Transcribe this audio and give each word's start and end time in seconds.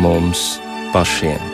mums 0.00 0.60
pašiem. 0.92 1.49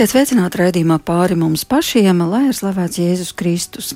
Esiet 0.00 0.14
sveicināti 0.14 0.56
raidījumā 0.56 0.96
pāri 1.04 1.34
mums 1.36 1.66
pašiem, 1.68 2.22
lai 2.24 2.46
ir 2.46 2.54
slavēts 2.56 2.96
Jēzus 2.96 3.34
Kristus. 3.36 3.90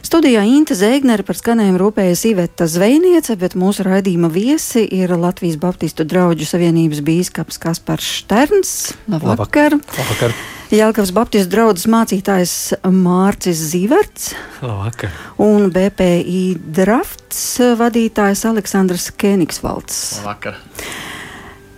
Studijā 0.00 0.46
Inte 0.48 0.72
Zēgnere 0.72 1.26
par 1.28 1.36
skanējumu 1.36 1.76
rūpējas 1.82 2.22
Iveta 2.30 2.64
Zvejniece, 2.64 3.36
bet 3.36 3.52
mūsu 3.60 3.84
raidījuma 3.84 4.30
viesi 4.32 4.86
ir 4.96 5.12
Latvijas 5.12 5.60
Baptistu 5.60 6.08
draugu 6.08 6.48
savienības 6.48 7.04
bīskaps 7.04 7.60
Kaspars 7.60 8.08
Šterns. 8.22 8.72
Labvakar! 9.12 9.76
Labvakar. 9.76 10.32
Jēlkavas 10.72 11.12
Baptistu 11.20 11.52
draugs 11.52 11.84
mācītājs 11.84 12.56
Mārcis 12.88 13.60
Zīverts. 13.74 14.32
Labvakar. 14.64 15.12
Un 15.36 15.68
BPI 15.68 16.46
drafts 16.80 17.44
vadītājs 17.60 18.48
Aleksandrs 18.48 19.10
Kēnigsvalds. 19.20 20.22
Labvakar. 20.22 20.62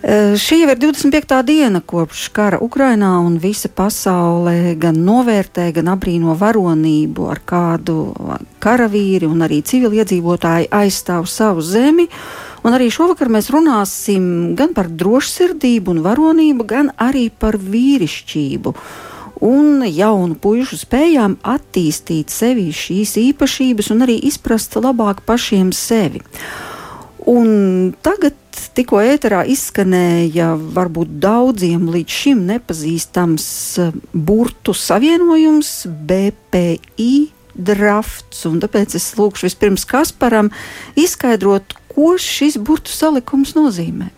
Eh, 0.05 0.35
šī 0.37 0.59
jau 0.61 0.67
ir 0.69 0.77
25. 0.77 1.39
diena 1.49 1.81
kopš 1.81 2.27
kara 2.37 2.59
Ukrainā, 2.61 3.15
un 3.25 3.39
visa 3.41 3.71
pasaule 3.73 4.75
gan 4.77 4.99
novērtē, 5.01 5.71
gan 5.73 5.89
apbrīno 5.95 6.35
varonību, 6.37 7.31
ar 7.33 7.41
kādu 7.41 7.97
karavīri 8.61 9.25
un 9.25 9.41
arī 9.47 9.63
civiliedzīvotāji 9.65 10.69
aizstāv 10.69 11.25
savu 11.25 11.65
zemi. 11.65 12.05
Un 12.69 12.77
arī 12.77 12.91
šovakar 12.93 13.33
mēs 13.33 13.49
runāsim 13.49 14.53
gan 14.61 14.77
par 14.77 14.93
drošsirdību 14.93 15.97
un 15.97 16.05
varonību, 16.05 16.69
gan 16.69 16.93
arī 17.01 17.31
par 17.33 17.57
vīrišķību 17.57 18.77
un 19.41 19.89
jaunu 19.89 20.37
puišu 20.37 20.83
spējām 20.85 21.41
attīstīt 21.41 22.29
sevi 22.29 22.69
šīs 22.77 23.17
īpašības 23.25 23.91
un 23.97 24.05
arī 24.05 24.21
izprast 24.29 24.77
labāk 24.77 25.25
pašiem 25.25 25.73
sevi. 25.73 26.21
Un 27.25 27.95
tagad 28.05 28.37
tikko 28.77 29.01
ēterā 29.03 29.45
izskanēja 29.51 30.55
varbūt 30.77 31.17
daudziem 31.23 31.87
līdz 31.93 32.19
šim 32.21 32.43
nepazīstams 32.49 33.47
eh, 33.83 33.95
burtu 34.13 34.75
savienojums 34.77 35.71
BPI 36.09 37.13
drafts. 37.55 38.45
Tāpēc 38.65 38.97
es 38.99 39.13
lūkšu 39.19 39.49
vispirms 39.49 39.87
Kasparam 39.89 40.51
izskaidrot, 40.99 41.77
ko 41.95 42.15
šis 42.21 42.59
burtu 42.59 42.93
salikums 42.95 43.55
nozīmē. 43.59 44.11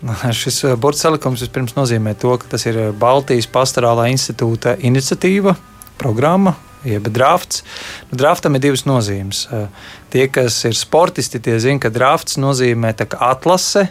Nu, 0.00 0.16
šis 0.16 0.62
eh, 0.64 0.74
burbuļu 0.76 1.02
salikums 1.02 1.44
vispirms 1.44 1.76
nozīmē 1.76 2.16
to, 2.20 2.32
ka 2.40 2.54
tas 2.56 2.66
ir 2.70 2.82
Baltijas 2.96 3.48
pastorālā 3.52 4.08
institūta 4.14 4.78
iniciatīva, 4.80 5.56
programma, 6.00 6.56
jeb 6.84 7.08
drafts. 7.08 7.62
Nu, 8.10 8.18
draftam 8.18 8.56
ir 8.56 8.64
divas 8.64 8.84
nozīmes. 8.88 9.46
Eh, 9.52 9.66
tie, 10.12 10.26
kas 10.32 10.62
ir 10.68 10.76
sportisti, 10.76 11.40
tie 11.40 11.58
zina, 11.60 11.80
ka 11.80 11.92
drafts 11.92 12.38
nozīmē 12.40 12.94
atlase. 13.18 13.88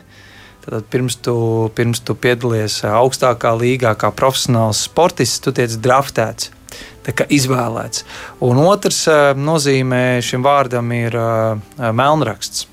Tad 0.65 0.85
pirms 0.91 1.15
tu, 1.23 1.71
pirms 1.75 2.01
tu 2.03 2.15
piedalies 2.15 2.81
augstākā 2.83 3.53
līgā, 3.57 3.95
kā 3.95 4.11
profesionāls 4.11 4.83
sportists, 4.89 5.39
tu 5.39 5.51
tiec 5.55 5.75
draftēts. 5.79 6.55
Izvēlēts. 7.09 8.03
Un 8.45 8.59
otrs 8.61 9.07
eh, 9.09 9.33
nozīmē 9.33 10.19
šim 10.21 10.43
vārdam 10.45 10.91
ir 10.93 11.15
eh, 11.15 11.91
melnraksts 11.91 12.67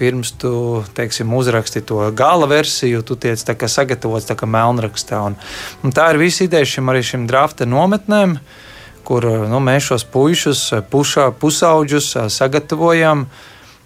pirms 0.00 0.30
tu 0.40 0.80
teiksim, 0.96 1.28
uzraksti 1.36 1.82
to 1.84 1.98
gala 2.16 2.46
versiju, 2.48 3.02
tu 3.04 3.18
tiec 3.20 3.36
sagatavots 3.36 4.32
melnrakstā. 4.48 5.18
Un, 5.28 5.36
un 5.84 5.92
tā 5.92 6.06
ir 6.14 6.20
visa 6.22 6.46
ideja 6.46 6.64
šim 6.64 6.88
arī 6.88 7.02
šim 7.04 7.26
drafta 7.28 7.66
nometnēm. 7.68 8.38
Uh, 8.38 8.69
kur 9.06 9.26
nu, 9.50 9.60
mēs 9.64 9.90
šos 9.90 10.04
puišus, 10.12 10.64
pušā, 10.90 11.30
pusauģus 11.40 12.12
sagatavojam 12.32 13.26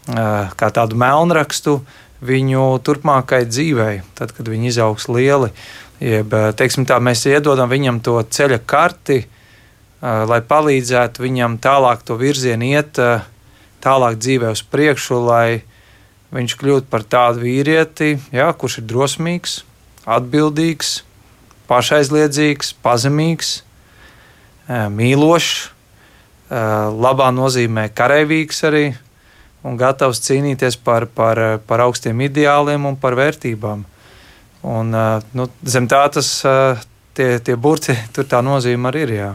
kā 0.05 0.71
tādu 0.75 0.99
melnrakstu 1.01 1.79
viņu 2.25 2.67
turpmākajai 2.85 3.49
dzīvei, 3.49 3.95
tad, 4.17 4.33
kad 4.37 4.49
viņi 4.49 4.71
izaugs 4.73 5.09
lieli. 5.13 5.51
Jeb, 6.05 6.33
teiksim, 6.59 6.85
tā, 6.89 6.99
mēs 7.01 7.25
iedodam 7.31 7.71
viņam 7.71 8.01
to 8.05 8.19
ceļa 8.23 8.59
karti, 8.69 9.23
lai 10.03 10.41
palīdzētu 10.45 11.25
viņam 11.25 11.57
tālāk 11.65 12.05
to 12.05 12.19
virzienu 12.21 12.73
iet, 12.75 13.01
tālāk 13.85 14.19
dzīvē 14.21 14.53
uz 14.53 14.65
priekšu, 14.69 15.21
lai 15.25 15.63
viņš 16.35 16.57
kļūtu 16.61 16.91
par 16.91 17.05
tādu 17.07 17.45
vīrieti, 17.45 18.17
jā, 18.35 18.51
kurš 18.59 18.81
ir 18.83 18.89
drosmīgs, 18.91 19.63
atbildīgs, 20.05 20.99
pašaizliedzīgs, 21.71 22.75
pazemīgs, 22.85 23.55
mīlošs, 24.69 25.71
labā 27.05 27.31
nozīmē 27.35 27.89
karavīgs 27.97 28.63
arī 28.69 28.85
un 29.65 29.79
gatavs 29.81 30.21
cīnīties 30.25 30.77
par, 30.85 31.07
par, 31.07 31.41
par 31.67 31.83
augstiem 31.87 32.21
ideāliem 32.27 32.85
un 32.89 32.97
par 33.01 33.17
vērtībām. 33.19 33.85
Un, 34.65 34.97
nu, 35.37 35.47
zem 35.69 35.89
tā 35.89 36.05
tas 36.13 36.29
tie, 37.17 37.29
tie 37.41 37.57
burti, 37.57 37.97
tur 38.15 38.29
tā 38.29 38.43
nozīme 38.45 38.91
arī 38.91 39.05
ir. 39.09 39.15
Jā. 39.19 39.31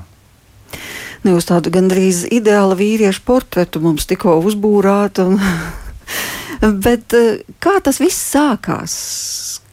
Nu, 1.26 1.36
jūs 1.36 1.50
tādu 1.50 1.74
gandrīz 1.74 2.24
ideālu 2.32 2.78
vīriešu 2.80 3.26
portretu 3.28 3.82
mums 3.84 4.08
tikko 4.10 4.38
uzbūrāt. 4.46 5.22
Un... 5.26 5.40
Bet 6.86 7.16
kā 7.64 7.80
tas 7.84 8.00
viss 8.02 8.30
sākās? 8.34 8.94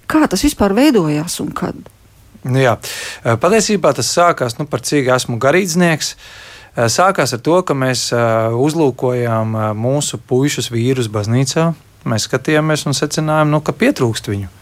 Kā 0.07 0.27
tas 0.31 0.43
vispār 0.47 0.75
veidojās 0.75 1.41
un 1.43 1.53
kad? 1.55 1.79
Nu, 2.47 2.61
jā. 2.63 2.77
Patiesībā 3.43 3.91
tas 3.97 4.11
sākās 4.15 4.59
nu, 4.61 4.67
par 4.71 4.85
cik 4.87 5.11
esmu 5.17 5.41
garīdznieks. 5.43 6.15
Sākās 6.93 7.33
ar 7.33 7.41
to, 7.41 7.57
ka 7.67 7.75
mēs 7.75 8.11
uzlūkojām 8.13 9.57
mūsu 9.81 10.21
puikas 10.21 10.69
vīrus 10.71 11.09
baznīcā. 11.13 11.71
Mēs 12.07 12.29
skatījāmies 12.29 12.87
un 12.87 12.95
secinājām, 12.95 13.51
nu, 13.51 13.63
ka 13.65 13.75
pietrūkst 13.75 14.31
viņu. 14.31 14.53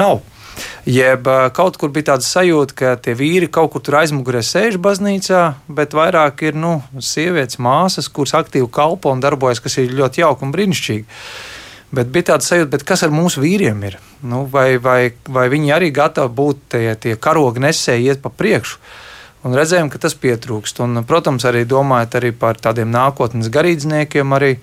Nav. 0.00 0.22
Jeb 0.88 1.26
kaut 1.52 1.74
kur 1.76 1.90
bija 1.92 2.14
tāda 2.14 2.24
sajūta, 2.24 2.76
ka 2.78 2.92
tie 3.02 3.12
vīri 3.18 3.50
kaut 3.52 3.74
kur 3.74 3.82
tur 3.84 3.98
aizmugurē 4.00 4.40
sēž 4.46 4.78
baznīcā, 4.80 5.42
bet 5.68 5.92
vairāk 5.98 6.46
ir 6.48 6.56
nu, 6.56 6.78
sievietes, 6.96 7.58
māsas, 7.60 8.08
kuras 8.08 8.32
aktīvi 8.38 8.70
kalpo 8.72 9.12
un 9.12 9.20
darbojas, 9.20 9.60
kas 9.60 9.76
ir 9.82 9.92
ļoti 9.98 10.24
jauki 10.24 10.46
un 10.46 10.54
brīnišķīgi. 10.56 11.20
Bet 11.94 12.10
bija 12.10 12.32
tāds 12.32 12.48
sajūta, 12.50 12.80
kas 12.86 13.04
ar 13.06 13.12
mūsu 13.14 13.42
vīriem 13.44 13.82
ir? 13.86 13.98
Nu, 14.26 14.42
vai, 14.50 14.74
vai, 14.82 15.12
vai 15.30 15.46
viņi 15.52 15.74
arī 15.76 15.92
gatavi 15.94 16.32
būt 16.34 16.64
tie, 16.74 16.86
tie 16.98 17.14
karogi 17.14 17.62
nesēji, 17.62 18.08
iet 18.10 18.24
pa 18.24 18.32
priekšu? 18.32 18.80
Un 19.46 19.54
redzējām, 19.54 19.92
ka 19.92 20.00
tas 20.02 20.16
pietrūkst. 20.18 20.80
Un, 20.82 21.04
protams, 21.06 21.46
arī 21.46 21.62
domājot 21.68 22.18
arī 22.18 22.32
par 22.34 22.58
tādiem 22.58 22.90
nākotnes 22.90 23.52
garīdzniekiem, 23.54 24.34
arī 24.34 24.56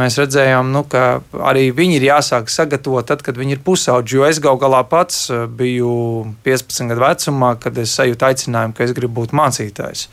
mēs 0.00 0.16
redzējām, 0.20 0.72
nu, 0.72 0.86
ka 0.88 1.20
arī 1.50 1.68
viņi 1.76 1.98
ir 1.98 2.08
jāsāk 2.08 2.48
sagatavot 2.52 3.04
tad, 3.08 3.20
kad 3.26 3.36
viņi 3.36 3.58
ir 3.58 3.64
pusauģi. 3.66 4.16
Jo 4.16 4.24
es 4.28 4.40
gal 4.40 4.56
galā 4.60 4.80
pats 4.88 5.26
eh, 5.28 5.44
biju 5.44 5.92
15 6.46 6.88
gadu 6.92 7.04
vecumā, 7.04 7.54
kad 7.60 7.76
es 7.84 7.92
sajūtu 8.00 8.30
aicinājumu, 8.30 8.76
ka 8.76 8.88
es 8.88 8.96
gribu 8.96 9.20
būt 9.20 9.36
mācītājs. 9.36 10.08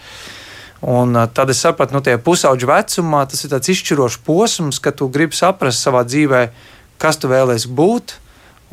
Un 0.83 1.15
tad 1.31 1.47
es 1.53 1.61
sapratu, 1.63 1.95
ka 1.95 2.11
nu, 2.11 2.23
pusauģu 2.25 2.67
vecumā 2.67 3.21
tas 3.31 3.45
ir 3.45 3.53
tāds 3.53 3.71
izšķirošs 3.71 4.19
posms, 4.27 4.81
kad 4.83 4.97
tu 4.99 5.07
gribi 5.07 5.37
saprast 5.37 5.79
savā 5.79 6.01
dzīvē, 6.03 6.41
kas 6.99 7.21
tu 7.21 7.29
vēlēsies 7.31 7.69
būt 7.71 8.17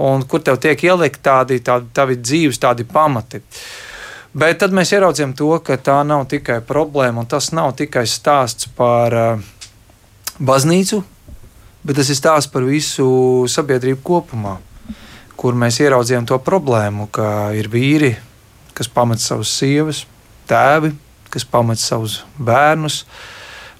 un 0.00 0.24
kur 0.26 0.42
tev 0.42 0.58
tiek 0.58 0.80
ielikt 0.88 1.20
tādi, 1.22 1.60
tādi 1.62 1.86
tavi 1.94 2.16
dzīves 2.18 2.58
tādi 2.58 2.86
pamati. 2.88 3.42
Bet 4.34 4.58
tad 4.62 4.74
mēs 4.74 4.90
ieraudzījām 4.94 5.34
to, 5.38 5.52
ka 5.62 5.76
tā 5.78 6.00
nav 6.06 6.24
tikai 6.30 6.60
problēma, 6.66 7.22
un 7.22 7.28
tas 7.30 7.50
nav 7.54 7.74
tikai 7.78 8.06
stāsts 8.10 8.66
par 8.74 9.14
uh, 9.14 9.44
baznīcu, 10.38 11.02
bet 11.86 11.98
tas 11.98 12.10
ir 12.10 12.18
stāsts 12.18 12.50
par 12.50 12.66
visu 12.66 13.06
sabiedrību 13.50 14.02
kopumā, 14.06 14.56
kur 15.38 15.58
mēs 15.58 15.78
ieraudzījām 15.82 16.26
to 16.30 16.38
problēmu, 16.42 17.06
ka 17.12 17.50
ir 17.58 17.70
vīri, 17.70 18.14
kas 18.74 18.90
pamet 18.90 19.22
savas 19.22 19.52
sievas, 19.60 20.04
tēvi, 20.50 20.94
kas 21.30 21.46
pamet 21.48 21.80
savus 21.80 22.20
bērnus, 22.38 23.04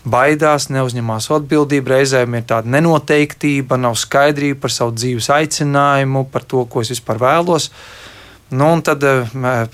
baidās, 0.08 0.69
neuzņemās 0.73 1.29
atbildību, 1.37 1.93
reizēm 1.93 2.38
ir 2.38 2.47
tāda 2.49 2.70
nenoteiktība, 2.73 3.76
nav 3.81 3.99
skaidrība 4.00 4.62
par 4.62 4.75
savu 4.75 4.94
dzīves 4.97 5.29
aicinājumu, 5.35 6.25
par 6.32 6.47
to, 6.49 6.64
ko 6.70 6.85
es 6.85 6.93
vispār 6.94 7.20
vēlos. 7.20 7.69
Nu, 8.50 8.70
tad, 8.82 9.05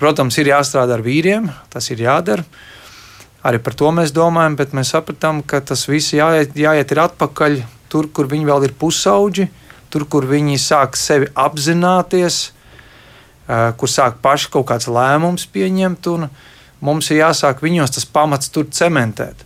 protams, 0.00 0.37
ir 0.40 0.50
jāstrādā 0.50 0.99
ar 0.99 1.05
vīriem, 1.05 1.46
tas 1.73 1.87
ir 1.94 2.02
jādara. 2.05 2.44
Arī 3.46 3.61
par 3.62 3.76
to 3.78 3.93
mēs 3.94 4.11
domājam, 4.12 4.56
bet 4.58 4.75
mēs 4.75 4.90
sapratām, 4.93 5.44
ka 5.46 5.62
tas 5.62 5.87
viss 5.87 6.17
jāiet, 6.17 6.56
jāiet 6.58 6.90
ir 6.93 7.00
atpakaļ 7.05 7.61
tur, 7.93 8.08
kur 8.11 8.26
viņi 8.28 8.49
vēl 8.49 8.67
ir 8.67 8.75
pusauģi, 8.78 9.46
tur, 9.93 10.05
kur 10.11 10.26
viņi 10.26 10.58
sāk 10.61 10.99
sevi 10.99 11.31
apzināties, 11.31 12.40
kur 13.46 13.90
sāk 13.90 14.19
paši 14.25 14.50
kaut 14.52 14.67
kāds 14.73 14.90
lēmums 14.90 15.46
pieņemt, 15.55 16.11
un 16.11 16.28
mums 16.87 17.11
ir 17.11 17.23
jāsāk 17.25 17.62
viņos 17.65 17.97
tas 17.99 18.06
pamats 18.06 18.53
tur 18.55 18.69
cementēt. 18.71 19.43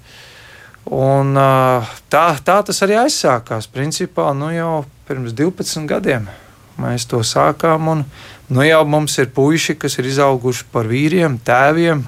Un, 0.91 1.37
tā, 2.11 2.25
tā 2.43 2.57
tas 2.67 2.83
arī 2.85 2.97
aizsākās. 3.03 3.69
Principā 3.71 4.31
nu 4.35 4.51
jau 4.55 4.85
pirms 5.09 5.35
12 5.37 5.87
gadiem 5.91 6.27
mēs 6.81 7.07
to 7.11 7.21
sākām. 7.27 7.91
Un, 7.93 8.05
nu 8.51 8.65
jau 8.67 8.83
mums 8.89 9.19
ir 9.21 9.31
puiši, 9.37 9.77
kas 9.79 9.99
ir 10.01 10.09
izauguši 10.11 10.67
par 10.73 10.89
vīriem, 10.91 11.39
tēviem. 11.47 12.03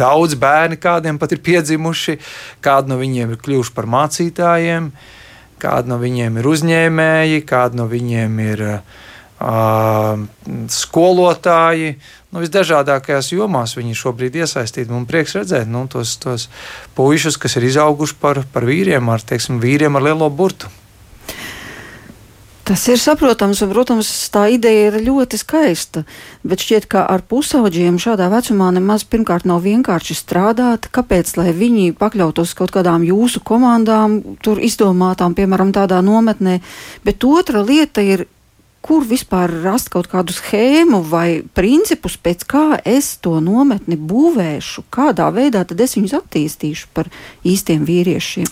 Daudz 0.00 0.36
bērni, 0.40 0.78
kādiem 0.80 1.18
pat 1.20 1.34
ir 1.36 1.42
piedzimuši, 1.44 2.16
kādi 2.64 2.92
no 2.92 2.96
viņiem 3.00 3.34
ir 3.34 3.42
kļuvuši 3.42 3.74
par 3.76 3.90
mācītājiem, 3.90 4.88
kādi 5.60 5.92
no 5.92 6.00
viņiem 6.00 6.40
ir 6.40 6.48
uzņēmēji, 6.48 7.44
kādi 7.50 7.76
no 7.76 7.84
viņiem 7.90 8.40
ir 8.46 8.64
uh, 8.64 9.00
skolotāji. 10.70 11.94
Nu, 12.30 12.42
visdažādākajās 12.44 13.32
jomās 13.32 13.74
viņi 13.78 13.96
šobrīd 13.98 14.36
ir 14.36 14.44
iesaistīti. 14.44 14.92
Man 14.92 15.06
prieks 15.08 15.34
redzēt 15.38 15.66
nu, 15.70 15.86
tos, 15.90 16.14
tos 16.22 16.48
puišus, 16.98 17.40
kas 17.40 17.56
ir 17.58 17.66
izauguši 17.70 18.20
par, 18.20 18.44
par 18.52 18.68
vīriem, 18.68 19.08
ar, 19.10 19.24
teiksim, 19.24 19.58
vīriem 19.62 19.96
ar 19.98 20.06
lielo 20.10 20.30
burtu. 20.30 20.70
Tas 22.70 22.84
ir 22.86 23.00
saprotams, 23.02 23.58
un, 23.64 23.72
protams, 23.72 24.08
tā 24.30 24.44
ideja 24.54 24.92
ir 24.92 25.00
ļoti 25.02 25.40
skaista. 25.40 26.04
Bet 26.46 26.62
šķiet, 26.62 26.84
ka 26.92 27.02
ar 27.10 27.24
pusauģiem 27.26 27.96
šādā 27.98 28.28
vecumā 28.30 28.68
nemaz 28.76 29.02
pirmkārt 29.10 29.42
nav 29.48 29.64
vienkārši 29.64 30.14
strādāt. 30.14 30.86
Kāpēc, 30.94 31.32
lai 31.40 31.50
viņi 31.50 31.96
pakļautos 31.98 32.54
kaut 32.54 32.70
kādām 32.76 33.02
jūsu 33.08 33.42
komandām, 33.42 34.20
tur 34.38 34.62
izdomātām, 34.62 35.34
piemēram, 35.34 35.74
tādā 35.74 35.98
nometnē? 35.98 36.60
Bet 37.02 37.26
otra 37.26 37.64
lieta 37.66 38.06
ir 38.06 38.28
kur 38.80 39.04
vispār 39.04 39.52
rast 39.62 39.90
kaut 39.92 40.08
kādu 40.10 40.32
schēmu 40.34 41.02
vai 41.10 41.42
principus, 41.56 42.16
pēc 42.16 42.44
kā 42.48 42.64
es 42.88 43.12
to 43.20 43.36
nometni 43.44 43.98
būvēšu, 44.00 44.86
kādā 44.92 45.28
veidā 45.34 45.66
tad 45.68 45.80
es 45.84 45.96
viņus 45.98 46.16
attīstīšu 46.22 46.90
par 46.96 47.10
īstiem 47.46 47.84
vīriešiem. 47.88 48.48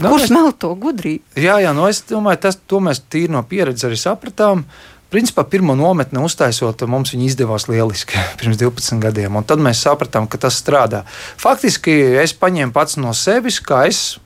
Nu, 0.00 0.12
Kurš 0.12 0.32
mel 0.36 0.52
to 0.52 0.74
gudrību? 0.80 1.24
Jā, 1.40 1.58
jā, 1.64 1.72
nu 1.76 1.88
es 1.88 2.02
domāju, 2.08 2.42
tas, 2.46 2.60
mēs 2.60 3.04
tīri 3.08 3.32
no 3.32 3.42
pieredzes 3.46 3.88
arī 3.88 4.00
sapratām. 4.00 4.66
Principā 5.10 5.42
pirmo 5.48 5.74
nometni 5.74 6.20
uztaisot, 6.22 6.84
mums 6.86 7.10
viņa 7.16 7.24
izdevās 7.26 7.66
lieliski 7.66 8.20
pirms 8.40 8.60
12 8.60 9.00
gadiem. 9.02 9.40
Tad 9.48 9.64
mēs 9.64 9.80
sapratām, 9.88 10.28
ka 10.30 10.38
tas 10.44 10.60
strādā. 10.60 11.02
Faktiski 11.40 11.96
es 12.20 12.36
paņēmu 12.36 12.76
pats 12.76 13.00
no 13.00 13.16
sevis, 13.16 13.58
kā 13.64 13.86
es 13.88 14.20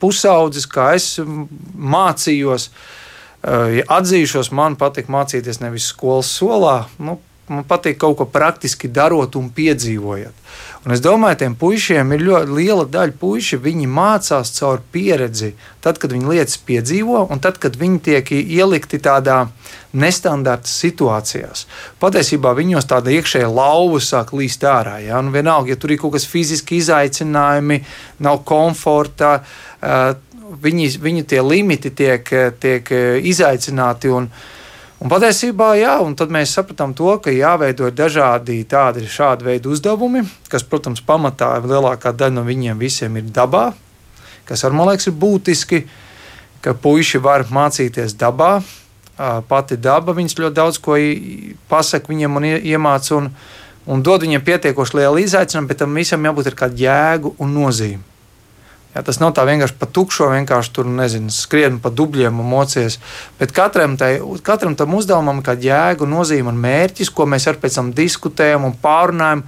pusaudzis, 0.00 0.70
kā 0.70 0.94
es 0.96 1.12
mācījos. 1.20 2.70
Uh, 2.70 2.96
Ja 3.40 3.84
atzīšos, 3.96 4.50
man 4.52 4.76
patīk 4.76 5.08
mācīties 5.08 5.62
nevis 5.62 5.86
skolas 5.94 6.28
solā, 6.28 6.82
nu, 7.00 7.16
man 7.48 7.64
patīk 7.68 7.96
kaut 8.02 8.18
ko 8.18 8.26
praktiski 8.28 8.90
darot 8.92 9.38
un 9.40 9.48
piedzīvojot. 9.56 10.36
Un 10.84 10.94
es 10.94 11.02
domāju, 11.04 11.38
tiem 11.42 11.54
puišiem 11.60 12.12
ir 12.14 12.22
ļoti 12.24 12.54
liela 12.56 12.86
daļa 12.88 13.16
puiši. 13.20 13.58
Viņi 13.60 13.88
mācās 13.90 14.52
caur 14.56 14.80
pieredzi, 14.92 15.50
tad, 15.84 15.98
kad 16.00 16.12
viņi 16.14 16.30
lietas 16.30 16.56
piedzīvo, 16.68 17.26
un 17.32 17.42
tad, 17.42 17.58
kad 17.60 17.76
viņi 17.80 18.00
tiek 18.06 18.32
ielikti 18.36 19.00
tādā 19.02 19.42
nestandarta 19.92 20.70
situācijās. 20.70 21.66
Patiesībā 22.00 22.54
viņos 22.56 22.88
tāda 22.88 23.12
iekšējā 23.16 23.50
lauva 23.50 24.00
sāk 24.04 24.32
līst 24.36 24.64
ārā. 24.64 24.98
Ja? 25.04 25.20
Nu, 25.24 25.34
vienalga, 25.34 25.74
ja 25.74 25.80
tur 25.80 25.92
ir 25.92 26.00
kaut 26.00 26.16
kas 26.16 26.28
fiziski 26.28 26.80
izaicinājumi, 26.80 27.82
nav 28.24 28.44
komforta. 28.48 29.40
Uh, 29.80 30.12
viņi, 30.50 30.88
viņu 31.00 31.26
tie 31.28 31.42
limiti 31.44 31.92
tiek, 31.94 32.26
tiek 32.60 32.90
izaicināti. 33.30 34.10
Un, 34.14 34.26
un 35.00 35.12
patiesībā, 35.12 35.72
jā, 35.78 35.96
un 36.04 36.16
tad 36.18 36.32
mēs 36.34 36.54
sapratām 36.56 36.94
to, 36.98 37.12
ka 37.22 37.34
jāveido 37.34 37.90
dažādi 37.94 38.60
tādi 38.68 39.06
šādi 39.06 39.46
veidi 39.46 39.70
uzdevumi, 39.70 40.24
kas, 40.50 40.66
protams, 40.66 41.02
pamatā 41.06 41.54
lielākā 41.62 42.12
daļa 42.16 42.38
no 42.40 42.44
viņiem 42.48 42.80
visiem 42.80 43.20
ir 43.20 43.30
dabā, 43.30 43.70
kas 44.48 44.66
ar 44.66 44.74
man 44.74 44.90
liekas 44.90 45.10
ir 45.10 45.16
būtiski, 45.20 45.84
ka 46.60 46.74
puiši 46.74 47.22
var 47.22 47.46
mācīties 47.48 48.18
dabā. 48.20 48.58
Pati 49.48 49.76
daba 49.76 50.14
viņus 50.16 50.38
ļoti 50.40 50.56
daudz 50.56 50.78
ko 50.80 50.94
pasaka 51.68 52.08
viņiem 52.08 52.38
un 52.40 52.46
iemāca 52.48 53.18
un, 53.18 53.26
un 53.84 54.04
dod 54.04 54.24
viņiem 54.24 54.40
pietiekoši 54.46 54.96
lielu 54.96 55.20
izaicinājumu, 55.26 55.68
bet 55.68 55.82
tam 55.82 55.98
visam 55.98 56.24
jābūt 56.24 56.48
ar 56.48 56.56
kādu 56.56 56.80
jēgu 56.86 57.34
un 57.36 57.52
nozīmi. 57.52 58.09
Ja, 58.90 59.04
tas 59.06 59.20
nav 59.22 59.30
tā 59.38 59.44
vienkārši 59.46 59.76
pa 59.78 59.86
tukšo, 59.86 60.32
vienkārši 60.32 60.72
tur 60.74 60.88
nezinu, 60.90 61.30
skrien 61.30 61.76
pa 61.82 61.92
dubļiem 61.94 62.40
un 62.42 62.48
mocies. 62.50 62.96
Bet 63.38 63.52
katram, 63.54 63.94
tai, 64.00 64.16
katram 64.42 64.74
tam 64.78 64.96
uzdevumam 64.98 65.38
ir 65.38 65.46
kāda 65.46 65.68
jēga, 65.68 66.08
nozīme 66.10 66.50
un 66.50 66.58
mērķis, 66.58 67.12
ko 67.14 67.28
mēs 67.30 67.46
ar 67.46 67.60
pēc 67.62 67.78
tam 67.78 67.92
diskutējam 67.94 68.66
un 68.66 68.74
pārunājam. 68.82 69.44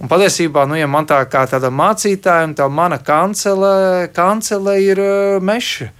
Un 0.00 0.08
patiesībā, 0.08 0.64
nu, 0.64 0.78
ja 0.80 0.88
man 0.88 1.04
tā 1.04 1.18
kā 1.28 1.44
tāda 1.50 1.68
mācītāja, 1.68 2.48
un 2.48 2.56
tā 2.56 2.70
mana 2.72 2.96
kancele, 3.04 4.08
kancele 4.16 4.78
ir 4.80 5.04
meša. 5.44 5.90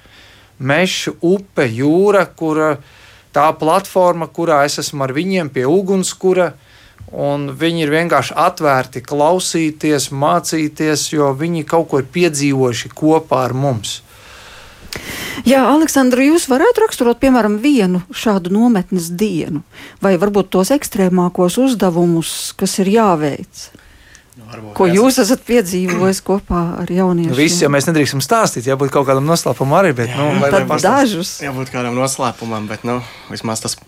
Meša, 0.57 1.19
upe, 1.21 1.69
jūra, 1.69 2.25
kur 2.37 2.63
tā 3.37 3.45
platforma, 3.61 4.31
kurā 4.33 4.63
es 4.65 4.81
esmu 4.81 5.05
ar 5.05 5.13
viņiem 5.17 5.53
pie 5.53 5.69
ugunskura. 5.69 6.53
kura 6.55 6.70
Un 7.11 7.49
viņi 7.59 7.83
ir 7.83 7.91
vienkārši 7.91 8.37
atvērti 8.39 9.03
klausīties, 9.03 10.13
mācīties, 10.15 11.09
jo 11.11 11.33
viņi 11.35 11.65
kaut 11.67 11.89
ko 11.91 11.99
ir 11.99 12.07
piedzīvojuši 12.15 12.93
kopā 12.95 13.45
ar 13.49 13.57
mums. 13.57 13.97
Jā, 15.47 15.65
Aleksandra, 15.71 16.23
jūs 16.27 16.47
varētu 16.51 16.83
raksturot, 16.85 17.19
piemēram, 17.23 17.59
vienu 17.63 18.03
šādu 18.15 18.53
nometnes 18.55 19.09
dienu, 19.19 19.63
vai 20.03 20.17
varbūt 20.21 20.51
tos 20.55 20.73
ekstrēmākos 20.75 21.59
uzdevumus, 21.63 22.53
kas 22.59 22.77
ir 22.83 22.91
jāveic. 22.93 23.63
Nu, 24.37 24.47
varbūt, 24.51 24.73
Ko 24.79 24.87
jūs 24.91 25.17
jāsaka. 25.19 25.27
esat 25.27 25.45
piedzīvojis 25.49 26.23
kopā 26.27 26.63
ar 26.83 26.91
jauniešiem? 26.91 27.33
Nu, 27.33 27.39
Visi 27.39 27.65
jau 27.65 27.71
mēs 27.73 27.89
nedrīkstam 27.91 28.23
stāstīt, 28.25 28.69
jābūt 28.71 28.93
kaut 28.95 29.09
kādam 29.09 29.27
noslēpumam 29.31 29.79
arī, 29.81 29.95
bet, 29.97 30.13
jā, 30.13 30.19
nu, 30.19 30.43
vai, 30.43 30.51
vai 30.71 30.81
dažus. 30.83 31.37
Jābūt 31.45 31.73
kādam 31.75 31.99
noslēpumam, 31.99 32.69
bet, 32.71 32.87
nu, 32.87 33.01
vismaz 33.31 33.63
tas 33.65 33.79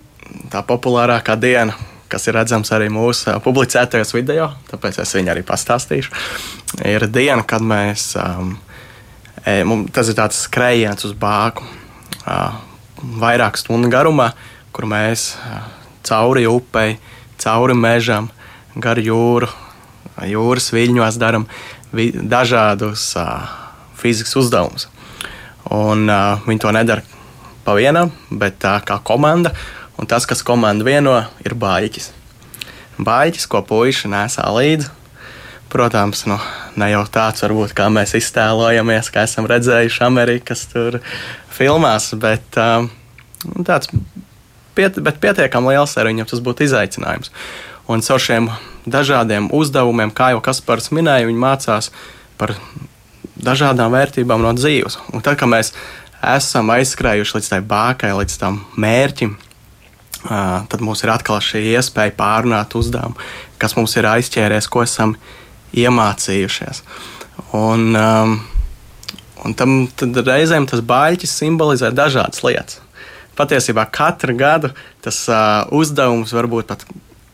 tā 0.52 0.62
populārākā 0.66 1.36
diena, 1.40 1.76
kas 2.12 2.28
ir 2.28 2.36
redzams 2.36 2.72
arī 2.76 2.90
mūsu 2.92 3.32
publicētajos 3.44 4.12
video, 4.14 4.50
tāpēc 4.70 5.00
es 5.02 5.14
viņu 5.16 5.32
arī 5.32 5.44
pastāstīšu. 5.48 6.12
Ir 6.88 7.08
diena, 7.12 7.42
kad 7.48 7.64
mēs, 7.64 8.12
um, 8.20 8.54
e, 9.44 9.62
tas 9.94 10.12
ir 10.12 10.18
tāds 10.18 10.44
skrējiens 10.46 11.08
uz 11.08 11.16
bāku, 11.18 11.64
uh, 12.22 12.60
vairāk 13.22 13.58
stundu 13.60 13.90
garumā, 13.92 14.30
kur 14.72 14.86
mēs 14.90 15.32
uh, 15.40 15.64
cauri 16.06 16.46
upei, 16.48 16.96
cauri 17.42 17.76
mežam, 17.78 18.30
gar 18.76 19.00
jūru, 19.00 19.48
jūras 20.28 20.70
viļņos 20.72 21.18
darām 21.20 21.46
dažādus 21.92 23.10
uh, 23.20 23.48
fizikas 23.98 24.36
uzdevumus. 24.40 24.88
Un, 25.72 26.08
uh, 26.10 26.42
viņi 26.46 26.62
to 26.62 26.72
nedara 26.74 27.04
pa 27.64 27.76
vienam, 27.78 28.10
bet 28.30 28.64
uh, 28.66 28.80
kā 28.86 28.98
komanda. 29.04 29.52
Un 30.00 30.08
tas, 30.08 30.26
kas 30.26 30.44
komandu 30.46 30.86
vieno, 30.88 31.14
ir 31.44 31.54
bāķis. 31.58 32.10
Bāķis, 33.02 33.46
ko 33.50 33.62
puiši 33.66 34.10
nesā 34.12 34.46
līdzi. 34.54 34.90
Protams, 35.72 36.26
nu, 36.28 36.36
ne 36.76 36.90
jau 36.92 37.04
tāds, 37.08 37.40
varbūt, 37.44 37.72
kā 37.76 37.86
mēs 37.92 38.12
iztēlojamies, 38.18 39.08
kā 39.12 39.24
esam 39.24 39.48
redzējuši 39.48 40.02
Amerikas 40.04 40.66
filmās, 41.52 42.10
bet 42.20 42.58
um, 42.60 42.90
tāds 43.64 43.88
piet, 44.76 44.98
bet 45.00 45.20
pietiekami 45.22 45.72
liels 45.72 45.96
ar 45.96 46.10
viņam 46.10 46.28
tas 46.28 46.42
būtu 46.44 46.66
izaicinājums. 46.66 47.32
Un 47.88 48.04
caur 48.04 48.20
šiem 48.20 48.50
dažādiem 48.84 49.48
uzdevumiem, 49.54 50.12
kā 50.14 50.32
jau 50.34 50.42
Kaspars 50.44 50.92
minēja, 50.94 51.28
viņi 51.28 51.40
mācās 51.40 51.88
par 52.40 52.54
dažādām 53.42 53.92
vērtībām 53.94 54.44
no 54.44 54.52
dzīves. 54.56 54.98
Un 55.12 55.24
tad, 55.24 55.38
kad 55.40 55.50
mēs 55.50 55.72
esam 56.22 56.70
aizskrējuši 56.74 57.38
līdz 57.38 57.50
tai 57.52 57.60
bākai, 57.66 58.12
līdz 58.20 58.38
tam 58.38 58.62
mērķim, 58.78 59.34
tad 60.28 60.80
mums 60.84 61.02
ir 61.04 61.12
atkal 61.12 61.40
šī 61.42 61.64
iespēja 61.74 62.14
pārunāt 62.18 62.76
uzdevumu, 62.78 63.18
kas 63.58 63.76
mums 63.78 63.96
ir 63.98 64.08
aizķēries, 64.10 64.68
ko 64.70 64.84
esam 64.86 65.16
iemācījušies. 65.74 66.82
Un, 67.58 67.96
un 69.42 69.56
tam 69.58 69.76
reizēm 69.98 70.68
tas 70.70 70.84
baļķis 70.86 71.38
simbolizē 71.42 71.92
dažādas 71.96 72.44
lietas. 72.46 72.80
Patiesībā 73.36 73.86
katru 73.88 74.34
gadu 74.36 74.68
tas 75.02 75.24
uh, 75.32 75.64
uzdevums 75.72 76.34
var 76.36 76.46
būt 76.52 76.68
pat 76.68 76.84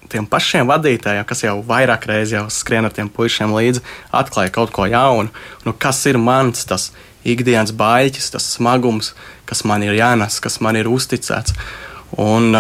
tiem 0.09 0.27
pašiem 0.31 0.69
vadītājiem, 0.71 1.27
kas 1.29 1.43
jau 1.45 1.59
vairāk 1.67 2.07
reizes 2.09 2.37
jau 2.37 2.45
skrien 2.53 2.87
ar 2.87 2.95
tiem 2.95 3.11
puišiem 3.13 3.53
līdzi, 3.53 3.83
atklāja 4.15 4.53
kaut 4.55 4.73
ko 4.75 4.87
jaunu. 4.89 5.33
Nu, 5.67 5.75
kas 5.75 6.01
ir 6.09 6.21
mans 6.23 6.65
tas 6.69 6.89
ikdienas 7.29 7.75
baļķis, 7.77 8.31
tas 8.33 8.47
smagums, 8.55 9.13
kas 9.49 9.65
man 9.69 9.85
ir 9.85 9.99
jānes, 9.99 10.39
kas 10.45 10.61
man 10.65 10.79
ir 10.81 10.89
uzticēts. 10.89 11.57
Un, 12.17 12.55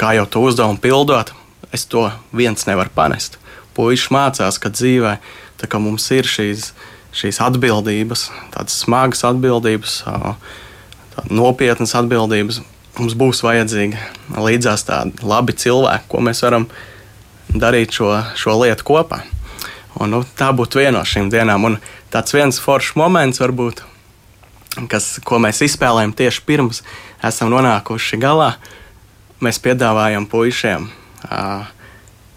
kā 0.00 0.14
jau 0.16 0.24
to 0.30 0.46
uzdevumu 0.48 0.80
pildot, 0.80 1.34
es 1.74 1.84
to 1.84 2.06
viens 2.32 2.64
nevaru 2.68 2.94
panest. 2.94 3.36
Puisši 3.76 4.14
mācās, 4.14 4.56
ka 4.58 4.72
dzīvē 4.72 5.18
ka 5.66 5.80
mums 5.82 6.06
ir 6.14 6.28
šīs, 6.28 6.70
šīs 7.16 7.40
atbildības, 7.42 8.28
tādas 8.54 8.76
smagas 8.84 9.24
atbildības, 9.26 10.02
nopietnas 11.32 11.96
atbildības 11.98 12.60
mums 12.98 13.14
būs 13.18 13.42
vajadzīgi 13.46 13.98
līdzās 14.38 14.86
tādi 14.86 15.26
labi 15.26 15.54
cilvēki, 15.58 16.08
ko 16.10 16.22
mēs 16.22 16.42
varam 16.46 16.68
darīt 17.48 17.94
šo, 17.98 18.12
šo 18.38 18.58
lietu 18.62 18.86
kopā. 18.86 19.22
Un, 19.98 20.12
nu, 20.14 20.22
tā 20.38 20.52
būtu 20.54 20.78
viena 20.82 21.00
no 21.00 21.04
šīm 21.06 21.30
dienām. 21.32 21.64
Un 21.66 21.78
tāds 22.12 22.34
viens 22.34 22.58
foršs 22.62 22.94
moments, 22.98 23.40
varbūt, 23.42 23.82
kas, 24.90 25.16
ko 25.24 25.40
mēs 25.42 25.62
izspēlējam 25.66 26.14
tieši 26.16 26.44
pirms 26.46 26.82
esam 27.24 27.50
nonākuši 27.52 28.20
galā, 28.20 28.52
mēs 29.42 29.60
piedāvājam 29.62 30.26
puišiem 30.30 30.88
uh, 30.88 31.68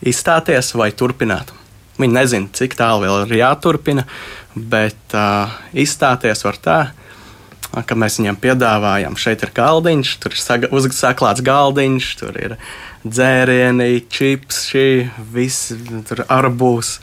izstāties 0.01 0.73
vai 0.77 0.91
turpināt. 0.95 1.51
Viņi 2.01 2.15
nezina, 2.15 2.49
cik 2.55 2.73
tālu 2.79 3.05
vēl 3.05 3.27
ir 3.27 3.41
jāturpina, 3.43 4.07
bet 4.55 5.17
uh, 5.17 5.51
izstāties 5.77 6.45
var 6.47 6.57
tā, 6.61 6.79
ka 7.71 7.95
mēs 7.95 8.17
viņam 8.19 8.39
piedāvājam, 8.41 9.15
šeit 9.19 9.45
ir 9.45 9.53
galdiņš, 9.55 10.15
tur 10.23 10.35
ir 10.35 10.73
uzsaklāts 10.75 11.43
galdiņš, 11.45 12.09
tur 12.19 12.39
ir 12.41 12.57
dzērieni, 13.05 14.03
čips, 14.11 14.65
šī 14.71 14.87
viss, 15.33 15.71
tur 16.09 16.25
arbūs. 16.27 16.97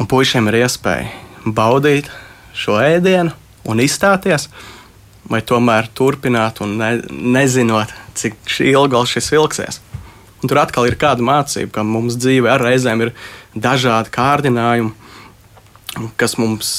Un 0.00 0.08
puišiem 0.08 0.48
ir 0.48 0.62
iespēja 0.62 1.10
baudīt 1.44 2.08
šo 2.56 2.78
ēdienu 2.80 3.34
un 3.68 3.82
izstāties, 3.82 4.48
vai 5.30 5.42
tomēr 5.46 5.90
turpināt 5.94 6.62
un 6.64 6.76
ne, 6.80 6.90
nezinot, 7.10 7.92
cik 8.18 8.38
ilgi 8.64 9.04
šis 9.14 9.30
vilksies. 9.34 9.80
Un 10.40 10.48
tur 10.48 10.62
atkal 10.62 10.88
ir 10.88 10.96
kāda 11.00 11.24
mācība, 11.24 11.74
ka 11.76 11.84
mums 11.84 12.16
dzīve 12.16 12.48
ar 12.48 12.62
reizēm 12.64 13.04
ir 13.04 13.12
dažādi 13.52 14.12
kārdinājumi, 14.14 14.94
kas 16.16 16.38
mums 16.40 16.70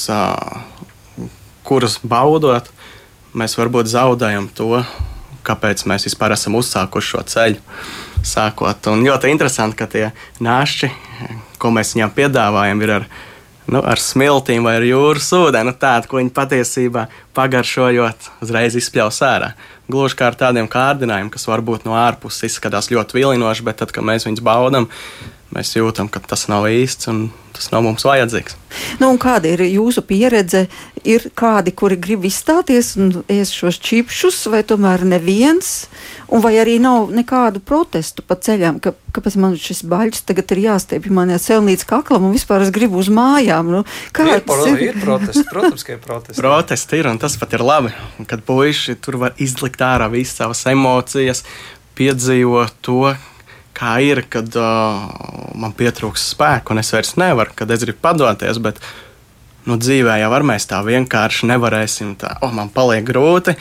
kuras 1.66 1.98
baudot, 2.02 2.68
mēs 3.38 3.54
varbūt 3.58 3.90
zaudējam 3.92 4.48
to, 4.56 4.82
kāpēc 5.46 5.86
mēs 5.90 6.08
vispār 6.08 6.34
esam 6.34 6.58
uzsākuši 6.58 7.12
šo 7.14 7.22
ceļu. 7.34 7.62
Sākot. 8.22 8.86
Un 8.92 9.02
ļoti 9.02 9.32
interesanti, 9.32 9.78
ka 9.78 9.88
tie 9.90 10.04
nāšķi, 10.42 10.90
ko 11.58 11.72
mēs 11.74 11.94
viņiem 11.94 12.12
piedāvājam, 12.14 12.82
ir 12.84 12.92
ar, 12.98 13.06
nu, 13.70 13.82
ar 13.82 14.00
smiltīm 14.00 14.64
vai 14.66 14.76
ar 14.80 14.86
jūras 14.86 15.28
ūdeni. 15.36 15.70
Nu, 15.70 15.74
tādu, 15.78 16.10
ko 16.10 16.18
viņi 16.20 16.32
patiesībā 16.34 17.06
pagaršojot, 17.36 18.30
uzreiz 18.44 18.78
izspļaus 18.78 19.20
ārā. 19.26 19.52
Gluži 19.92 20.18
kā 20.18 20.30
ar 20.30 20.38
tādiem 20.38 20.70
kārdinājumiem, 20.70 21.30
kas 21.34 21.46
varbūt 21.50 21.86
no 21.86 21.96
ārpuses 21.98 22.48
izskatās 22.50 22.90
ļoti 22.92 23.20
vilinoši, 23.20 23.66
bet 23.66 23.82
tad, 23.82 23.94
kad 23.94 24.06
mēs 24.06 24.26
viņus 24.28 24.44
baudām, 24.46 24.88
mēs 25.54 25.74
jūtam, 25.76 26.10
ka 26.12 26.22
tas 26.24 26.48
nav 26.50 26.68
īsts 26.70 27.10
un 27.12 27.26
tas 27.54 27.70
nav 27.72 27.84
mums 27.84 28.04
vajadzīgs. 28.06 28.56
Nu, 29.00 29.10
kāda 29.20 29.50
ir 29.52 29.62
jūsu 29.66 30.04
pieredze? 30.06 30.66
Ir 31.02 31.24
kādi, 31.34 31.72
kuri 31.74 31.96
grib 31.98 32.22
izstāties 32.28 32.92
un 33.00 33.10
ēst 33.32 33.56
šos 33.58 33.80
čipšus, 33.82 34.36
vai 34.52 34.62
tomēr 34.66 35.02
neviens? 35.08 35.88
Un 36.32 36.44
vai 36.44 36.54
arī 36.62 36.76
nav 36.80 37.10
nekādu 37.12 37.60
protestu 37.66 38.22
pa 38.24 38.38
ceļām, 38.38 38.78
ka, 38.84 38.94
kāpēc 39.12 39.36
man 39.42 39.56
šis 39.58 39.82
baļķis 39.90 40.24
tagad 40.28 40.54
ir 40.54 40.62
jāstiepj 40.68 41.10
man 41.12 41.34
sev 41.42 41.66
līdz 41.66 41.84
kaklam 41.90 42.28
un 42.28 42.36
vispār 42.36 42.64
es 42.64 42.70
gribu 42.74 43.02
uz 43.02 43.10
mājām? 43.12 43.74
Nu, 43.74 43.82
ir, 43.82 44.46
pro, 44.46 44.60
ir? 44.70 44.86
ir 44.92 45.02
protesti, 45.02 45.44
protams, 45.50 45.84
ka 45.84 45.96
ir 45.96 46.00
protesti. 46.06 46.38
protesti 46.40 47.02
ir, 47.02 47.10
un 47.10 47.20
tas 47.20 47.36
pat 47.40 47.58
ir 47.58 47.66
labi, 47.66 47.92
kad 48.30 48.46
puiši 48.46 48.96
tur 49.02 49.18
var 49.26 49.36
izlikt 49.42 49.82
ārā 49.82 50.08
visas 50.12 50.38
savas 50.38 50.62
emocijas, 50.70 51.42
piedzīvot 51.98 52.78
to, 52.80 53.12
kā 53.82 53.96
ir, 53.98 54.22
kad 54.30 54.46
uh, 54.54 55.10
man 55.58 55.74
pietrūks 55.74 56.28
spēku 56.32 56.74
un 56.74 56.82
es 56.82 56.92
vairs 56.94 57.16
nevaru, 57.18 57.54
kad 57.58 57.70
es 57.74 57.82
gribu 57.82 57.98
padoties. 58.04 58.60
Bet 58.62 58.78
nu, 59.66 59.78
dzīvē 59.80 60.20
jau 60.22 60.30
var 60.30 60.46
mēs 60.46 60.68
tā 60.70 60.78
vienkārši 60.86 61.50
nevarēsim. 61.50 62.14
Tā, 62.20 62.36
oh, 62.46 62.54
man 62.54 62.70
paliek 62.72 63.04
grūti. 63.08 63.56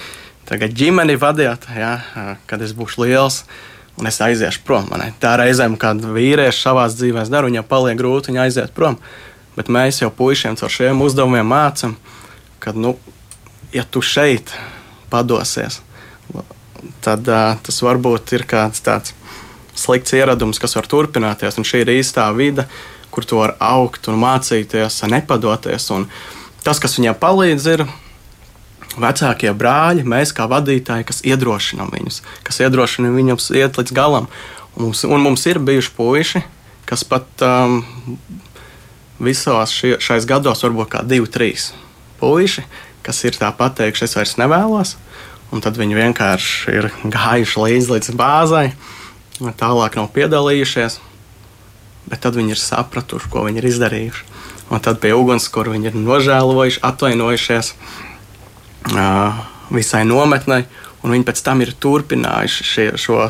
Tagad 0.49 0.73
ģimeni 0.77 1.17
vadīt, 1.17 1.65
ja, 1.77 1.95
kad 2.49 2.61
es 2.61 2.75
būšu 2.77 3.05
liels. 3.05 3.43
Un 3.99 4.07
es 4.07 4.17
aiziešu 4.23 4.61
prom. 4.65 4.85
Man. 4.89 5.03
Tā 5.21 5.33
reizēm, 5.41 5.75
kad 5.77 5.99
vīrieši 5.99 6.63
savā 6.63 6.85
dzīvē 6.89 7.25
dara, 7.29 7.49
viņam 7.49 7.65
paliek 7.67 7.97
grūti, 7.99 8.31
viņi 8.31 8.41
aiziet 8.45 8.73
prom. 8.73 8.95
Bet 9.57 9.69
mēs 9.73 9.99
jau 9.99 10.09
puišiem 10.15 10.55
ar 10.55 10.71
šiem 10.71 11.01
uzdevumiem 11.03 11.49
mācām, 11.51 11.97
ka, 12.63 12.71
nu, 12.71 12.95
ja 13.75 13.83
tu 13.83 14.01
šeit 14.01 14.53
padosies, 15.11 15.81
tad 17.03 17.27
uh, 17.27 17.59
tas 17.61 17.81
varbūt 17.83 18.31
ir 18.37 18.47
kāds 18.49 18.81
tāds 18.85 19.13
slikts 19.81 20.15
ieradums, 20.17 20.59
kas 20.61 20.77
var 20.77 20.87
turpināties. 20.89 21.57
Un 21.59 21.67
šī 21.67 21.83
ir 21.83 21.93
īstā 21.97 22.27
vide, 22.37 22.67
kur 23.11 23.27
tu 23.27 23.41
vari 23.41 23.57
augt 23.59 24.07
un 24.11 24.19
mācīties, 24.21 25.01
nepadoties. 25.11 25.89
Un 25.95 26.07
tas, 26.65 26.79
kas 26.81 26.97
viņam 26.99 27.17
palīdz, 27.21 27.67
ir 27.75 27.85
vecākie 28.99 29.51
brāļi, 29.55 30.05
mēs 30.07 30.33
kā 30.35 30.47
vadītāji, 30.51 31.07
kas 31.07 31.21
iedrošinām 31.27 31.91
viņus, 31.93 32.21
kas 32.47 32.59
iedrošina 32.63 33.11
viņus 33.13 33.51
iet 33.55 33.79
līdz 33.79 33.95
galam. 33.95 34.27
Un 34.75 34.87
mums, 34.87 35.03
un 35.07 35.23
mums 35.23 35.45
ir 35.47 35.59
bijuši 35.63 35.93
puiši, 35.95 36.43
kas 36.87 37.03
pat 37.07 37.43
um, 37.45 37.81
visos 39.23 39.75
šie, 39.75 39.97
šais 40.03 40.27
gados, 40.27 40.63
varbūt 40.63 40.91
kā 40.95 41.03
divi, 41.07 41.29
trīs 41.31 41.71
puiši, 42.21 42.63
kas 43.05 43.23
ir 43.25 43.37
tā 43.39 43.49
pateikuši, 43.57 44.07
es 44.07 44.17
vairs 44.17 44.37
nevēlos. 44.41 44.95
Un 45.51 45.63
tad 45.63 45.75
viņi 45.79 45.97
vienkārši 45.97 46.75
ir 46.77 46.87
gājuši 47.11 47.63
līdz, 47.65 47.89
līdz 47.95 48.13
bāzai 48.19 48.69
tālāk 49.57 49.97
nav 49.97 50.11
piedalījušies, 50.13 50.99
bet 52.09 52.21
tad 52.21 52.37
viņi 52.37 52.53
ir 52.53 52.61
sapratuši, 52.61 53.29
ko 53.31 53.45
viņi 53.47 53.61
ir 53.61 53.69
izdarījuši. 53.71 54.27
Un 54.71 54.79
tad 54.83 55.01
pie 55.03 55.11
ugunskura 55.17 55.73
viņi 55.73 55.89
ir 55.89 55.97
nožēlojuši, 55.99 56.79
atvainojušies 56.87 57.73
uh, 58.93 59.41
visai 59.73 60.03
nometnei, 60.07 60.63
un 61.01 61.15
viņi 61.15 61.27
pēc 61.27 61.41
tam 61.43 61.63
ir 61.65 61.73
turpinājuši 61.81 62.67
šie, 62.67 62.87
šo, 63.01 63.25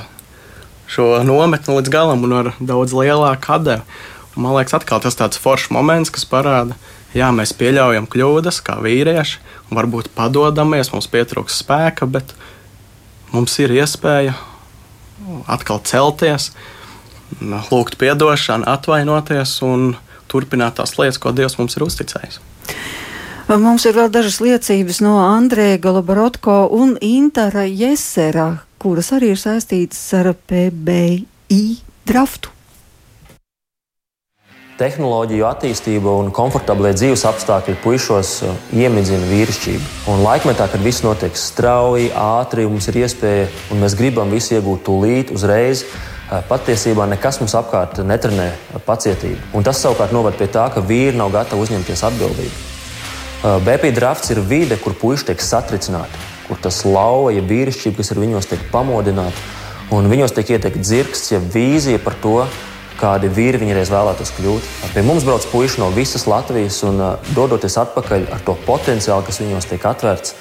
šo 0.92 1.08
nometni 1.26 1.80
līdz 1.80 1.94
galam 1.94 2.28
un 2.28 2.38
ar 2.42 2.52
daudz 2.60 2.94
lielāku 2.98 3.56
atdevi. 3.56 3.82
Un, 4.36 4.46
man 4.46 4.56
liekas, 4.60 4.78
atkal 4.78 5.02
tas 5.04 5.18
tāds 5.20 5.40
foršs 5.42 5.72
moments, 5.74 6.14
kas 6.14 6.28
parāda, 6.30 6.78
jā, 7.16 7.32
mēs 7.36 7.56
pieļaujam 7.58 8.08
kļūdas 8.12 8.62
kā 8.68 8.78
vīrieši, 8.84 9.42
un 9.70 9.80
varbūt 9.80 10.12
padodamies, 10.16 10.94
mums 10.94 11.10
pietrūks 11.12 11.64
spēka, 11.64 12.08
bet 12.08 12.36
mums 13.34 13.58
ir 13.64 13.74
iespēja 13.80 14.38
atkal 15.48 15.82
celties, 15.86 16.52
lūgt 17.42 17.98
atdošanu, 18.02 18.68
atvainoties 18.68 19.58
un 19.66 19.94
turpināt 20.32 20.80
tās 20.80 20.98
lietas, 21.00 21.20
ko 21.20 21.34
Dievs 21.36 21.58
mums 21.60 21.78
ir 21.78 21.86
uzticējis. 21.88 22.40
Mums 23.52 23.84
ir 23.84 23.98
vēl 23.98 24.08
dažas 24.14 24.40
liecības 24.40 25.02
no 25.04 25.18
Andrēja 25.26 25.82
Galabarotko 25.84 26.70
un 26.72 26.96
Intara 27.04 27.66
Jesera, 27.68 28.62
kuras 28.80 29.12
arī 29.12 29.34
ir 29.34 29.42
saistītas 29.42 30.00
ar 30.16 30.32
PBI 30.48 31.62
draftu 32.08 32.54
tehnoloģiju 34.82 35.46
attīstība 35.46 36.14
un 36.18 36.32
komfortablie 36.34 36.94
dzīves 36.96 37.26
apstākļi 37.30 37.78
puišos 37.84 38.32
uh, 38.46 38.56
iemidzina 38.74 39.28
vīrišķību. 39.30 39.90
Un 40.14 40.24
laikmetā, 40.26 40.66
kad 40.72 40.82
viss 40.82 41.06
notiek 41.06 41.38
strauji, 41.38 42.10
ātri, 42.18 42.66
mums 42.70 42.90
ir 42.90 43.04
iespēja 43.04 43.50
un 43.74 43.84
mēs 43.84 43.98
gribam 44.00 44.34
visu 44.34 44.58
iegūt 44.58 44.84
tūlīt, 44.88 45.34
uzreiz, 45.36 45.86
uh, 45.86 46.42
patiesībā 46.50 47.06
nekas 47.12 47.42
mums 47.44 47.56
apkārt 47.60 48.02
netrenē 48.08 48.50
pacietību. 48.88 49.52
Un 49.58 49.68
tas 49.68 49.82
savukārt 49.84 50.16
noved 50.16 50.40
pie 50.40 50.50
tā, 50.50 50.66
ka 50.74 50.82
vīri 50.82 51.20
nav 51.20 51.34
gatavi 51.36 51.68
uzņemties 51.68 52.06
atbildību. 52.10 52.66
Uh, 53.42 53.62
BP 53.66 53.94
drafts 53.98 54.34
ir 54.34 54.42
vide, 54.50 54.80
kur 54.82 54.98
puiši 54.98 55.30
tiek 55.30 55.46
satricināti, 55.46 56.26
kur 56.50 56.58
tas 56.62 56.82
lauva, 56.90 57.36
vīrišķība, 57.54 58.02
kas 58.02 58.14
ir 58.16 58.26
viņos, 58.26 58.50
tiek 58.50 58.66
pamodināta, 58.74 59.46
un 59.94 60.10
viņos 60.10 60.34
tiek 60.38 60.56
ieteikta 60.58 60.82
dzirksts, 60.82 61.34
ja 61.36 61.40
vīzija 61.42 62.02
par 62.02 62.18
to, 62.24 62.36
kādi 63.02 63.32
vīri 63.34 63.60
viņi 63.62 63.76
reiz 63.76 63.92
vēlētos 63.92 64.34
kļūt. 64.38 64.70
Pie 64.94 65.04
mums 65.06 65.26
brauc 65.28 65.46
puiši 65.52 65.82
no 65.82 65.90
visas 65.96 66.28
Latvijas, 66.30 66.82
un 66.88 67.02
uh, 67.02 67.32
dodoties 67.36 67.78
atpakaļ 67.82 68.28
ar 68.36 68.44
to 68.46 68.56
potenciālu, 68.68 69.26
kas 69.26 69.42
viņos 69.42 69.70
tiek 69.72 69.88
atvērts, 69.90 70.36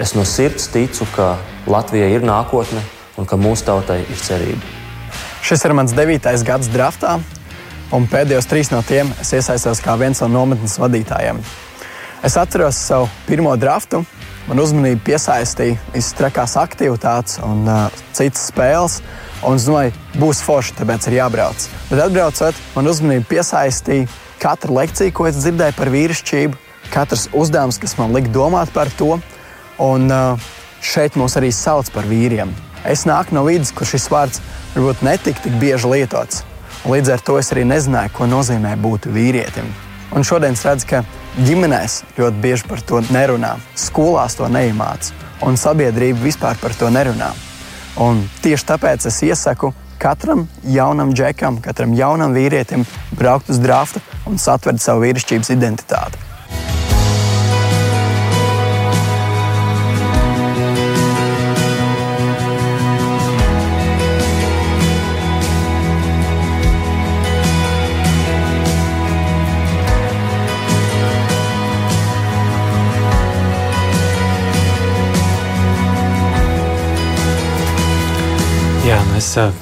es 0.00 0.14
no 0.16 0.24
sirds 0.28 0.70
ticu, 0.72 1.06
ka 1.14 1.34
Latvijai 1.68 2.14
ir 2.16 2.26
nākotne 2.26 2.82
un 3.18 3.28
ka 3.28 3.38
mūsu 3.40 3.66
tautai 3.68 4.00
ir 4.06 4.22
cerība. 4.22 4.76
Šis 5.44 5.64
ir 5.64 5.74
mans 5.76 5.94
devītais 5.96 6.44
gads 6.46 6.70
draftā, 6.72 7.18
un 7.94 8.08
pēdējos 8.10 8.48
trīs 8.50 8.72
no 8.72 8.82
tiem 8.86 9.10
es 9.20 9.32
iesaistos 9.36 9.82
kā 9.84 9.96
viens 10.00 10.20
no 10.24 10.30
nometnes 10.32 10.78
vadītājiem. 10.80 11.40
Es 12.26 12.36
atceros 12.40 12.78
savu 12.88 13.06
pirmo 13.28 13.54
draftu, 13.56 14.02
man 14.48 14.62
uzmanību 14.62 15.02
piesaistīja 15.06 15.78
visas 15.92 16.14
trakās 16.18 16.56
aktivitātes 16.60 17.38
un 17.44 17.66
uh, 17.68 17.88
citas 18.16 18.48
spēles. 18.50 19.00
Un 19.46 19.58
es 19.60 19.68
domāju, 19.68 19.92
būs 20.18 20.40
forši, 20.42 20.74
tāpēc 20.80 21.08
ir 21.08 21.18
jābrauc. 21.20 21.68
Bet 21.90 22.02
atbraucot, 22.08 22.62
man 22.74 22.90
uzmanību 22.90 23.28
piesaistīja 23.30 24.08
katra 24.42 24.80
lekcija, 24.80 25.14
ko 25.14 25.28
es 25.28 25.38
dzirdēju 25.38 25.76
par 25.78 25.92
vīrišķību, 25.94 26.58
katrs 26.92 27.28
uzdevums, 27.36 27.78
kas 27.78 27.94
man 28.00 28.14
lika 28.16 28.32
domāt 28.34 28.72
par 28.74 28.90
to. 28.98 29.18
Un 29.82 30.08
uh, 30.10 30.48
šeit 30.82 31.18
mūs 31.18 31.38
arī 31.38 31.52
sauc 31.54 31.90
par 31.94 32.08
vīriem. 32.08 32.54
Es 32.88 33.04
nāku 33.06 33.36
no 33.36 33.44
vidas, 33.46 33.72
kur 33.74 33.86
šis 33.86 34.08
vārds 34.10 34.42
varbūt 34.74 35.04
netika 35.06 35.44
tik 35.44 35.58
bieži 35.62 35.90
lietots. 35.92 36.44
Līdz 36.88 37.16
ar 37.16 37.26
to 37.26 37.36
es 37.40 37.52
arī 37.54 37.66
nezināju, 37.66 38.14
ko 38.14 38.30
nozīmē 38.30 38.76
būt 38.80 39.10
vīrietim. 39.10 39.70
Un 40.16 40.24
šodien 40.24 40.56
es 40.56 40.64
redzu, 40.64 40.86
ka 40.88 41.02
ģimenēs 41.44 42.02
ļoti 42.16 42.40
bieži 42.42 42.68
par 42.68 42.80
to 42.80 43.02
nerunā, 43.12 43.56
skolās 43.76 44.38
to 44.38 44.48
neiemācās, 44.48 45.12
un 45.44 45.58
sabiedrība 45.60 46.24
vispār 46.24 46.56
par 46.62 46.74
to 46.78 46.88
nerunā. 46.92 47.34
Un 48.00 48.22
tieši 48.44 48.68
tāpēc 48.70 49.08
es 49.10 49.20
iesaku 49.26 49.72
katram 49.98 50.46
jaunam 50.64 51.12
džekam, 51.12 51.58
katram 51.60 51.92
jaunam 51.98 52.36
vīrietim 52.36 52.86
braukt 53.18 53.50
uz 53.50 53.60
draftu 53.60 54.02
un 54.30 54.38
satvert 54.40 54.80
savu 54.80 55.04
vīrišķības 55.04 55.52
identitāti. 55.56 56.27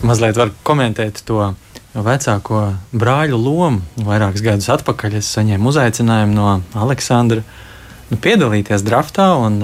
Mazliet 0.06 0.38
varu 0.38 0.54
komentēt 0.66 1.22
to 1.26 1.52
vecāko 1.96 2.60
brāļu 2.96 3.38
lomu. 3.40 3.82
Vairākus 4.06 4.44
gadus 4.44 4.68
atpakaļ 4.72 5.18
es 5.20 5.30
saņēmu 5.36 5.70
uzaicinājumu 5.72 6.36
no 6.36 6.50
Aleksandra 6.76 7.42
nu, 8.10 8.18
piedalīties 8.20 8.84
draftā. 8.86 9.32
Un, 9.40 9.60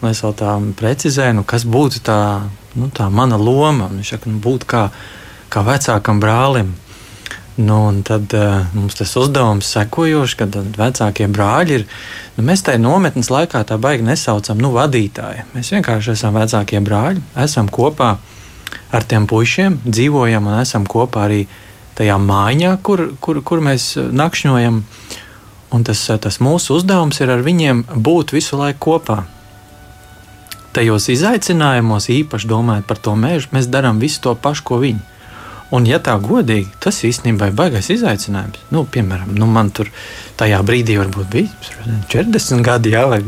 un 0.00 0.10
es 0.10 0.22
vēl 0.24 0.36
tā 0.40 0.56
precizēju, 0.80 1.40
nu, 1.40 1.46
kas 1.46 1.66
būtu 1.68 2.02
tā, 2.06 2.20
nu, 2.74 2.90
tā 2.94 3.08
mana 3.12 3.38
loma. 3.40 3.90
Viņš 3.92 4.14
saka, 4.16 4.32
nu, 4.32 4.42
būt 4.42 4.66
kā, 4.70 4.88
kā 5.52 5.64
vecākam 5.66 6.22
brālim. 6.22 6.74
Nu, 7.60 7.76
tad 8.06 8.32
uh, 8.32 8.62
mums 8.72 8.96
tas 8.96 9.10
uzdevums 9.20 9.68
sekojošs, 9.74 10.36
kad 10.38 10.54
vecākie 10.78 11.26
brāļi 11.28 11.80
ir. 11.80 11.86
Nu, 12.38 12.44
mēs 12.46 12.64
tajā 12.64 12.80
nometnes 12.80 13.28
laikā 13.32 13.60
tā 13.68 13.76
baigi 13.80 14.06
nesaucam, 14.06 14.60
nu, 14.62 14.72
vadītāji. 14.76 15.44
Mēs 15.52 15.72
vienkārši 15.74 16.14
esam 16.14 16.38
vecākie 16.38 16.80
brāļi, 16.84 17.20
esam 17.44 17.68
kopā 17.68 18.14
ar 18.94 19.06
tiem 19.06 19.26
puišiem, 19.30 19.80
dzīvojam 19.86 20.48
un 20.50 20.60
esam 20.60 20.86
kopā 20.88 21.26
arī 21.28 21.44
tajā 21.98 22.16
mājā, 22.20 22.76
kur, 22.82 23.10
kur, 23.20 23.42
kur 23.46 23.62
mēs 23.64 23.92
nakšņojam. 23.96 24.82
Un 25.70 25.84
tas, 25.86 26.00
tas 26.22 26.40
mūsu 26.42 26.80
uzdevums 26.80 27.20
ir 27.22 27.30
ar 27.30 27.44
viņiem 27.46 27.84
būt 27.94 28.32
visu 28.34 28.58
laiku 28.58 28.80
kopā. 28.88 29.20
Tajos 30.74 31.06
izaicinājumos, 31.10 32.08
īpaši 32.10 32.50
domājot 32.50 32.86
par 32.86 32.98
to 33.02 33.14
mēžu, 33.18 33.50
mēs 33.54 33.70
darām 33.70 34.02
visu 34.02 34.22
to 34.24 34.34
pašu, 34.38 34.66
ko 34.66 34.80
viņi. 34.82 35.02
Un, 35.70 35.86
ja 35.86 36.00
tā 36.02 36.16
godīgi, 36.18 36.66
tas 36.82 36.96
īstenībā 37.06 37.50
ir 37.50 37.54
baisais 37.58 37.92
izaicinājums. 37.94 38.64
Nu, 38.74 38.82
piemēram, 38.90 39.30
nu, 39.38 39.46
man 39.46 39.70
tur 39.74 39.90
tajā 40.38 40.58
brīdī 40.66 40.96
varbūt 40.98 41.30
bija 41.30 42.00
40 42.10 42.64
gadi, 42.66 42.94
jā, 42.96 43.04
vai 43.10 43.20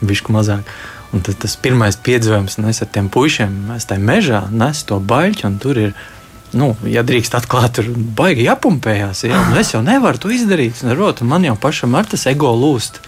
bišķi 0.00 0.32
mazāk. 0.32 0.72
Un 1.10 1.24
tas, 1.26 1.34
tas 1.42 1.56
pirmais 1.58 1.98
piedzīvojums, 1.98 2.60
nu, 2.60 2.70
es 2.70 2.82
ar 2.84 2.90
tiem 2.94 3.10
puišiem, 3.10 3.54
mēs 3.72 3.88
tajā 3.90 4.02
mežā 4.04 4.44
nesu 4.54 4.86
to 4.92 5.00
baļķi, 5.10 5.46
un 5.48 5.56
tur 5.62 5.80
ir, 5.82 5.96
nu, 6.54 6.70
ja 6.86 7.02
drīkst 7.06 7.34
atklāt, 7.38 7.80
tur 7.80 7.90
baigi 8.18 8.46
jāpumpējās. 8.46 9.24
Ja? 9.26 9.42
Un 9.50 9.58
es 9.58 9.74
jau 9.74 9.82
nevaru 9.86 10.22
to 10.22 10.30
izdarīt, 10.34 10.84
un, 10.84 10.94
rot, 10.98 11.24
un 11.24 11.32
man 11.32 11.46
jau 11.48 11.56
pašam 11.58 11.98
ar 11.98 12.06
tas 12.10 12.28
ego 12.30 12.52
lūst. 12.54 13.02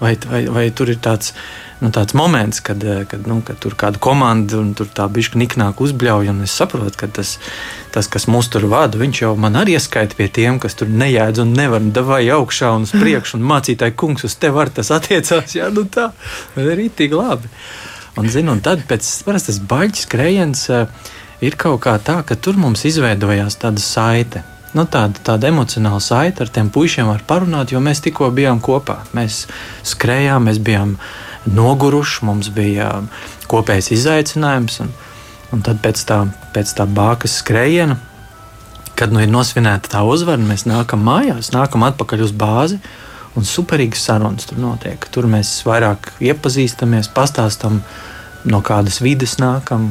Vai, 0.00 0.16
vai, 0.26 0.40
vai 0.50 0.64
tur 0.74 0.90
ir 0.90 0.98
tāds 1.04 1.34
nu, 1.82 1.90
tāds 1.94 2.14
moments, 2.14 2.60
kad, 2.64 2.82
eh, 2.84 3.04
kad, 3.08 3.26
nu, 3.30 3.40
kad 3.46 3.58
tur 3.62 3.74
kāda 3.78 4.00
komanda 4.02 4.58
un 4.60 4.72
tur 4.78 4.86
tā 4.86 5.06
bišķi 5.10 5.40
niknāk 5.40 5.80
uzbļauj. 5.84 6.30
Es 6.44 6.54
saprotu, 6.58 6.96
ka 7.00 7.08
tas, 7.08 7.38
tas, 7.94 8.08
kas 8.10 8.28
mūs 8.30 8.50
tur 8.52 8.68
vada, 8.70 8.98
viņš 9.00 9.22
jau 9.22 9.32
man 9.40 9.58
arī 9.60 9.78
ieskaita 9.78 10.18
pie 10.18 10.28
tiem, 10.28 10.60
kas 10.62 10.78
tur 10.78 10.88
nejēdz 10.88 11.42
un 11.44 11.56
nevar 11.56 11.80
davai 11.80 12.22
augšā 12.34 12.74
un 12.76 12.86
uz 12.88 12.94
priekšu. 12.94 13.38
Un 13.40 13.48
mācītāji 13.50 13.96
kungs 13.96 14.24
uz 14.28 14.36
tevi 14.36 14.58
var 14.58 14.70
tas 14.70 14.92
attiecās. 14.94 15.56
Jā, 15.58 15.70
nu 15.74 15.86
tā, 15.90 16.10
arī 16.60 16.90
tik 16.90 17.16
labi. 17.16 17.50
Un, 18.16 18.30
zinu, 18.30 18.54
un 18.54 18.62
tad 18.62 18.84
pēc 18.86 19.06
parasti 19.26 19.50
tas 19.50 19.62
baļķis 19.72 20.06
skrējiens 20.06 20.66
uh, 20.70 21.06
ir 21.42 21.56
kaut 21.58 21.80
kā 21.82 21.96
tā, 21.98 22.20
ka 22.26 22.36
tur 22.38 22.54
mums 22.60 22.84
izveidojās 22.86 23.58
tāda 23.58 23.82
saite 23.82 24.44
nu, 24.74 24.84
tāda, 24.90 25.20
tāda 25.24 25.50
emocionāla 25.50 26.02
saite 26.02 26.44
ar 26.44 26.50
tiem 26.52 26.70
puišiem 26.74 27.08
var 27.08 27.24
parunāt, 27.28 27.72
jo 27.72 27.80
mēs 27.82 28.02
tikko 28.04 28.30
bijām 28.34 28.60
kopā. 28.64 29.00
Mēs 29.16 29.44
skrējām, 29.86 30.48
mēs 30.48 30.60
bijām 30.64 30.96
noguruši, 31.50 32.24
mums 32.24 32.50
bija 32.54 32.90
kopējs 33.50 33.92
izaicinājums. 33.96 34.80
Un, 34.84 34.92
un 35.54 35.64
tad 35.64 35.80
pēc 35.84 36.04
tā, 36.08 36.20
pēc 36.54 36.74
tā 36.78 36.86
bākas 36.88 37.38
skrējiena, 37.42 37.98
kad 38.98 39.12
nu 39.12 39.22
ir 39.24 39.30
nosvinēta 39.32 39.90
tā 39.96 40.04
uzvara, 40.06 40.42
mēs 40.42 40.66
nākam 40.70 41.02
mājās, 41.04 41.52
nākam 41.54 41.86
atpakaļ 41.90 42.24
uz 42.28 42.34
bāzi. 42.36 42.80
Un 43.34 43.42
superīgas 43.42 44.04
sarunas 44.06 44.46
tur 44.46 44.60
notiek. 44.62 45.08
Tur 45.10 45.26
mēs 45.26 45.56
vairāk 45.66 46.12
iepazīstamies, 46.22 47.08
pastāstām, 47.10 47.80
no 48.46 48.60
kādas 48.62 49.00
vidas 49.02 49.40
nākam, 49.42 49.88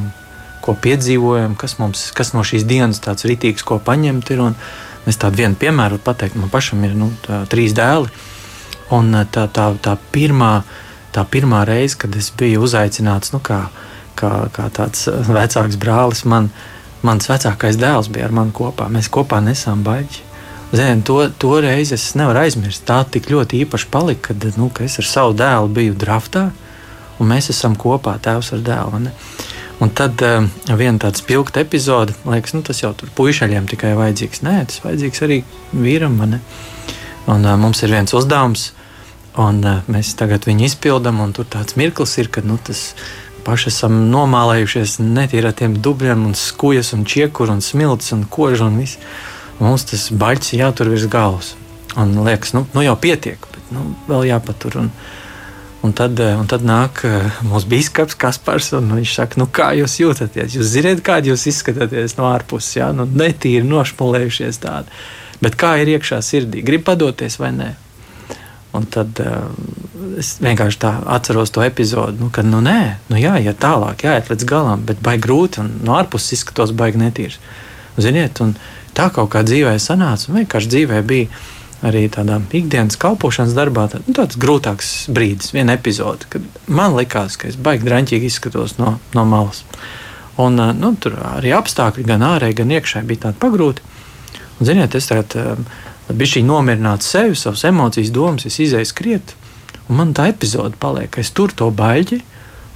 ko 0.64 0.72
piedzīvojam, 0.80 1.52
kas, 1.60 1.76
mums, 1.76 2.06
kas 2.16 2.32
no 2.32 2.44
šīs 2.46 2.64
dienas 2.64 3.02
tāds 3.04 3.26
rītīgs, 3.28 3.66
ko 3.68 3.76
paņemt. 3.84 4.32
Ir, 4.32 4.46
es 5.10 5.20
tādu 5.20 5.42
vienu 5.42 5.58
piemēru 5.60 6.00
pateikt, 6.00 6.38
man 6.40 6.48
pašam 6.52 6.86
ir 6.88 6.96
nu, 6.96 7.10
tā, 7.26 7.42
trīs 7.52 7.76
dēli. 7.76 8.08
Un 8.96 9.12
tā, 9.32 9.44
tā, 9.52 9.68
tā 9.82 9.98
pirmā 10.14 10.54
tā 11.14 11.24
pirmā 11.30 11.62
reize, 11.68 11.96
kad 12.00 12.14
es 12.18 12.30
biju 12.34 12.64
uzaicināts, 12.66 13.32
nu, 13.34 13.40
kā, 13.44 13.64
kā, 14.18 14.32
kā 14.54 14.68
tāds 14.74 15.06
uh, 15.10 15.22
vecāks 15.28 15.78
brālis, 15.80 16.24
man, 16.28 16.50
mans 17.06 17.28
vecākais 17.30 17.78
dēls 17.80 18.10
bija 18.12 18.28
ar 18.28 18.34
mani 18.34 18.54
kopā. 18.56 18.90
Mēs 18.92 19.10
kopā 19.12 19.40
nesām 19.44 19.84
baigi. 19.86 20.22
Ziniet, 20.74 21.04
to, 21.06 21.20
to 21.38 21.52
reizi 21.62 21.94
es 21.94 22.08
nevaru 22.18 22.42
aizmirst. 22.42 22.82
Tā 22.88 23.04
tik 23.06 23.28
ļoti 23.30 23.62
īpaši 23.62 23.90
palika, 23.94 24.32
kad, 24.32 24.46
nu, 24.58 24.70
ka 24.74 24.86
es 24.86 24.98
ar 24.98 25.06
savu 25.06 25.36
dēlu 25.38 25.70
biju 25.76 25.98
draftā, 25.98 26.48
un 27.22 27.30
mēs 27.30 27.52
esam 27.54 27.76
kopā, 27.78 28.16
tēvs 28.22 28.54
ar 28.56 28.64
dēlu. 28.66 29.04
Ne? 29.06 29.14
Un 29.84 29.90
tad 29.94 30.22
uh, 30.26 30.48
viena 30.74 30.98
tāda 31.02 31.20
spilgta 31.20 31.62
epizode, 31.62 32.16
liekas, 32.26 32.56
nu, 32.56 32.62
tas 32.66 32.82
jau 32.82 32.90
tur 32.98 33.12
puišaļiem 33.14 33.68
tikai 33.70 33.94
vajadzīgs. 33.98 34.42
Nē, 34.46 34.56
tas 34.70 34.82
vajadzīgs 34.82 35.22
arī 35.26 35.42
vīram. 35.74 36.18
Un, 36.24 36.40
uh, 37.38 37.54
mums 37.60 37.82
ir 37.86 37.94
viens 37.94 38.14
uzdevums, 38.16 38.70
uh, 38.72 38.83
Un, 39.40 39.58
uh, 39.66 39.82
mēs 39.90 40.12
tagad 40.14 40.46
viņu 40.46 40.68
izpildām, 40.68 41.18
un 41.24 41.32
tur 41.34 41.48
tāds 41.50 41.74
mirklis 41.78 42.12
ir, 42.22 42.30
kad 42.30 42.46
nu, 42.46 42.54
tas 42.62 42.92
paši 43.44 43.68
esam 43.72 43.96
nomālējušies 44.12 45.00
netīri 45.02 45.50
ar 45.50 45.56
tiem 45.58 45.74
dubļiem, 45.82 46.22
un 46.28 46.36
skujas, 46.38 46.92
un 46.96 47.02
čiekuri, 47.08 47.56
un 47.56 47.64
smilts, 47.64 48.12
un 48.16 48.24
kožu 48.30 48.68
un 48.68 48.78
viss. 48.80 49.00
Mums 49.58 49.86
tas 49.90 50.08
baļķis 50.14 50.56
jātur 50.58 50.90
virs 50.92 51.08
galvas. 51.10 51.52
Un 51.98 52.14
liekas, 52.26 52.54
nu, 52.56 52.64
nu 52.74 52.82
jau 52.82 52.94
pietiek, 52.98 53.42
bet 53.54 53.74
nu, 53.74 53.92
vēl 54.10 54.30
jāpatur. 54.32 54.80
Un, 54.84 54.90
Un 55.84 55.92
tad, 55.92 56.16
un 56.16 56.46
tad 56.48 56.62
nāk 56.64 57.02
mūsu 57.44 57.68
biskups 57.68 58.16
Kaspars, 58.16 58.70
un 58.72 58.86
viņš 58.96 59.10
saka, 59.18 59.36
nu, 59.36 59.44
kā 59.52 59.66
jūs 59.76 59.98
jūtaties? 60.00 60.54
Jūs 60.56 60.70
zināt, 60.78 61.02
kādi 61.04 61.28
jūs 61.28 61.44
izskatāties 61.50 62.16
no 62.16 62.24
ārpuses, 62.30 62.78
ja? 62.78 62.86
nu, 62.96 63.04
netīri 63.04 63.68
nošpulējušies 63.68 64.62
tādi. 64.62 64.88
Bet 65.44 65.58
kā 65.60 65.74
ir 65.82 65.92
iekšā 65.92 66.22
sirdī? 66.24 66.62
Grib 66.64 66.86
padoties 66.88 67.36
vai 67.36 67.52
nē? 67.52 67.68
Un 68.74 68.86
tad 68.90 69.20
uh, 69.22 69.46
es 70.18 70.34
vienkārši 70.42 70.80
tā 70.82 70.92
atceros 71.14 71.52
to 71.54 71.62
epizodi, 71.62 72.18
nu, 72.22 72.30
kad, 72.34 72.46
nu, 72.48 72.58
nē, 72.64 72.80
nu, 73.10 73.18
jā, 73.20 73.36
iet 73.42 73.60
tālāk, 73.62 74.02
jāiet 74.06 74.30
līdz 74.32 74.46
galam, 74.50 74.84
bet 74.88 75.02
baigi 75.04 75.22
grūti 75.26 75.62
un 75.62 75.70
no 75.86 75.94
ārpuses 75.98 76.38
izskatos 76.38 76.74
baigi 76.76 77.00
netīrs. 77.02 77.38
Ziniet, 78.02 78.40
un 78.42 78.56
tā 78.96 79.10
kaut 79.14 79.30
kā 79.34 79.44
dzīvē 79.46 79.76
sanāca, 79.82 80.30
un 80.30 80.40
vienkārši 80.40 80.72
dzīvē 80.72 81.02
bija 81.06 81.30
arī 81.84 82.06
tādā 82.10 82.40
ikdienas 82.56 82.98
kalpošanas 82.98 83.54
darbā, 83.54 83.86
tā, 83.92 84.00
nu, 84.06 84.16
tāds 84.16 84.38
grūtāks 84.40 84.92
brīdis, 85.14 85.52
viena 85.54 85.76
epizode, 85.78 86.26
kad 86.32 86.44
man 86.66 86.96
likās, 86.98 87.38
ka 87.38 87.50
es 87.50 87.60
baigi 87.60 87.86
drāmīgi 87.86 88.30
izskatos 88.30 88.78
no, 88.80 88.96
no 89.14 89.26
malas. 89.28 89.62
Un, 90.40 90.58
uh, 90.58 90.74
nu, 90.74 90.96
tur 90.98 91.14
arī 91.36 91.54
apstākļi, 91.54 92.08
gan 92.08 92.26
ārēji, 92.26 92.58
gan 92.64 92.74
iekšēji 92.74 93.10
bija 93.10 93.28
tādi 93.28 93.42
pagrūti. 93.44 93.84
Un, 94.58 94.66
ziniet, 94.66 94.98
es 94.98 95.10
tagad. 95.10 95.38
Uh, 96.08 96.12
bija 96.12 96.34
šī 96.34 96.44
nomierināta 96.44 97.06
sevi, 97.06 97.36
savas 97.38 97.64
emocijas, 97.68 98.12
domas, 98.12 98.46
es 98.48 98.60
izēju 98.60 98.88
skriet, 98.88 99.34
un 99.88 100.00
man 100.00 100.12
tā 100.16 100.28
epizode 100.32 100.76
paliek, 100.80 101.18
es 101.20 101.32
tur 101.32 101.52
to 101.56 101.70
baļķi, 101.72 102.20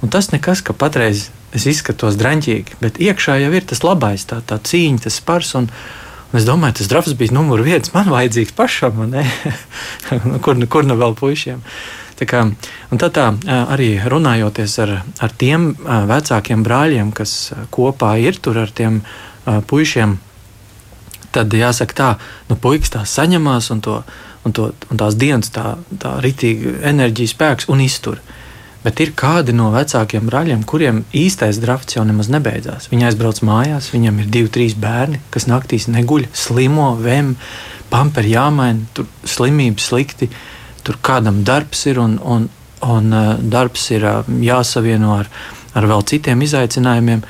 un 0.03 0.13
tas 0.13 0.31
nekas, 0.33 0.63
ka 0.65 0.73
patreiz 0.73 1.29
es 1.55 1.65
izskatos 1.69 2.17
draņķīgi, 2.19 2.79
bet 2.81 2.99
iekšā 3.01 3.39
jau 3.43 3.53
ir 3.53 3.65
tas 3.69 3.81
labais, 3.85 4.25
tā, 4.29 4.41
tā 4.45 4.59
cīņa, 4.61 5.05
tas 5.05 5.17
spars. 5.21 5.55
Un, 5.57 5.69
un 6.29 6.37
es 6.37 6.45
domāju, 6.45 6.79
tas 6.79 6.91
drafts 6.91 7.17
bija 7.17 7.33
numur 7.33 7.63
viens, 7.65 7.89
man 7.95 8.11
vajadzīgs 8.13 8.53
pašam, 8.57 9.01
kur, 10.45 10.61
kur 10.69 10.85
nu 10.85 10.97
vēl 10.99 11.17
puišiem. 11.17 11.63
Tā 12.19 12.27
kā, 12.27 12.43
tad 12.99 13.15
tā, 13.15 13.25
arī 13.71 13.93
runājoties 14.11 14.73
ar, 14.83 14.95
ar 15.23 15.35
tiem 15.39 15.71
vecākiem 15.87 16.65
brāļiem, 16.67 17.13
kas 17.15 17.53
kopā 17.73 18.17
ir 18.21 18.37
tur 18.43 18.59
ar 18.65 18.73
tiem 18.75 18.99
puišiem, 19.47 20.17
tad 21.35 21.53
jāsaka 21.53 21.95
tā, 21.95 22.09
nu, 22.49 22.57
puikas 22.59 22.93
tā 22.95 23.05
saņemās 23.07 23.71
un, 23.75 23.81
to, 23.85 24.01
un, 24.47 24.55
to, 24.55 24.71
un 24.89 25.01
tās 25.01 25.17
dienas 25.19 25.53
tā, 25.55 25.77
tā 26.01 26.17
ritīgi 26.23 26.79
enerģijas 26.91 27.35
spēks 27.35 27.71
un 27.71 27.81
iztur. 27.85 28.21
Bet 28.79 29.01
ir 29.03 29.11
kādi 29.17 29.51
no 29.51 29.73
vecākiem 29.73 30.29
brāļiem, 30.29 30.61
kuriem 30.63 31.01
īstais 31.11 31.59
drafts 31.59 31.97
jau 31.97 32.05
nemaz 32.07 32.29
nebeidzās. 32.31 32.87
Viņi 32.93 33.09
aizbrauc 33.09 33.41
mājās, 33.43 33.89
viņam 33.91 34.21
ir 34.23 34.29
divi, 34.31 34.51
trīs 34.55 34.77
bērni, 34.79 35.19
kas 35.33 35.49
naktīs 35.51 35.89
neguļ, 35.91 36.29
slimo, 36.31 36.93
vem, 37.03 37.33
pamperi 37.91 38.37
jāmaina, 38.37 38.87
tur 38.95 39.09
slimības 39.27 39.91
slikti. 39.91 40.29
Uh, 40.31 40.45
tur 40.89 40.97
kādam 41.05 41.43
darbs 41.45 41.85
ir 41.89 41.99
un, 42.01 42.17
un, 42.23 42.47
un 42.85 43.13
uh, 43.13 43.35
darbs 43.39 43.89
ir 43.93 44.05
uh, 44.07 44.31
jāsavieno 44.43 45.19
ar, 45.19 45.29
ar 45.77 45.87
vēl 45.91 46.05
citiem 46.09 46.41
izaicinājumiem. 46.45 47.21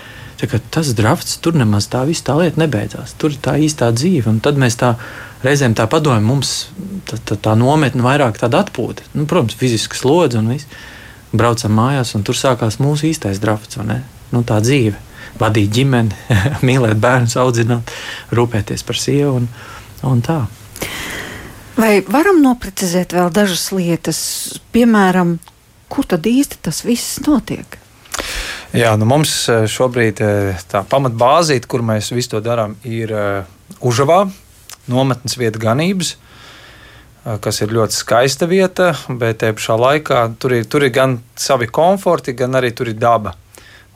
Tas 0.72 0.94
drafts 0.96 1.40
tur 1.44 1.58
nemaz 1.60 1.90
tā 1.92 2.06
viss 2.08 2.24
tā 2.24 2.38
lieta 2.40 2.62
nebeidzās. 2.62 3.16
Tur 3.20 3.34
ir 3.34 3.42
tā 3.44 3.58
īstā 3.60 3.90
dzīve. 3.92 4.30
Un 4.32 4.40
tad 4.44 4.60
mēs 4.62 4.78
tā 4.80 4.94
reizēm 5.44 5.76
tā 5.76 5.84
padomājam, 5.92 6.30
mums 6.32 6.54
tā, 7.10 7.20
tā, 7.20 7.36
tā 7.36 7.56
nometne 7.60 8.06
vairāk 8.06 8.40
tāda 8.40 8.62
atpūta. 8.64 9.04
Nu, 9.16 9.26
protams, 9.28 9.58
fiziska 9.60 10.00
slodze 10.00 10.40
un 10.40 10.54
viss. 10.54 10.70
Braucam 11.36 11.76
mājās, 11.76 12.16
un 12.16 12.24
tur 12.26 12.40
sākās 12.40 12.80
mūsu 12.80 13.10
īstais 13.12 13.42
drafts. 13.44 13.82
Nu, 14.32 14.44
tā 14.48 14.62
dzīve. 14.64 14.96
Vadīt 15.40 15.76
ģimeni, 15.76 16.16
mīlēt 16.68 17.00
bērnus, 17.04 17.36
audzināt, 17.40 17.92
rūpēties 18.36 18.86
par 18.88 18.98
sievu 19.00 19.42
un, 19.42 19.52
un 20.08 20.24
tā. 20.26 20.40
Vai 21.80 22.00
varam 22.08 22.42
noprecizēt 22.44 23.14
vēl 23.16 23.30
dažas 23.32 23.70
lietas, 23.76 24.24
piemēram, 24.76 25.38
kur 25.92 26.08
tad 26.10 26.28
īsti 26.28 26.64
tas 26.66 26.82
viss 26.88 27.22
notiek? 27.28 27.80
Jā, 28.70 28.92
nu 29.02 29.08
mums 29.10 29.32
e, 29.50 29.64
šobrīd 29.66 30.20
e, 30.22 30.34
tā 30.70 30.84
pamatbāzīte, 30.86 31.66
kur 31.66 31.82
mēs 31.82 32.12
visu 32.14 32.36
to 32.36 32.42
darām, 32.46 32.76
ir 32.86 33.10
e, 33.10 33.24
Užavā, 33.82 34.28
nometnes 34.90 35.38
vieta 35.40 35.62
ganības, 35.62 36.16
kas 37.42 37.60
ir 37.62 37.74
ļoti 37.74 37.94
skaista 37.94 38.48
vieta, 38.50 38.92
bet 39.10 39.42
te 39.42 39.50
pašā 39.54 39.76
laikā 39.78 40.22
tur 40.42 40.56
ir, 40.58 40.68
tur 40.70 40.86
ir 40.86 40.94
gan 40.94 41.18
savi 41.38 41.68
komforti, 41.70 42.34
gan 42.38 42.58
arī 42.58 42.72
tur 42.74 42.90
ir 42.90 42.98
daba. 42.98 43.36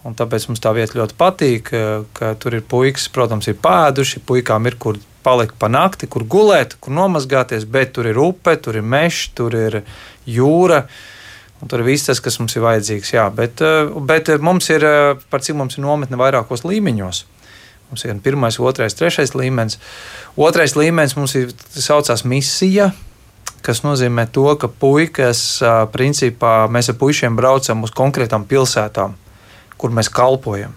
Un 0.05 0.17
tāpēc 0.17 0.49
mums 0.49 0.61
tā 0.61 0.73
vieta 0.75 0.99
ļoti 0.99 1.17
patīk, 1.17 1.71
ka 2.13 2.33
tur 2.41 2.57
ir 2.57 2.65
puikas, 2.69 3.07
protams, 3.13 3.47
ir 3.49 3.57
pēduši, 3.63 4.21
puikām 4.27 4.69
ir 4.69 4.77
kur 4.81 4.99
palikt 5.23 5.57
pa 5.59 5.69
nakti, 5.71 6.09
kur 6.11 6.25
gulēt, 6.29 6.77
kur 6.83 6.93
nomazgāties, 6.93 7.65
bet 7.69 7.95
tur 7.95 8.09
ir 8.11 8.19
upe, 8.21 8.57
tur 8.61 8.77
ir 8.77 8.85
mežs, 8.85 9.29
tur 9.37 9.55
ir 9.57 9.81
jūra. 10.29 10.83
Un 11.63 11.69
tur 11.71 11.79
viss 11.87 12.03
tas, 12.03 12.19
kas 12.19 12.35
mums 12.41 12.57
ir 12.57 12.65
vajadzīgs. 12.65 13.13
Jā, 13.15 13.29
bet, 13.31 13.61
eh, 13.63 13.87
bet 14.03 14.27
mums 14.43 14.67
ir, 14.69 14.83
eh, 14.83 15.15
par 15.31 15.39
cik 15.39 15.55
mums 15.55 15.77
ir 15.77 15.85
nometne 15.85 16.19
vairākos 16.19 16.65
līmeņos. 16.67 17.23
Mums 17.89 18.03
ir 18.03 18.11
gan 18.11 18.19
pirmais, 18.19 18.57
otrais, 18.59 18.93
trešais 18.93 19.31
līmenis. 19.31 19.77
Otrais 20.35 20.73
līmenis 20.75 21.15
mums 21.15 21.35
ir 21.35 21.53
saucās 21.71 22.25
misija, 22.25 22.91
kas 23.61 23.79
nozīmē 23.79 24.27
to, 24.31 24.55
ka 24.59 24.67
puikas, 24.67 25.61
eh, 25.61 25.87
principā 25.87 26.67
mēs 26.67 26.89
ar 26.89 26.95
puišiem 26.95 27.37
braucam 27.37 27.83
uz 27.83 27.91
konkrētām 27.91 28.43
pilsētām, 28.45 29.13
kur 29.77 29.89
mēs 29.89 30.09
kalpojam. 30.11 30.73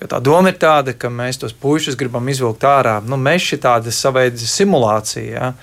Jo 0.00 0.06
tā 0.08 0.20
doma 0.20 0.48
ir 0.48 0.58
tāda, 0.58 0.98
ka 0.98 1.08
mēs 1.08 1.38
tos 1.38 1.52
puikas 1.52 1.96
gribam 1.96 2.26
izvilkt 2.26 2.60
ārā. 2.60 3.04
Nu, 3.04 3.16
mēs 3.16 3.46
šī 3.52 3.58
tāda 3.58 3.92
savaida 3.92 4.36
simulācija, 4.36 5.30
ja? 5.32 5.54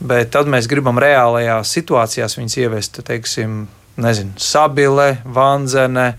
bet 0.00 0.30
tad 0.30 0.46
mēs 0.46 0.68
gribam 0.68 0.98
reālajās 0.98 1.74
situācijās 1.76 2.38
viņus 2.38 2.56
ievest, 2.56 3.04
teiksim, 3.04 3.68
nezinu, 4.02 4.36
Sabile, 4.40 5.18
Vanzene. 5.24 6.12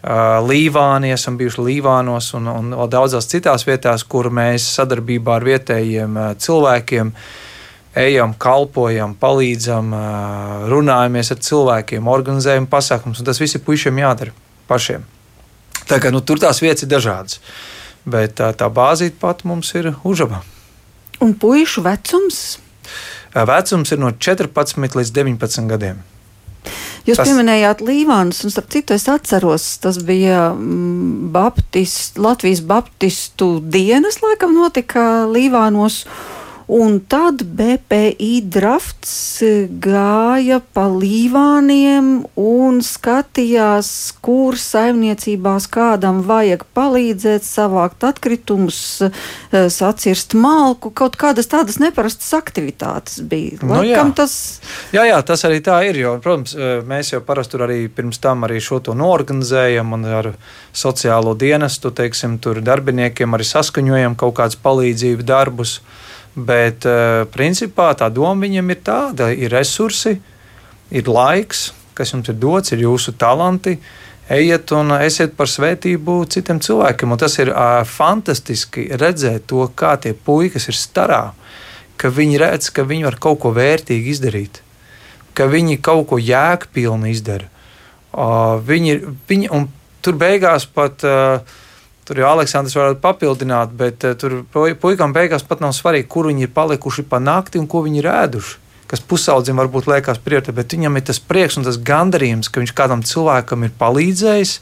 Līvāni, 0.00 1.10
esam 1.12 1.34
bijuši 1.36 1.60
Līvānos 1.60 2.30
un, 2.38 2.46
un 2.48 2.70
vēl 2.72 2.88
daudzās 2.88 3.26
citās 3.28 3.66
vietās, 3.68 4.00
kur 4.08 4.30
mēs 4.32 4.64
sadarbībā 4.78 5.34
ar 5.36 5.44
vietējiem 5.44 6.16
cilvēkiem 6.40 7.10
ejam, 8.00 8.32
kalpojam, 8.40 9.12
palīdzam, 9.20 9.92
runājamies 10.72 11.34
ar 11.34 11.42
cilvēkiem, 11.44 12.08
organizējam 12.08 12.68
pasākumus. 12.72 13.20
Tas 13.26 13.42
viss 13.42 13.58
ir 13.58 13.64
puišiem 13.66 14.00
jādara 14.00 14.32
pašiem. 14.70 15.04
Tā 15.90 15.98
kā, 16.00 16.12
nu, 16.14 16.22
tur 16.24 16.40
tās 16.40 16.62
vietas 16.62 16.86
ir 16.86 16.92
dažādas. 16.92 17.40
Bet 18.08 18.38
tā, 18.40 18.54
tā 18.56 18.70
bāzīte 18.72 19.18
pat 19.20 19.44
mums 19.44 19.74
ir 19.76 19.92
užaba. 20.08 20.40
Un 21.20 21.34
puišu 21.36 21.84
vecums? 21.84 22.56
Vecums 23.34 23.92
ir 23.92 24.00
no 24.00 24.14
14 24.16 24.96
līdz 24.96 25.12
19 25.12 25.68
gadiem. 25.70 26.00
Jūs 27.08 27.20
tas... 27.20 27.28
pieminējāt 27.28 27.84
Līvānus, 27.84 28.42
un 28.44 28.52
starp 28.52 28.70
citu 28.74 28.94
es 28.96 29.06
atceros, 29.10 29.66
tas 29.82 30.00
bija 30.04 30.50
mm, 30.52 31.30
Baptist, 31.34 32.20
Latvijas 32.20 32.62
Baptistu 32.66 33.54
dienas, 33.64 34.20
laikam 34.24 34.54
notika 34.56 35.24
Līvānos. 35.30 36.04
Un 36.70 37.00
tad 37.02 37.42
BPI 37.42 38.44
drafts 38.46 39.40
gāja 39.82 40.60
pa 40.62 40.84
līvāniem 40.86 42.10
un 42.38 42.76
skatījās, 42.86 43.88
kur 44.22 44.54
saimniecībās 44.54 45.66
kādam 45.72 46.20
vajag 46.28 46.62
palīdzēt, 46.78 47.42
savākt 47.42 48.06
atkritumus, 48.06 48.78
eh, 49.02 49.66
sacirst 49.66 50.36
malku. 50.38 50.92
Kaut 50.94 51.18
kādas 51.18 51.50
tādas 51.50 51.80
neparastas 51.82 52.30
aktivitātes 52.38 53.18
bija. 53.26 53.58
Nu, 53.66 53.80
jā. 53.82 54.04
Tas... 54.14 54.60
jā, 54.94 55.08
jā, 55.10 55.18
tas 55.26 55.42
arī 55.48 55.58
tā 55.66 55.80
ir. 55.88 55.98
Jo, 56.04 56.12
protams, 56.22 56.54
eh, 56.54 56.84
mēs 56.86 57.10
jau 57.16 57.22
parasti 57.26 57.56
tur 57.56 57.66
arī 57.66 57.80
pirms 57.90 58.22
tam 58.22 58.46
arī 58.46 58.60
šo 58.62 58.78
to 58.78 58.94
norganizējam 58.94 59.90
un 59.98 60.06
ar 60.06 60.30
sociālo 60.70 61.34
dienestu, 61.34 61.90
teiksim, 61.90 62.38
tur 62.38 62.62
darbiniekiem 62.62 63.34
arī 63.34 63.48
saskaņojam 63.48 64.14
kaut 64.14 64.38
kādas 64.38 64.60
palīdzības 64.62 65.26
darbus. 65.26 65.80
Bet, 66.34 66.86
uh, 66.86 67.24
principā, 67.34 67.90
tā 67.98 68.06
doma 68.14 68.46
viņam 68.46 68.70
ir 68.70 68.82
tāda: 68.86 69.30
ir 69.34 69.50
resursi, 69.50 70.14
ir 70.90 71.10
laiks, 71.10 71.70
kas 71.98 72.14
jums 72.14 72.30
ir 72.30 72.38
dots, 72.38 72.72
ir 72.72 72.86
jūsu 72.86 73.16
talanti. 73.18 73.78
Ejiet 74.30 74.70
un 74.78 74.94
esiet 74.94 75.32
par 75.34 75.50
svētību 75.50 76.20
citiem 76.30 76.60
cilvēkiem. 76.62 77.10
Un 77.10 77.18
tas 77.18 77.34
ir 77.42 77.50
uh, 77.50 77.80
fantastiski 77.82 78.86
redzēt 78.94 79.48
to, 79.50 79.64
kā 79.74 79.96
tie 79.98 80.14
puikas 80.14 80.68
ir 80.70 80.78
starā, 80.78 81.24
ka 81.98 82.12
viņi 82.14 82.38
redz, 82.38 82.70
ka 82.70 82.86
viņi 82.86 83.08
var 83.08 83.18
kaut 83.18 83.40
ko 83.42 83.50
vērtīgu 83.56 84.14
izdarīt, 84.14 84.62
ka 85.34 85.50
viņi 85.50 85.80
kaut 85.82 86.06
ko 86.12 86.20
jēgpilnu 86.22 87.10
izdara. 87.10 87.50
Uh, 88.10 88.62
viņi, 88.66 89.00
viņi, 89.26 89.50
un 89.54 89.66
tur 90.02 90.14
beigās 90.18 90.64
pat 90.66 91.02
uh, 91.06 91.42
Tur 92.10 92.18
jau 92.18 92.26
Aleksandrs 92.32 92.74
varētu 92.74 92.98
papildināt, 93.04 93.70
bet 93.78 94.02
uh, 94.02 94.16
tur 94.18 94.40
puikām 94.50 95.12
beigās 95.14 95.44
pat 95.46 95.60
nav 95.62 95.70
svarīgi, 95.76 96.08
kur 96.10 96.26
viņi 96.26 96.48
ir 96.48 96.50
palikuši 96.50 97.04
pa 97.06 97.20
nakti 97.22 97.60
un 97.60 97.68
ko 97.70 97.84
viņi 97.84 98.00
ir 98.02 98.08
ēduši. 98.10 98.56
Kas 98.90 99.04
pusaudzim 99.06 99.60
varbūt 99.62 99.86
liekas 99.86 100.18
prioritāte, 100.18 100.56
bet 100.56 100.74
viņam 100.74 100.98
ir 100.98 101.04
tas 101.06 101.20
prieks 101.22 101.60
un 101.60 101.68
tas 101.68 101.78
gandarījums, 101.78 102.48
ka 102.50 102.58
viņš 102.58 102.72
kādam 102.74 103.04
cilvēkam 103.06 103.62
ir 103.62 103.76
palīdzējis, 103.78 104.56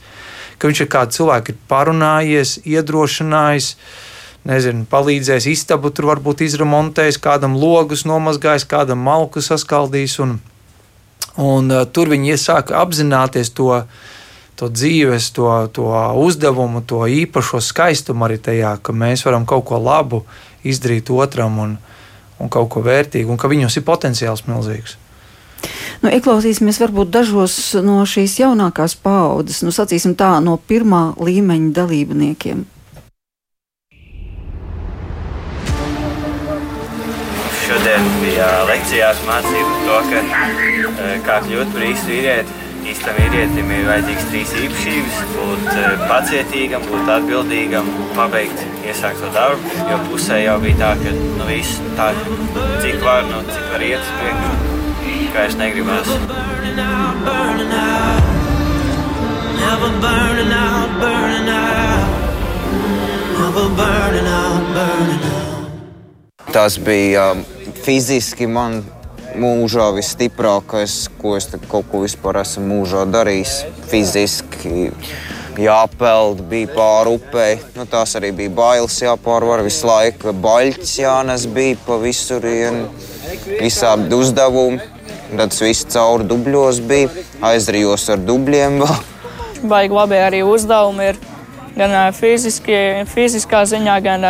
ka 0.61 0.69
viņš 0.69 0.83
ar 0.85 0.91
kādu 0.93 1.17
cilvēku 1.17 1.55
ir 1.55 1.63
parunājies, 1.73 2.53
iedrošinājis 2.69 3.71
nezinu, 4.53 4.85
palīdzējis 4.93 5.49
istabu, 5.55 5.89
tur 5.89 6.11
varbūt 6.11 6.45
izremontējis, 6.45 7.17
kādam 7.25 7.57
logus 7.57 8.05
nomazgājis, 8.05 8.69
kādam 8.69 9.01
malku 9.09 9.41
saskaldījis. 9.41 10.19
Un, 10.27 10.37
un, 11.41 11.73
uh, 11.73 11.89
tur 11.89 12.13
viņi 12.13 12.35
iesāka 12.37 12.77
apzināties 12.85 13.57
to 13.57 13.73
to 14.59 14.67
dzīves, 14.67 15.31
to, 15.31 15.47
to 15.71 15.87
uzdevumu, 16.19 16.83
to 16.83 17.07
īpašo 17.07 17.61
skaistumu 17.63 18.27
arī 18.27 18.41
tajā, 18.43 18.75
ka 18.83 18.91
mēs 18.91 19.23
varam 19.27 19.47
kaut 19.47 19.69
ko 19.71 19.79
labu 19.79 20.25
izdarīt 20.67 21.13
otram 21.15 21.61
un, 21.63 21.77
un 22.43 22.51
kaut 22.51 22.67
ko 22.75 22.83
vērtīgu, 22.83 23.31
un 23.31 23.39
ka 23.39 23.51
viņos 23.51 23.79
ir 23.79 23.87
potenciāls 23.87 24.49
milzīgs. 24.51 24.99
Nu, 26.03 26.11
ieklausīsimies 26.11 26.79
varbūt 26.83 27.11
dažos 27.15 27.55
no 27.83 28.03
šīs 28.07 28.39
jaunākās 28.43 28.95
paaudzes, 29.03 29.63
nu, 29.67 29.75
sacīsim 29.75 30.19
tā, 30.19 30.37
no 30.43 30.59
pirmā 30.59 31.13
līmeņa 31.23 31.73
dalībniekiem. 31.79 32.67
Šodien 37.69 38.07
bija 38.23 38.47
lekcijās 38.71 39.19
mācību 39.27 39.83
to, 39.87 39.99
ka, 40.11 40.23
eh, 40.23 41.19
kā 41.27 41.43
kļūt 41.47 41.75
par 41.75 41.85
īstu 41.91 42.15
vīrieti 42.15 42.68
īstam 42.89 43.13
vīrietim 43.19 43.69
ir 43.75 43.83
vajadzīgs 43.89 44.29
trīs 44.31 44.51
īpašības- 44.63 45.17
būt 45.37 45.65
eh, 45.73 45.79
pacietīgam, 46.09 46.83
būt 46.89 47.07
atbildīgam, 47.17 47.87
pabeigt 48.17 48.59
iesākto 48.87 49.27
darbu. 49.35 49.63
Jo 49.91 49.97
pusē 50.09 50.37
jau 50.45 50.57
bija 50.63 50.77
tā, 50.81 50.91
ka 51.03 51.11
nu, 51.19 51.45
viss 51.51 51.73
tā, 51.99 52.07
cik 52.83 52.97
var, 53.05 53.23
nu, 53.29 53.39
cik 53.51 53.65
var 53.75 53.81
iet 53.91 54.01
uz 54.01 54.11
priekšu, 54.21 54.53
kā 55.35 55.41
es 55.51 55.55
negribās. 55.61 56.07
Never 56.09 56.21
burning 60.01 60.53
out, 60.53 60.89
burning 61.01 61.49
out. 61.53 61.79
Never 63.39 63.69
burning 63.77 64.29
out, 64.35 64.63
burning 64.75 65.25
out. 65.33 65.39
Tas 66.53 66.81
bija 66.81 67.33
um, 67.33 67.45
fiziski 67.85 68.47
man 68.47 68.85
mūžā 69.39 69.89
visstiprākais, 69.97 71.07
ko 71.21 71.37
es 71.39 71.49
kaut 71.71 71.89
ko 71.91 72.03
vispār 72.05 72.41
esmu 72.43 72.67
mūžā 72.67 73.05
darījis. 73.11 73.61
Fiziski 73.91 74.91
jāpeld, 75.59 76.43
bija 76.51 76.71
pāri 76.75 77.15
upei. 77.17 77.57
Nu, 77.77 77.87
tās 77.91 78.15
arī 78.19 78.31
bija 78.37 78.53
bailes 78.55 78.99
jāpārvar 79.03 79.65
visu 79.67 79.89
laiku. 79.89 80.35
Baļķis 80.45 80.95
jānes 81.03 81.47
bija 81.55 81.79
pa 81.87 81.99
visurienu, 82.03 82.89
visādi 83.59 84.15
uzdevumi. 84.19 84.81
Tad 85.29 85.53
viss 85.61 85.85
cauri 85.93 86.25
dubļos 86.25 86.79
bija, 86.89 87.11
aizrijos 87.45 88.07
ar 88.09 88.23
dubļiem. 88.25 88.79
Baigi 89.69 89.93
labi 89.93 90.23
arī 90.23 90.41
uzdevumi 90.47 91.11
ir 91.11 91.19
gan 91.77 92.15
fiziski, 92.17 92.79
fiziskā 93.11 93.65
ziņā, 93.69 93.99
gan 94.07 94.25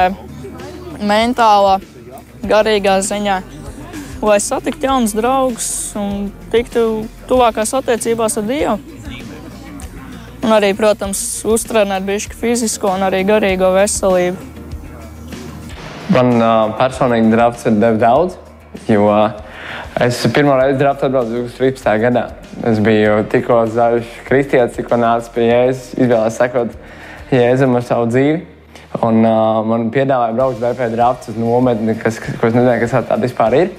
mentālā, 0.99 1.79
garīgā 2.49 2.99
ziņā. 3.07 3.39
Lai 4.19 4.41
satiktu 4.43 4.89
jaunus 4.89 5.13
draugus 5.15 5.67
un 5.95 6.33
tiktu 6.51 7.05
tuvākās 7.31 7.71
attiecībās 7.79 8.35
ar 8.41 8.49
Dievu. 8.49 8.79
Un 10.43 10.55
arī, 10.57 10.73
protams, 10.75 11.21
uztrenēt 11.47 12.03
bišķi 12.07 12.39
fizisko 12.41 12.91
un 12.97 13.05
arī 13.07 13.21
garīgo 13.29 13.71
veselību. 13.77 14.49
Man 16.15 16.35
uh, 16.41 16.73
personīgi 16.81 17.31
drafts 17.31 17.69
ir 17.69 17.79
devis 17.79 18.03
daudz, 18.03 18.37
jo 18.91 19.07
uh, 19.07 19.39
es 20.03 20.19
pirmo 20.35 20.59
reizi 20.59 20.81
draftu 20.81 21.07
atbraucu 21.07 21.43
2013. 21.53 21.91
gadā. 22.03 22.27
Es 22.67 22.83
biju 22.83 23.21
tikko 23.31 23.65
zaļš 23.71 24.15
kristietis, 24.27 24.79
tikko 24.81 24.99
nācis 24.99 25.31
pie 25.35 25.47
Jēzus, 25.47 25.91
izvēlējos 25.95 26.39
sekot 26.43 26.79
Jēzum 27.35 27.79
ar 27.79 27.87
savu 27.87 28.09
dzīvi. 28.11 28.39
Un, 28.99 29.21
uh, 29.21 29.61
man 29.69 29.91
piedāvāja 29.95 30.35
braukt 30.35 30.65
BP 30.65 30.95
drafts 30.97 31.31
uz 31.31 31.39
nometni, 31.39 31.95
kas, 32.03 32.19
ko 32.19 32.49
es 32.49 32.57
nezināju, 32.57 32.89
kas 32.89 33.13
tā 33.13 33.21
vispār 33.23 33.63
ir. 33.67 33.77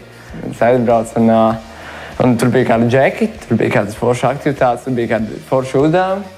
Es 0.50 0.62
aizbraucu 0.66 1.22
un, 1.22 1.32
un 2.26 2.36
tur 2.40 2.52
bija 2.54 2.74
kāda 2.74 2.90
džeki, 2.90 3.30
tur 3.46 3.62
bija 3.62 3.80
kādas 3.80 3.98
foršas 4.00 4.36
aktivitātes, 4.36 4.86
tur 4.86 4.98
bija 4.98 5.16
kāda 5.16 5.40
forša 5.50 5.86
uzdevuma. 5.86 6.36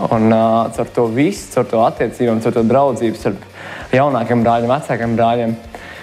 Un 0.00 0.32
uh, 0.32 0.80
ar 0.80 0.88
to 0.94 1.04
visu, 1.12 1.50
ar 1.60 1.66
to 1.68 1.82
attiecībām, 1.84 2.38
ar 2.40 2.54
to 2.56 2.62
draudzību 2.64 3.18
starp 3.20 3.42
jaunākiem 3.92 4.40
brāļiem, 4.46 4.72
vecākiem 4.72 5.16
brāļiem, 5.18 5.54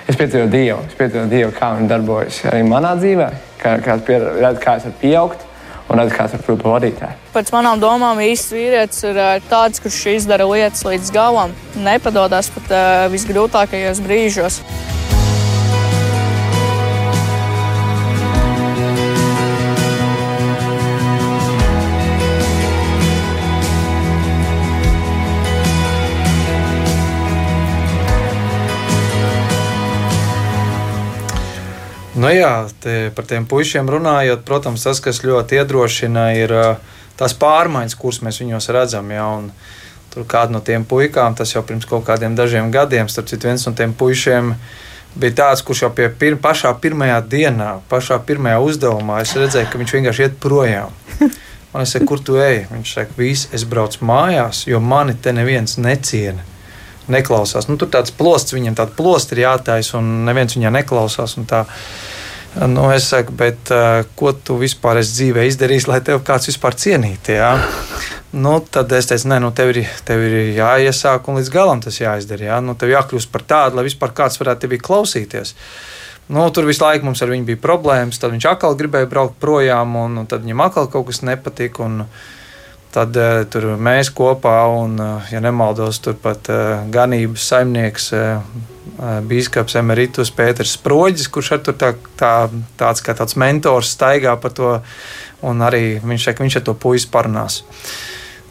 es 0.06 0.20
piedzīvoju 0.20 0.52
Dievu. 0.54 0.84
Es 0.86 0.98
piedzīvoju 1.00 1.32
Dievu, 1.32 1.54
kā 1.58 1.72
viņš 1.80 1.90
darbojas 1.90 2.42
arī 2.52 2.62
manā 2.68 2.94
dzīvē, 3.00 3.30
kā, 3.64 3.78
kā, 3.82 3.98
es 3.98 4.12
redzu, 4.38 4.62
kā 4.62 4.78
es 4.78 4.86
varu 4.90 5.00
pieaugt. 5.02 5.46
Un 5.88 6.02
redzu, 6.02 6.18
kā 6.18 6.26
es 6.28 6.34
varu 6.36 6.44
kļūt 6.44 6.64
par 6.66 6.74
vadītāju. 6.76 7.20
Pēc 7.32 7.50
manām 7.56 7.80
domām, 7.80 8.20
īsts 8.20 8.52
vīrietis 8.52 9.06
ir 9.08 9.22
tāds, 9.48 9.80
kurš 9.80 10.02
izdara 10.18 10.46
lietas 10.50 10.84
līdz 10.84 11.14
galam, 11.16 11.56
nepadodas 11.80 12.52
pat 12.52 12.76
uh, 12.76 13.08
visgrūtākajos 13.14 14.04
brīžos. 14.04 14.62
Nu 32.28 32.34
jā, 32.36 32.68
te, 32.84 32.94
par 33.16 33.24
tiem 33.24 33.46
puišiem 33.48 33.88
runājot, 33.88 34.42
protams, 34.44 34.84
tas, 34.84 35.00
kas 35.00 35.22
ļoti 35.24 35.62
iedrošina, 35.62 36.26
ir 36.36 36.52
tās 37.16 37.32
pārmaiņas, 37.40 37.96
kuras 37.96 38.20
mēs 38.26 38.42
viņos 38.42 38.68
redzam. 38.76 39.14
Ja, 39.16 39.30
tur 40.12 40.26
kāda 40.28 40.52
no 40.52 40.60
tiem 40.60 40.84
puikām, 40.84 41.38
tas 41.40 41.54
jau 41.56 41.64
pirms 41.64 41.88
kaut 41.88 42.04
kādiem 42.10 42.36
dažiem 42.36 42.68
gadiem, 42.74 43.08
starp 43.08 43.30
citu, 43.32 43.48
viens 43.48 43.64
no 43.64 43.72
tiem 43.78 43.96
puišiem 43.96 44.52
bija 45.16 45.38
tāds, 45.40 45.64
kurš 45.64 45.86
jau 45.86 45.92
pie 45.96 46.10
pir, 46.12 46.36
pašā 46.44 46.74
pirmajā 46.84 47.22
dienā, 47.32 47.70
pašā 47.88 48.20
pirmajā 48.28 48.60
uzdevumā, 48.66 49.22
es 49.24 49.32
redzēju, 49.40 49.72
ka 49.72 49.80
viņš 49.80 49.96
vienkārši 49.96 50.28
iet 50.28 50.38
projām. 50.44 50.92
Man 51.72 51.88
ir, 51.88 52.06
kur 52.12 52.20
tu 52.20 52.36
ej? 52.44 52.66
Viņš 52.74 52.94
saka, 53.00 53.16
viss, 53.16 53.48
es 53.56 53.64
braucu 53.64 54.04
mājās, 54.04 54.66
jo 54.68 54.84
mani 54.84 55.16
te 55.16 55.32
neviens 55.32 55.80
neciena 55.80 56.44
neklausās. 57.08 57.70
Nu, 57.72 57.80
tur 57.80 57.88
tāds 57.92 58.12
plosts, 58.12 58.52
viņam 58.56 58.76
tāda 58.82 58.96
plosta 59.00 59.36
ir 59.36 59.46
jātaisa, 59.46 59.98
un 60.02 60.26
neviens 60.28 60.60
viņā 60.60 60.76
neklausās. 60.76 61.38
Nu, 62.66 62.88
es 62.90 63.06
saku, 63.12 63.36
bet 63.38 63.70
uh, 63.70 64.02
ko 64.18 64.32
tu 64.34 64.56
vispār 64.58 64.98
dzīvē 65.04 65.44
izdarījis, 65.46 65.86
lai 65.92 66.00
tevi 66.02 66.24
kāds 66.26 66.50
vispār 66.50 66.74
cienītu? 66.74 67.36
Ja? 67.36 67.52
Nu, 68.34 68.56
tad 68.62 68.92
es 68.98 69.10
teicu, 69.10 69.30
nē, 69.30 69.38
nu, 69.44 69.52
tev, 69.54 69.76
ir, 69.76 69.92
tev 70.08 70.24
ir 70.26 70.56
jāiesāk 70.58 71.30
un 71.30 71.38
līdz 71.38 71.52
galam 71.54 71.84
tas 71.86 72.00
jāizdara. 72.02 72.48
Ja? 72.50 72.58
Nu, 72.66 72.74
tev 72.74 72.90
jākļūst 72.96 73.30
par 73.34 73.46
tādu, 73.46 73.78
lai 73.78 73.86
vispār 73.86 74.16
kāds 74.18 74.42
varētu 74.42 74.66
tevi 74.66 74.82
klausīties. 74.82 75.54
Nu, 76.34 76.48
tur 76.52 76.66
visu 76.68 76.82
laiku 76.82 77.06
mums 77.06 77.22
ar 77.22 77.30
viņu 77.32 77.46
bija 77.52 77.62
problēmas. 77.62 78.18
Tad 78.20 78.34
viņš 78.34 78.50
atkal 78.50 78.80
gribēja 78.80 79.12
braukt 79.12 79.38
projām, 79.44 79.94
un, 80.02 80.18
un 80.24 80.28
tad 80.28 80.42
viņam 80.44 80.66
atkal 80.66 80.90
kaut 80.92 81.12
kas 81.12 81.22
nepatika. 81.28 81.86
Un, 81.86 82.08
Tad 82.96 83.18
uh, 83.20 83.44
tur 83.52 83.74
mēs 83.82 84.10
kopā, 84.16 84.58
un, 84.80 84.96
uh, 85.02 85.30
ja 85.32 85.42
nemaldos, 85.44 86.00
turpat 86.04 86.50
uh, 86.54 86.88
ganības 86.94 87.50
saimnieks, 87.52 88.12
uh, 88.16 88.42
biskups 89.28 89.76
Emeritus 89.78 90.32
Pēters 90.34 90.74
Sproģis, 90.78 91.30
kurš 91.30 91.52
ar 91.58 91.64
tā, 91.68 91.92
tā, 92.18 92.34
tāds 92.80 93.04
tāds 93.06 93.38
mentors 93.38 93.92
staigā 93.94 94.34
pa 94.42 94.50
to, 94.50 94.78
un 95.46 95.62
arī 95.62 96.00
viņš 96.02 96.32
viņš 96.40 96.60
ar 96.62 96.66
to 96.66 96.74
puisi 96.74 97.10
parunās. 97.14 97.62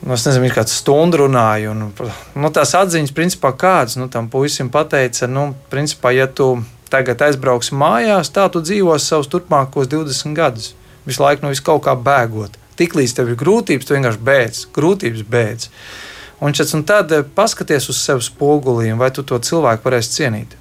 Nu, 0.05 0.13
es 0.15 0.27
nezinu, 0.29 0.51
kādu 0.53 0.71
stundu 0.71 1.23
runāja. 1.25 1.73
Un, 1.73 1.89
nu, 2.37 2.51
tās 2.55 2.75
atziņas, 2.77 3.15
principā, 3.17 3.51
kādas 3.57 3.97
nu, 3.99 4.11
tam 4.13 4.29
puisim 4.31 4.69
pateica, 4.71 5.27
nu, 5.27 5.49
principā, 5.73 6.13
ja 6.15 6.29
tu 6.29 6.61
tagad 6.93 7.25
aizbrauksi 7.27 7.75
mājās, 7.75 8.31
tā 8.31 8.47
tu 8.53 8.63
dzīvosi 8.63 9.09
savus 9.09 9.31
turpmākos 9.33 9.89
20 9.91 10.37
gadus. 10.37 10.75
Visu 11.07 11.23
laiku 11.23 11.47
no 11.47 11.51
vis 11.51 11.65
kaut 11.65 11.85
kā 11.87 11.97
bēgot. 11.97 12.59
Tiklīdz 12.77 13.17
tev 13.17 13.33
ir 13.33 13.39
grūtības, 13.41 13.87
tu 13.89 13.97
vienkārši 13.97 14.23
beidz, 14.27 14.63
grūtības 14.77 15.25
beidz. 15.31 15.69
Un, 16.45 16.53
šats, 16.57 16.75
un 16.77 16.85
tad 16.89 17.13
eh, 17.17 17.25
paskaties 17.25 17.89
uz 17.93 18.01
sevi 18.03 18.25
spogulī, 18.25 18.91
vai 18.99 19.11
tu 19.15 19.25
to 19.25 19.39
cilvēku 19.41 19.89
varēsi 19.89 20.17
cienīt. 20.19 20.57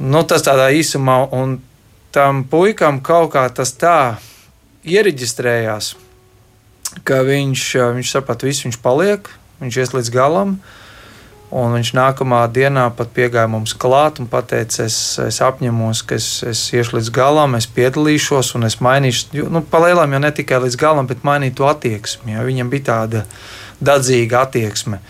Nu, 0.00 0.22
tas 0.24 0.46
tādā 0.46 0.70
īsumā, 0.72 1.24
un 1.36 1.58
tam 2.14 2.44
puikam 2.48 3.02
kaut 3.04 3.34
kā 3.34 3.44
tas 3.54 3.74
tā 3.76 4.18
ieriģistrējās, 4.86 5.94
ka 7.04 7.24
viņš, 7.26 7.64
eh, 7.78 7.90
viņš 7.98 8.14
saprata, 8.14 8.46
viss 8.46 8.66
viņš 8.66 8.78
paliek, 8.84 9.32
viņš 9.60 9.82
ies 9.82 9.98
līdz 9.98 10.14
galam. 10.14 10.60
Uh, 10.60 10.76
Un 11.50 11.72
viņš 11.74 11.88
nākamā 11.98 12.44
dienā 12.54 12.84
pat 12.94 13.08
piegāja 13.10 13.48
mums 13.50 13.72
klāt 13.74 14.20
un 14.22 14.28
teica, 14.30 14.84
es, 14.84 14.96
es 15.18 15.40
apņemos, 15.42 16.04
ka 16.06 16.14
es, 16.14 16.28
es 16.46 16.60
iešu 16.70 16.94
līdz 16.96 17.08
galam, 17.10 17.56
es 17.58 17.66
piedalīšos 17.66 18.52
un 18.54 18.68
es 18.68 18.78
mainīšu, 18.78 19.48
nu, 19.50 19.64
palēlām 19.66 20.14
jau 20.14 20.20
ne 20.22 20.30
tikai 20.30 20.60
līdz 20.62 20.76
galam, 20.78 21.08
bet 21.10 21.26
mainītu 21.26 21.66
attieksmi. 21.66 22.36
Ja? 22.36 22.44
Viņam 22.46 22.70
bija 22.70 22.86
tāda 22.92 23.24
dadzīga 23.82 24.44
attieksme. 24.44 25.00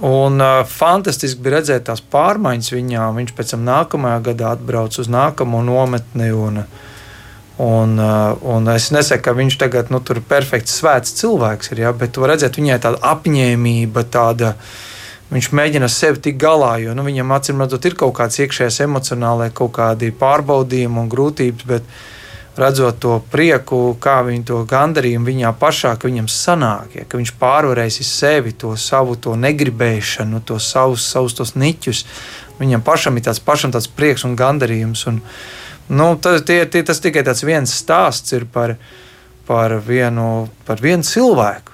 Un 0.00 0.40
uh, 0.40 0.62
fantastiski 0.64 1.44
bija 1.44 1.58
redzēt 1.58 1.84
tās 1.90 2.00
pārmaiņas 2.00 2.72
viņā. 2.72 3.10
Viņš 3.18 3.36
pēc 3.36 3.52
tam 3.52 3.68
nākamajā 3.68 4.24
gadā 4.30 4.54
atbrauca 4.56 5.04
uz 5.04 5.12
nākamo 5.12 5.60
nometni. 5.66 6.32
Un, 6.32 6.64
Un, 7.54 7.92
un 8.50 8.64
es 8.72 8.88
nesaku, 8.90 9.22
ka 9.28 9.32
viņš 9.38 9.56
tagad 9.60 9.92
nu, 9.94 10.00
ir 10.10 10.18
perfekts, 10.26 10.72
svēts 10.80 11.12
cilvēks, 11.20 11.68
ir, 11.70 11.84
ja, 11.84 11.92
bet 11.94 12.10
tu 12.10 12.24
vari 12.24 12.34
redzēt, 12.34 12.58
viņai 12.58 12.80
tāda 12.82 12.98
apņēmība, 13.12 14.02
tāda 14.10 14.48
uh, 14.56 14.72
viņš 15.34 15.50
mēģina 15.50 15.90
sevi 15.90 16.22
tikt 16.22 16.38
galā, 16.42 16.76
jo 16.82 16.94
nu, 16.94 17.04
viņam 17.06 17.32
acīm 17.34 17.62
redzot, 17.62 17.86
ir 17.88 17.96
kaut 17.98 18.14
kāds 18.18 18.38
iekšējais 18.44 18.84
emocionālais, 18.86 19.54
kaut 19.56 19.74
kādi 19.74 20.12
pārbaudījumi 20.14 21.02
un 21.02 21.10
grūtības, 21.10 21.66
bet 21.66 21.88
redzot 22.60 23.00
to 23.02 23.16
prieku, 23.32 23.96
kā 23.98 24.20
viņa 24.26 24.46
to 24.50 24.60
gandarījumu 24.70 25.26
viņā 25.26 25.50
pašā, 25.58 25.96
ka 25.98 26.06
viņam 26.10 26.30
sanāk, 26.30 26.94
ja, 27.00 27.06
ka 27.08 27.18
viņš 27.18 27.34
pārvarēs 27.40 27.98
sevi, 28.06 28.54
to 28.54 28.76
savu 28.78 29.18
to 29.18 29.34
negribēšanu, 29.34 30.44
to 30.46 30.60
savus, 30.62 31.06
savus 31.10 31.34
tos 31.34 31.56
niķus. 31.58 32.04
Viņam 32.60 32.84
pašam 32.86 33.18
ir 33.18 33.26
tāds, 33.26 33.42
pašam 33.42 33.74
tāds 33.74 33.90
prieks 33.90 34.22
un 34.22 34.36
gandarījums. 34.38 35.02
Un, 35.10 35.18
nu, 35.90 36.12
tas, 36.22 36.44
tie, 36.46 36.62
tie, 36.70 36.84
tas 36.86 37.02
tikai 37.02 37.26
viens 37.42 37.74
stāsts 37.74 38.38
ir 38.38 38.46
par, 38.46 38.76
par, 39.50 39.80
vienu, 39.82 40.46
par 40.68 40.78
vienu 40.78 41.02
cilvēku 41.02 41.73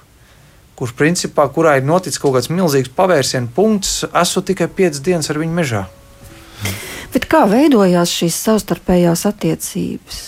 kurš 0.81 0.95
principā, 0.97 1.45
kurā 1.53 1.75
ir 1.77 1.85
noticis 1.85 2.17
kaut 2.17 2.33
kāds 2.33 2.49
milzīgs 2.49 2.89
pavērsienu 2.97 3.51
punkts, 3.53 3.99
esmu 4.17 4.41
tikai 4.47 4.65
piecas 4.65 5.03
dienas 5.05 5.29
ar 5.29 5.37
viņu 5.37 5.53
mežā. 5.53 5.83
Bet 7.13 7.27
kā 7.29 7.43
veidojās 7.45 8.09
šīs 8.09 8.39
savstarpējās 8.47 9.27
attiecības? 9.29 10.21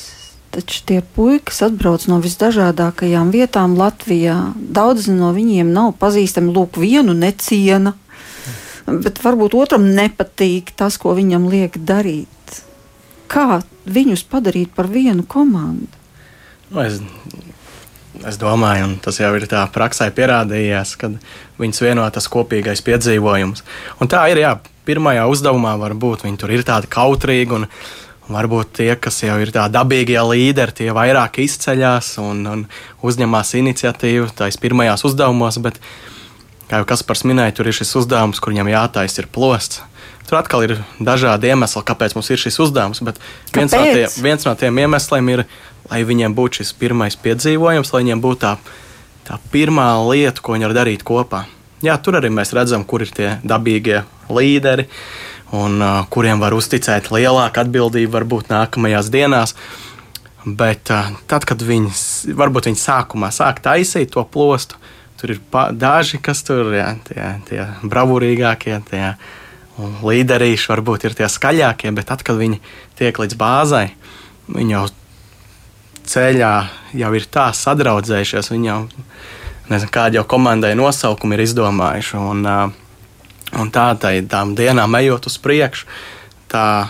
Taču 0.54 0.84
tie 0.86 1.00
puikas 1.16 1.64
atbrauc 1.66 2.06
no 2.06 2.20
visdažādākajām 2.22 3.32
vietām 3.34 3.74
Latvijā. 3.80 4.36
Daudzi 4.54 5.16
no 5.16 5.32
viņiem 5.34 5.72
nav 5.74 5.96
pazīstami. 5.98 6.54
Lūk, 6.54 6.78
vienu 6.78 7.16
neciena, 7.18 7.96
bet 8.86 9.24
varbūt 9.24 9.58
otram 9.58 9.90
nepatīk 9.98 10.70
tas, 10.78 11.00
ko 11.02 11.16
viņam 11.18 11.50
liek 11.50 11.82
darīt. 11.82 12.62
Kā 13.26 13.64
viņus 13.90 14.28
padarīt 14.30 14.78
par 14.78 14.92
vienu 14.94 15.26
komandu? 15.26 15.90
Nu, 16.70 16.84
es 16.86 17.02
Es 18.22 18.38
domāju, 18.38 18.86
un 18.86 18.94
tas 19.02 19.18
jau 19.18 19.32
ir 19.34 19.48
tā 19.50 19.64
praksē 19.74 20.12
pierādījies, 20.14 20.94
ka 21.02 21.10
viņas 21.62 21.82
vieno 21.82 22.06
tas 22.14 22.30
kopīgais 22.30 22.84
piedzīvojums. 22.86 23.66
Un 24.04 24.12
tā 24.12 24.22
ir, 24.30 24.44
jā, 24.44 24.54
pirmajā 24.86 25.26
uzdevumā 25.32 25.74
varbūt 25.82 26.28
viņi 26.28 26.42
tur 26.42 26.54
ir 26.54 26.66
tādi 26.68 26.92
kautrīgi 26.94 27.58
un, 27.58 27.70
Varbūt 28.24 28.78
tie, 28.78 28.94
kas 28.96 29.18
jau 29.20 29.36
ir 29.44 29.50
tādi 29.52 29.76
dabīgie 29.76 30.22
līderi, 30.24 30.72
tie 30.78 30.94
vairāk 30.96 31.42
izceļas 31.44 32.14
un, 32.24 32.46
un 32.48 32.62
uzņemās 33.04 33.52
iniciatīvu 33.60 34.30
tais 34.38 34.56
pirmajās 34.64 35.04
uzdevumos, 35.10 35.58
bet, 35.66 35.82
kā 36.70 36.80
jau 36.80 36.88
Kaspars 36.88 37.26
minēja, 37.28 37.58
tur 37.58 37.68
ir 37.68 37.76
šis 37.76 37.92
uzdevums, 38.00 38.40
kur 38.40 38.56
viņam 38.56 38.72
jātaisa 38.72 39.20
ir 39.26 39.28
plosts. 39.28 39.82
Tur 40.24 40.40
atkal 40.40 40.64
ir 40.64 40.78
dažādi 41.04 41.52
iemesli, 41.52 41.84
kāpēc 41.84 42.16
mums 42.16 42.32
ir 42.32 42.40
šis 42.40 42.62
uzdevums, 42.64 43.04
bet 43.04 43.20
viens 43.52 43.76
no, 43.76 43.84
tie, 43.84 44.08
viens 44.24 44.48
no 44.48 44.56
tiem 44.56 44.80
iemesliem 44.86 45.34
ir, 45.34 45.44
lai 45.92 46.04
viņiem 46.08 46.36
būtu 46.36 46.62
šis 46.62 46.74
pirmais 46.80 47.18
piedzīvojums, 47.20 47.92
lai 47.94 48.04
viņiem 48.06 48.24
būtu 48.24 48.42
tā, 48.46 48.56
tā 49.28 49.40
pirmā 49.54 49.90
lieta, 50.08 50.42
ko 50.44 50.56
viņi 50.56 50.70
var 50.70 50.78
darīt 50.80 51.06
kopā. 51.08 51.46
Jā, 51.84 51.98
tur 52.00 52.16
arī 52.20 52.32
mēs 52.32 52.54
redzam, 52.56 52.86
kur 52.88 53.04
ir 53.04 53.12
tie 53.12 53.30
dabīgie 53.44 54.04
līderi, 54.32 54.88
un 55.54 55.82
uh, 55.84 56.06
kuriem 56.10 56.40
var 56.40 56.56
uzticēt 56.56 57.12
lielāku 57.12 57.60
atbildību 57.60 58.14
varbūt 58.14 58.54
nākamajās 58.54 59.12
dienās. 59.14 59.56
Bet 60.44 60.92
uh, 60.92 61.12
tad, 61.28 61.44
kad 61.48 61.62
viņi 61.64 61.92
varbūt 62.40 62.72
viņi 62.72 62.80
sākumā 62.80 63.30
sāk 63.36 63.60
taisīt 63.64 64.14
to 64.16 64.24
plostu, 64.24 64.80
tur 65.20 65.36
ir 65.36 65.44
daži, 65.80 66.20
kas 66.24 66.44
tur 66.48 66.72
ir 66.72 66.98
tie, 67.08 67.28
tie 67.50 67.68
bravūrīgākie, 67.84 68.80
tie 68.90 69.14
līderīši, 69.80 70.70
varbūt 70.70 71.08
ir 71.08 71.16
tie 71.18 71.30
skaļākie, 71.32 71.92
bet 71.96 72.10
tad, 72.12 72.24
kad 72.26 72.40
viņi 72.40 72.60
tiek 73.00 73.18
līdz 73.20 73.38
bāzai, 73.40 73.88
viņi 74.48 74.76
jau 74.76 74.88
ceļā 76.14 76.54
jau 77.02 77.12
ir 77.18 77.28
tā 77.34 77.50
sadraudzējušies, 77.58 78.52
viņi 78.54 78.70
jau 78.70 78.80
nezinu, 79.72 79.92
kādu 79.94 80.22
jau 80.22 80.26
komandai 80.30 80.76
nosaukumu 80.78 81.38
ir 81.38 81.46
izdomājuši. 81.48 82.18
Un, 82.22 82.48
uh, 82.48 82.80
Un 83.54 83.70
tā, 83.70 83.92
tā 84.02 84.16
tām 84.30 84.56
dienām 84.58 84.96
ejot 84.98 85.28
uz 85.30 85.36
priekšu, 85.42 85.86
tā, 86.50 86.90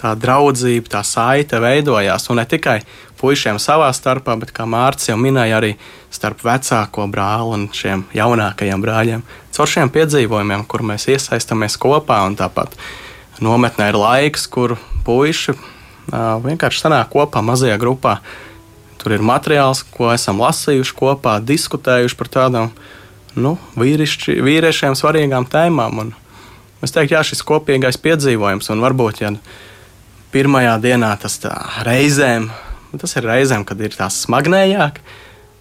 tā 0.00 0.14
draudzība, 0.16 0.88
tā 0.96 1.02
saite 1.04 1.60
veidojās. 1.60 2.28
Un 2.32 2.40
ne 2.40 2.46
tikai 2.48 2.78
puišiem 3.20 3.60
savā 3.60 3.90
starpā, 3.92 4.38
bet, 4.40 4.54
kā 4.56 4.64
Mārcis 4.68 5.10
jau 5.10 5.18
minēja, 5.20 5.58
arī 5.60 5.74
starp 6.12 6.40
vecāko 6.46 7.04
brāli 7.12 7.58
un 7.58 7.66
šiem 7.76 8.06
jaunākajiem 8.16 8.84
brāļiem. 8.84 9.26
Caur 9.56 9.68
šiem 9.68 9.92
piedzīvojumiem, 9.92 10.64
kur 10.70 10.86
mēs 10.88 11.04
iesaistamies 11.12 11.76
kopā, 11.80 12.22
un 12.28 12.38
tāpat 12.40 12.78
nometnē 13.44 13.90
ir 13.92 14.00
laiks, 14.00 14.48
kur 14.48 14.78
puiši 15.04 15.58
vienkārši 16.08 16.84
sanāk 16.84 17.10
kopā 17.12 17.42
mazajā 17.44 17.76
grupā. 17.80 18.18
Tur 19.00 19.14
ir 19.16 19.24
materiāls, 19.24 19.82
ko 19.94 20.10
esam 20.12 20.42
lasījuši 20.42 20.96
kopā, 20.96 21.38
diskutējuši 21.40 22.16
par 22.18 22.28
tādām 22.28 22.72
nu, 23.40 23.54
vīrišķi, 23.80 24.36
vīriešiem 24.44 24.96
svarīgām 24.98 25.46
tēmām. 25.48 26.02
Un 26.02 26.12
es 26.84 26.92
teiktu, 26.92 27.16
jā, 27.16 27.22
šis 27.24 27.44
kopīgais 27.46 28.00
piedzīvojums, 28.02 28.68
un 28.74 28.84
varbūt 28.84 29.22
ja 29.22 29.32
pirmajā 30.34 30.76
dienā 30.82 31.14
tas 31.20 31.38
reizēm, 31.86 32.50
tas 32.98 33.16
ir 33.16 33.26
reizēm, 33.30 33.64
kad 33.66 33.80
ir 33.80 33.96
tās 33.96 34.20
smagnējāk, 34.26 35.00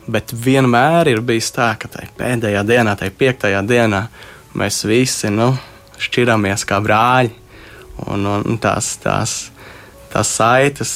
bet 0.10 0.34
vienmēr 0.34 1.14
ir 1.14 1.24
bijis 1.26 1.54
tā, 1.56 1.72
ka 1.80 1.90
tajā 1.92 2.12
pēdējā 2.18 2.66
dienā, 2.68 2.98
tajā 3.00 3.16
piektajā 3.18 3.62
dienā 3.70 4.08
mēs 4.58 4.84
visi 4.90 5.32
nu, 5.32 5.54
šķiramies 6.00 6.66
kā 6.68 6.80
brāļi. 6.84 7.36
Un, 8.08 8.24
un 8.24 8.60
tās, 8.64 8.94
tās, 9.04 9.34
tās 10.14 10.32
saites 10.40 10.94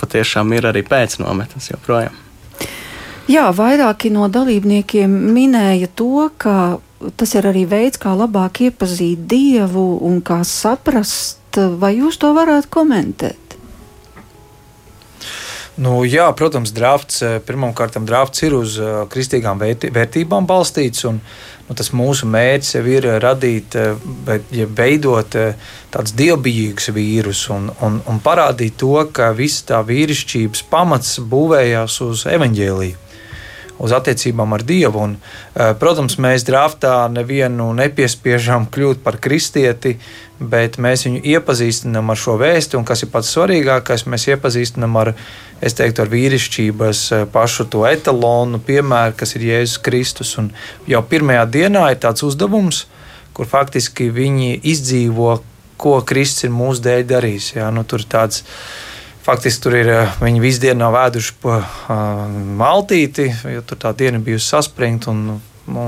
patiešām 0.00 0.52
ir 0.56 0.68
arī 0.70 0.82
pēc 0.86 1.18
nometnes 1.22 1.70
joprojām. 1.72 2.22
Jā, 3.26 3.48
vairāki 3.50 4.12
no 4.14 4.28
dalībniekiem 4.30 5.10
minēja 5.34 5.88
to, 5.98 6.28
ka 6.38 6.78
tas 7.18 7.34
ir 7.34 7.48
arī 7.50 7.64
veids, 7.66 7.98
kā 7.98 8.12
labāk 8.14 8.62
iepazīt 8.68 9.26
Dievu 9.26 9.96
un 10.06 10.20
kā 10.22 10.44
saprast, 10.46 11.58
vai 11.80 11.96
jūs 11.96 12.20
to 12.22 12.30
varētu 12.36 12.70
komentēt? 12.70 13.42
Nu, 15.76 15.98
jā, 16.08 16.30
protams, 16.32 16.70
drafts, 16.72 17.20
pirmkārt, 17.44 17.98
drafts 18.08 18.46
ir 18.46 18.54
uz 18.56 18.78
kristīgām 19.12 19.60
vērtībām 19.60 20.46
balstīts. 20.48 21.04
Un, 21.10 21.18
nu, 21.68 21.76
tas 21.78 21.92
mūsu 21.96 22.28
mērķis 22.30 22.74
jau 22.76 22.84
ir 22.90 23.08
radīt, 23.22 23.78
bet, 24.26 24.50
ja 24.54 24.66
veidot 24.66 25.38
tādus 25.94 26.14
dievbijīgus 26.18 26.90
vīrus 26.96 27.46
un, 27.54 27.70
un, 27.82 27.98
un 28.06 28.20
parādīt 28.22 28.78
to, 28.82 28.94
ka 29.12 29.32
visa 29.36 29.72
tā 29.72 29.82
vīrišķības 29.86 30.66
pamats 30.70 31.18
būvējās 31.32 32.00
uz 32.06 32.26
evaņģēliju 32.36 33.05
uz 33.78 33.92
attiecībām 33.92 34.52
ar 34.52 34.62
Dievu. 34.62 35.02
Un, 35.02 35.16
eh, 35.54 35.74
protams, 35.78 36.16
mēs 36.16 36.44
draftā 36.44 37.08
nevienu 37.12 37.72
nepiespiežam 37.74 38.66
kļūt 38.70 39.02
par 39.02 39.18
kristieti, 39.18 39.96
bet 40.40 40.76
mēs 40.76 41.06
viņu 41.06 41.22
iepazīstinām 41.24 42.10
ar 42.10 42.16
šo 42.16 42.36
vēstu, 42.38 42.78
un 42.78 42.84
kas 42.84 43.02
ir 43.02 43.08
pats 43.08 43.32
svarīgākais, 43.36 44.04
mēs 44.04 44.28
iepazīstinām 44.36 44.96
ar, 45.00 45.14
teiktu, 45.60 46.02
ar 46.02 46.08
vīrišķības 46.08 47.12
eh, 47.12 47.24
pašu 47.32 47.68
to 47.70 47.86
etalonu, 47.86 48.58
piemēru, 48.58 49.16
kas 49.16 49.36
ir 49.36 49.42
Jēzus 49.42 49.82
Kristus. 49.82 50.38
Un 50.38 50.52
jau 50.86 51.02
pirmajā 51.02 51.46
dienā 51.46 51.90
ir 51.90 51.96
tāds 51.96 52.22
uzdevums, 52.22 52.86
kur 53.32 53.46
faktiski 53.46 54.10
viņi 54.10 54.60
izdzīvo, 54.64 55.40
ko 55.76 56.00
Kristus 56.00 56.44
ir 56.48 56.50
mūsu 56.50 56.80
dēļ 56.80 57.02
darījis. 57.04 57.54
Jā, 57.56 57.70
nu, 57.70 57.84
tur 57.84 58.00
ir 58.00 58.08
tāds 58.08 58.44
Faktiski 59.26 59.62
tur 59.64 59.74
ir 59.74 59.88
eh, 59.90 60.18
viņi 60.22 60.38
visu 60.38 60.60
dienu 60.62 60.84
nav 60.84 60.92
vēduši 60.94 61.32
pa 61.42 61.56
uh, 61.58 62.20
maltīti, 62.60 63.24
jo 63.56 63.62
tur 63.66 63.80
tā 63.82 63.90
diena 63.98 64.20
bijusi 64.22 64.52
saspringta 64.52 65.10
un 65.10 65.40
nu, 65.66 65.86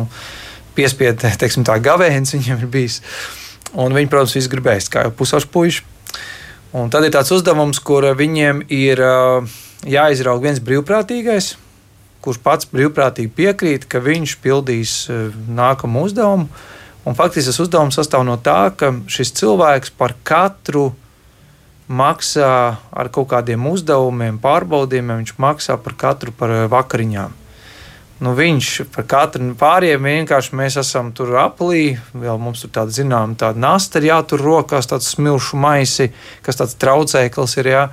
piespiedu 0.75 1.31
gavēns 1.89 2.35
viņiem 2.35 2.59
ir 2.59 2.67
bijis. 2.67 2.99
Un 3.79 3.95
viņi, 3.95 4.11
protams, 4.11 4.35
visi 4.35 4.51
gribēs, 4.51 4.91
kā 4.91 5.07
jau 5.07 5.15
pusaušu 5.15 5.53
puiši. 5.55 5.87
Un 6.75 6.91
tad 6.91 7.07
ir 7.07 7.15
tāds 7.15 7.31
uzdevums, 7.31 7.79
kur 7.79 8.11
viņiem 8.19 8.65
ir 8.75 9.07
uh, 9.07 9.47
jāizrauga 9.87 10.49
viens 10.49 10.59
brīvprātīgais, 10.59 11.55
kurš 12.25 12.43
pats 12.43 12.67
brīvprātīgi 12.75 13.31
piekrīt, 13.39 13.87
ka 13.87 14.03
viņš 14.03 14.41
pildīs 14.43 15.05
uh, 15.13 15.29
nākamo 15.47 16.09
uzdevumu. 16.11 16.51
Un 17.07 17.15
faktiski 17.15 17.53
tas 17.53 17.63
uzdevums 17.63 18.03
sastāv 18.03 18.27
no 18.27 18.35
tā, 18.43 18.65
ka 18.75 18.97
šis 19.07 19.37
cilvēks 19.39 19.95
par 19.95 20.19
katru 20.27 20.89
uh, 20.91 21.05
maksā 21.89 22.53
ar 22.93 23.11
kaut 23.13 23.31
kādiem 23.33 23.67
uzdevumiem, 23.71 24.39
pārbaudījumiem, 24.43 25.23
viņš 25.23 25.35
maksā 25.41 25.79
par 25.83 25.97
katru 25.99 26.35
par 26.37 26.53
eh, 26.55 26.65
vakariņām. 26.71 27.35
Nu, 28.19 28.33
viņš 28.35 28.69
par 28.95 29.07
katru 29.07 29.53
pārējiem 29.59 30.09
vienkārši 30.11 30.57
mēs 30.59 30.79
esam 30.81 31.13
tur 31.15 31.37
aplī, 31.39 31.99
vēl 32.13 32.41
mums 32.43 32.65
tur 32.65 32.73
tāda 32.75 32.95
zināma 32.95 33.39
tāda 33.39 33.63
nasta 33.63 34.01
ir 34.01 34.09
jātur 34.11 34.43
rokās, 34.43 34.91
tāds 34.91 35.13
smilšu 35.15 35.59
maisi, 35.61 36.11
kas 36.43 36.59
tāds 36.59 36.75
traucēklis 36.83 37.55
ir. 37.63 37.71
Jā. 37.71 37.85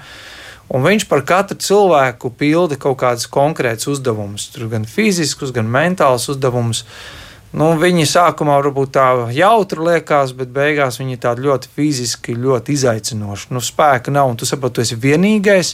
Un 0.74 0.82
viņš 0.82 1.06
par 1.12 1.22
katru 1.30 1.60
cilvēku 1.62 2.32
pilda 2.34 2.80
kaut 2.82 2.98
kādus 3.04 3.30
konkrētus 3.30 3.92
uzdevumus, 3.94 4.50
gan 4.72 4.90
fiziskus, 4.90 5.54
gan 5.54 5.70
mentālus 5.70 6.26
uzdevumus. 6.34 6.82
Uh, 6.82 7.25
Nu, 7.56 7.70
viņi 7.80 8.04
sākumā 8.10 8.58
varbūt 8.60 8.90
tā 8.98 9.08
jautri 9.32 9.84
liekas, 9.86 10.34
bet 10.36 10.50
beigās 10.52 10.98
viņi 11.00 11.16
ir 11.16 11.20
tādi 11.24 11.46
ļoti 11.46 11.70
fiziski, 11.72 12.36
ļoti 12.36 12.74
izaicinoši. 12.76 13.54
Nu, 13.56 13.62
spēka 13.64 14.12
nav, 14.12 14.34
un 14.34 14.40
tu 14.40 14.48
saproti, 14.48 14.76
tu 14.76 14.84
esi 14.84 14.98
vienīgais, 15.00 15.70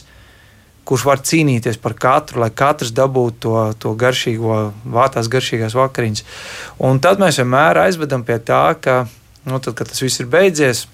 kurš 0.86 1.06
var 1.08 1.22
cīnīties 1.26 1.80
par 1.82 1.96
katru, 1.98 2.38
lai 2.42 2.52
katrs 2.54 2.94
dabūtu 2.94 3.40
to, 3.42 3.56
to 3.82 3.94
garšīgo, 3.98 4.60
vātās 4.94 5.30
garšīgās 5.32 5.74
vakariņas. 5.78 6.24
Un 6.86 7.02
tad 7.02 7.22
mēs 7.22 7.40
vienmēr 7.42 7.82
aizvedam 7.88 8.22
pie 8.26 8.38
tā, 8.38 8.64
ka, 8.78 9.00
nu, 9.50 9.58
tad, 9.58 9.74
kad 9.78 9.90
tas 9.90 10.02
viss 10.04 10.22
ir 10.22 10.30
beidzies, 10.30 10.84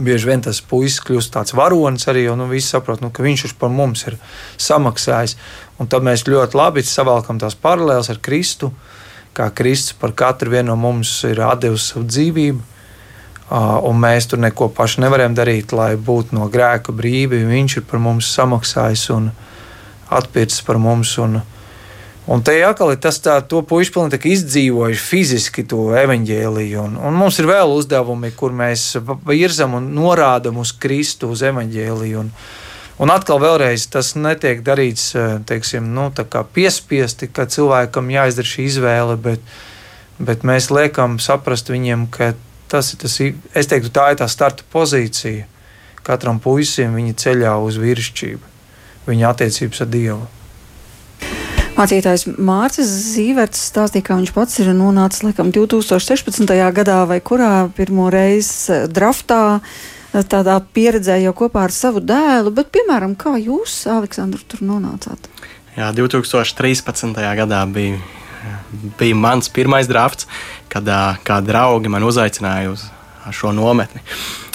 bieži 0.00 0.30
vien 0.30 0.40
tas 0.44 0.62
puisis 0.64 1.02
kļūst 1.04 1.34
tāds 1.34 1.52
varonis 1.56 2.08
arī, 2.08 2.24
un 2.32 2.40
nu, 2.40 2.48
visi 2.48 2.72
saprot, 2.72 3.02
nu, 3.04 3.12
ka 3.12 3.24
viņš 3.24 3.52
par 3.60 3.72
mums 3.72 4.06
ir 4.08 4.16
samaksājis. 4.56 5.36
Un 5.80 5.92
tad 5.92 6.04
mēs 6.08 6.24
ļoti 6.28 6.56
labi 6.56 6.84
savalkam 6.88 7.40
tās 7.40 7.56
paralēlas 7.56 8.08
ar 8.12 8.20
Kristu 8.24 8.72
kā 9.40 9.48
Kristus 9.56 9.96
par 9.96 10.12
katru 10.12 10.62
no 10.62 10.76
mums 10.76 11.12
ir 11.24 11.40
devis 11.60 11.90
savu 11.92 12.04
dzīvību. 12.08 12.66
Un 13.50 13.96
mēs 13.98 14.28
tur 14.30 14.38
neko 14.38 14.68
paši 14.70 15.00
nevaram 15.02 15.34
darīt, 15.34 15.72
lai 15.74 15.96
būtu 15.96 16.36
no 16.36 16.46
grēka 16.46 16.92
brīvi. 16.94 17.42
Viņš 17.48 17.80
ir 17.80 17.86
par 17.88 17.98
mums 17.98 18.28
samaksājis 18.30 19.08
un 19.10 19.32
atpircis 20.10 20.62
par 20.62 20.78
mums. 20.78 21.16
Un, 21.18 21.40
un 22.30 22.44
te 22.46 22.54
atkal 22.62 22.94
ir 22.94 23.00
tas, 23.02 23.18
tā, 23.18 23.40
to 23.42 23.64
puiši 23.66 23.94
pilnīgi 23.96 24.36
izdzīvojuši 24.36 25.02
fiziski 25.02 25.66
to 25.66 25.88
evaņģēliju. 25.98 26.84
Un, 26.84 26.96
un 27.10 27.18
mums 27.18 27.40
ir 27.42 27.50
vēl 27.50 27.74
uzdevumi, 27.74 28.30
kur 28.38 28.54
mēs 28.54 28.92
virzam 29.26 29.74
un 29.80 29.90
norādam 29.98 30.62
uz 30.62 30.70
Kristu, 30.78 31.32
uz 31.34 31.42
evaņģēliju. 31.50 32.22
Un, 32.22 32.30
Un 33.00 33.08
atkal, 33.08 33.40
vēlreiz, 33.40 33.86
tas 33.88 34.12
netiek 34.14 34.60
darīts 34.64 35.14
eh, 35.16 35.38
teiksim, 35.48 35.86
nu, 35.96 36.10
piespiesti, 36.54 37.30
ka 37.32 37.46
cilvēkam 37.48 38.10
jāizdara 38.12 38.48
šī 38.48 38.66
izvēle, 38.68 39.16
bet, 39.16 39.54
bet 40.18 40.44
mēs 40.44 40.68
liekam 40.70 41.16
saprast 41.18 41.72
viņiem, 41.72 42.10
ka 42.12 42.34
tas 42.68 42.92
ir 42.92 43.00
tas, 43.00 43.16
es 43.20 43.70
teiktu, 43.72 43.90
tā 43.94 44.12
ir 44.12 44.20
tā 44.20 44.28
starta 44.28 44.68
pozīcija 44.72 45.48
katram 46.06 46.40
puisim 46.42 46.94
viņa 46.96 47.16
ceļā 47.20 47.54
uz 47.64 47.78
virsšķību, 47.80 48.52
viņa 49.08 49.32
attiecības 49.32 49.84
ar 49.84 49.90
Dievu. 49.92 50.26
Mācītājs 51.76 52.26
Mārcis 52.36 52.90
Zīverts 53.14 53.62
stāstīja, 53.70 54.04
ka 54.04 54.18
viņš 54.18 54.32
pats 54.36 54.58
ir 54.60 54.72
nonācis 54.76 55.22
laikam 55.24 55.52
2016. 55.54 56.50
gadā 56.76 56.98
vai 57.08 57.20
kurā 57.24 57.70
pirmo 57.76 58.10
reizi 58.12 58.82
draftā 58.90 59.60
tādā 60.12 60.56
pieredzē 60.74 61.20
jau 61.22 61.34
kopā 61.36 61.66
ar 61.68 61.74
savu 61.74 62.02
dēlu, 62.02 62.52
bet, 62.54 62.70
piemēram, 62.74 63.14
kā 63.18 63.36
jūs, 63.38 63.82
Aleksandru, 63.90 64.42
tur 64.50 64.64
nonācāt? 64.66 65.30
Jā, 65.76 65.92
2013. 65.94 67.14
gadā 67.38 67.62
bija, 67.70 68.00
bija 68.98 69.16
mans 69.16 69.50
pirmais 69.52 69.88
drafts, 69.90 70.26
kad 70.72 70.88
kā 71.26 71.40
draugi 71.46 71.92
man 71.92 72.06
uzaicināja 72.06 72.74
uz 72.74 72.86
šo 73.36 73.54
nometni. 73.54 74.02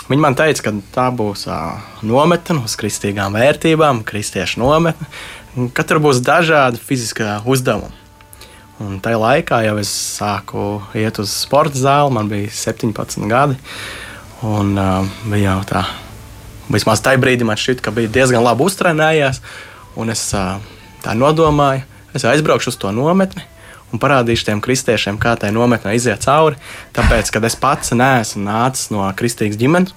Viņi 0.06 0.22
man 0.22 0.36
teica, 0.38 0.68
ka 0.68 0.74
tā 0.94 1.08
būs 1.18 1.48
uh, 1.50 1.80
nometne 2.06 2.60
uz 2.68 2.76
kristīgām 2.78 3.34
vērtībām, 3.34 4.04
kristiešu 4.06 4.62
nometne, 4.62 5.08
ka 5.74 5.86
tur 5.88 6.02
būs 6.04 6.22
dažādi 6.22 6.78
fiziskā 6.78 7.40
uzdevumi. 7.50 8.04
Un 8.84 9.00
tajā 9.00 9.18
laikā 9.22 9.62
jau 9.64 9.78
es 9.80 9.90
sāku 10.20 10.66
iet 11.00 11.18
uz 11.24 11.32
sporta 11.32 11.80
zāli, 11.80 12.12
man 12.18 12.30
bija 12.30 12.52
17 12.52 13.24
gadi. 13.32 13.56
Un 14.46 14.76
uh, 14.78 15.08
bija 15.26 15.56
jau 15.56 15.66
tā, 15.72 15.82
vismaz 16.70 17.02
tajā 17.02 17.18
brīdī 17.22 17.48
man 17.48 17.58
šķita, 17.58 17.82
ka 17.82 17.94
bija 17.96 18.12
diezgan 18.20 18.46
labi 18.46 18.68
uztrenējies. 18.68 19.42
Un 19.98 20.14
es 20.14 20.22
uh, 20.38 20.60
tā 21.02 21.16
nodomāju, 21.18 21.82
es 22.14 22.26
aizbraukšu 22.30 22.74
uz 22.74 22.80
to 22.82 22.92
nometni 22.94 23.46
un 23.94 24.02
parādīšu 24.02 24.50
tiem 24.50 24.62
kristiešiem, 24.64 25.18
kā 25.22 25.36
tai 25.40 25.52
nometnē 25.56 25.96
iziet 25.96 26.26
cauri. 26.26 26.60
Tāpēc, 26.96 27.32
kad 27.34 27.46
es 27.48 27.56
pats 27.60 27.94
neesmu 27.96 28.44
nācis 28.46 28.92
no 28.94 29.06
kristīgas 29.18 29.60
ģimenes, 29.62 29.94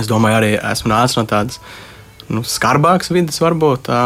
es 0.00 0.08
domāju, 0.10 0.38
arī 0.40 0.52
esmu 0.56 0.92
nācis 0.92 1.18
no 1.18 1.26
tādas 1.28 1.60
nu, 2.32 2.44
skarbākas 2.46 3.12
vidas, 3.14 3.40
varbūt 3.42 3.86
tā, 3.90 4.00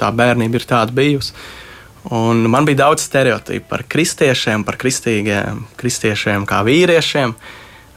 tā 0.00 0.12
bērnība 0.18 0.60
ir 0.60 0.68
tāda 0.68 0.94
bijusi. 0.94 1.34
Un 2.12 2.42
man 2.50 2.66
bija 2.66 2.82
daudz 2.82 3.04
stereotipu 3.06 3.68
par 3.70 3.84
kristiešiem, 3.88 4.64
par 4.66 4.76
kristiešiem 4.76 6.46
kā 6.50 6.62
vīriešiem. 6.66 7.36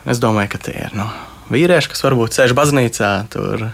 Es 0.06 0.22
domāju, 0.22 0.54
ka 0.54 0.62
tie 0.68 0.76
ir 0.88 0.94
nu, 0.98 1.08
vīrieši, 1.50 1.90
kas 1.94 2.04
varbūt 2.06 2.36
sēž 2.38 2.54
baznīcā, 2.58 3.12
tur 3.34 3.70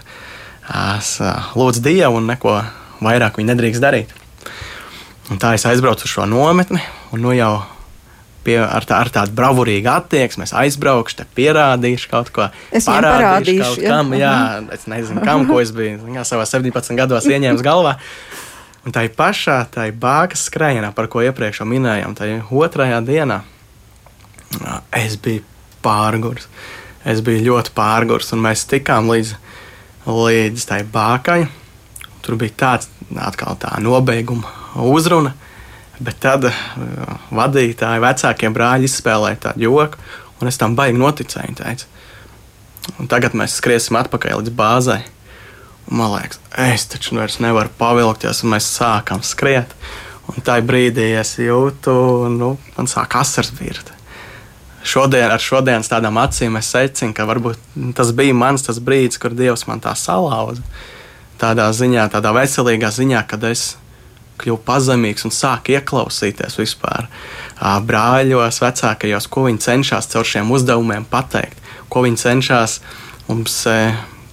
lūdz 1.58 1.82
Dievu 1.84 2.20
un 2.20 2.30
neko 2.30 2.56
vairāk 3.04 3.36
viņi 3.40 3.52
nedrīkst 3.52 3.82
darīt. 3.82 4.14
Un 5.32 5.40
tā 5.42 5.54
es 5.56 5.66
aizbraucu 5.68 6.06
uz 6.06 6.12
šo 6.12 6.24
nometni, 6.28 6.80
un 7.12 7.22
nu 7.24 7.34
jau 7.36 7.52
pie, 8.46 8.56
ar, 8.62 8.84
tā, 8.88 8.98
ar 9.04 9.10
tādu 9.12 9.34
bravurīgu 9.38 9.90
attieksmi 9.92 10.46
es 10.46 10.54
aizbraukšu, 10.56 11.20
te 11.20 11.26
pierādīšu 11.36 12.10
kaut 12.10 12.32
ko. 12.34 12.48
Es 12.74 12.88
parādīšu, 12.88 13.60
parādīšu 13.60 13.84
ja? 13.84 13.92
kam, 13.94 14.16
jā, 14.18 14.34
es 14.74 14.88
nezinu, 14.90 15.22
kam, 15.26 15.46
ko 15.50 15.60
es 15.62 15.70
biju 15.74 16.10
jā, 16.16 16.24
savā 16.28 16.48
17 16.48 16.98
gados 16.98 17.28
ieņēmis 17.30 17.64
galvā. 17.64 17.96
Un 18.82 18.94
tā 18.94 19.04
ir 19.06 19.14
pašā 19.14 19.60
tā 19.70 19.86
ir 19.92 19.96
bākas 20.00 20.48
skrējienā, 20.48 20.90
par 20.96 21.06
ko 21.12 21.22
iepriekš 21.22 21.62
minējām, 21.70 22.16
tā 22.18 22.28
ir 22.32 22.50
otrajā 22.50 22.98
dienā. 23.06 23.42
Es 24.98 25.14
biju 25.22 25.46
pārgurs. 25.84 26.48
Es 27.08 27.22
biju 27.24 27.48
ļoti 27.50 27.74
pārgurs, 27.74 28.30
un 28.34 28.44
mēs 28.44 28.64
tikām 28.70 29.10
līdz, 29.10 29.34
līdz 30.06 30.66
tai 30.68 30.82
bākai. 30.86 31.40
Tur 32.22 32.38
bija 32.38 32.54
tāds 32.64 32.90
atkal 33.18 33.58
tā 33.60 33.74
nobeiguma 33.82 34.50
uzruna. 34.78 35.34
Bet 36.02 36.18
tad 36.22 36.46
uh, 36.48 36.52
vadītāji, 37.34 38.02
vecākie 38.02 38.50
brāļi 38.54 38.88
izspēlēja 38.88 39.40
tādu 39.48 39.66
joku, 39.66 39.98
un 40.40 40.50
es 40.50 40.58
tam 40.58 40.76
baigi 40.78 40.98
noticēju. 40.98 41.56
Teicu. 41.58 41.90
Un 42.98 43.10
tagad 43.10 43.36
mēs 43.38 43.58
skriesim 43.60 43.98
atpakaļ 44.00 44.40
līdz 44.40 44.54
bāzei. 44.58 45.02
Un 45.90 45.98
man 45.98 46.14
liekas, 46.14 46.40
es 46.62 46.86
taču 46.90 47.18
vairs 47.18 47.40
nevaru 47.42 47.70
pavilkties, 47.78 48.42
un 48.42 48.54
mēs 48.54 48.70
sākam 48.78 49.22
skriet. 49.26 49.74
Un 50.30 50.44
tajā 50.46 50.64
brīdī 50.66 51.12
es 51.18 51.34
jūtu, 51.42 51.94
nu, 52.32 52.54
man 52.76 52.90
sāk 52.90 53.18
asars 53.18 53.50
virt. 53.58 53.90
Šodien, 54.82 55.30
ar 55.30 55.38
šodienas 55.38 55.90
tādām 55.90 56.18
acīm 56.18 56.56
es 56.58 56.72
secinu, 56.74 57.14
ka 57.14 57.26
varbūt 57.28 57.60
tas 57.94 58.10
bija 58.18 58.34
mans 58.34 58.66
tas 58.66 58.80
brīdis, 58.82 59.20
kur 59.22 59.34
Dievs 59.36 59.68
man 59.68 59.82
tā 59.82 59.94
salauza. 59.98 60.64
Tādā 61.38 61.68
ziņā, 61.74 62.08
tādā 62.10 62.32
veselīgā 62.34 62.90
ziņā, 62.94 63.22
kad 63.30 63.46
es 63.46 63.76
kļuvu 64.42 64.58
pazemīgs 64.66 65.26
un 65.26 65.34
sāku 65.34 65.76
ieklausīties 65.76 66.58
vispār 66.58 67.06
brāļos, 67.86 68.58
vecākajos, 68.62 69.28
ko 69.30 69.46
viņi 69.46 69.62
cenšas 69.62 70.10
caur 70.10 70.26
šiem 70.26 70.50
uzdevumiem 70.54 71.06
pateikt, 71.10 71.58
ko 71.92 72.02
viņi 72.06 72.22
cenšas 72.24 72.80
mums 73.28 73.62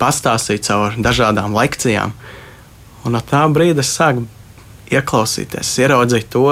pastāstīt 0.02 0.66
caur 0.66 0.98
dažādām 0.98 1.54
lekcijām. 1.58 2.14
Un 3.06 3.16
no 3.16 3.22
tā 3.26 3.46
brīža 3.54 3.84
es 3.84 3.94
sāku 3.96 4.26
ieklausīties, 4.90 5.76
ieraudzīt 5.84 6.32
to, 6.34 6.48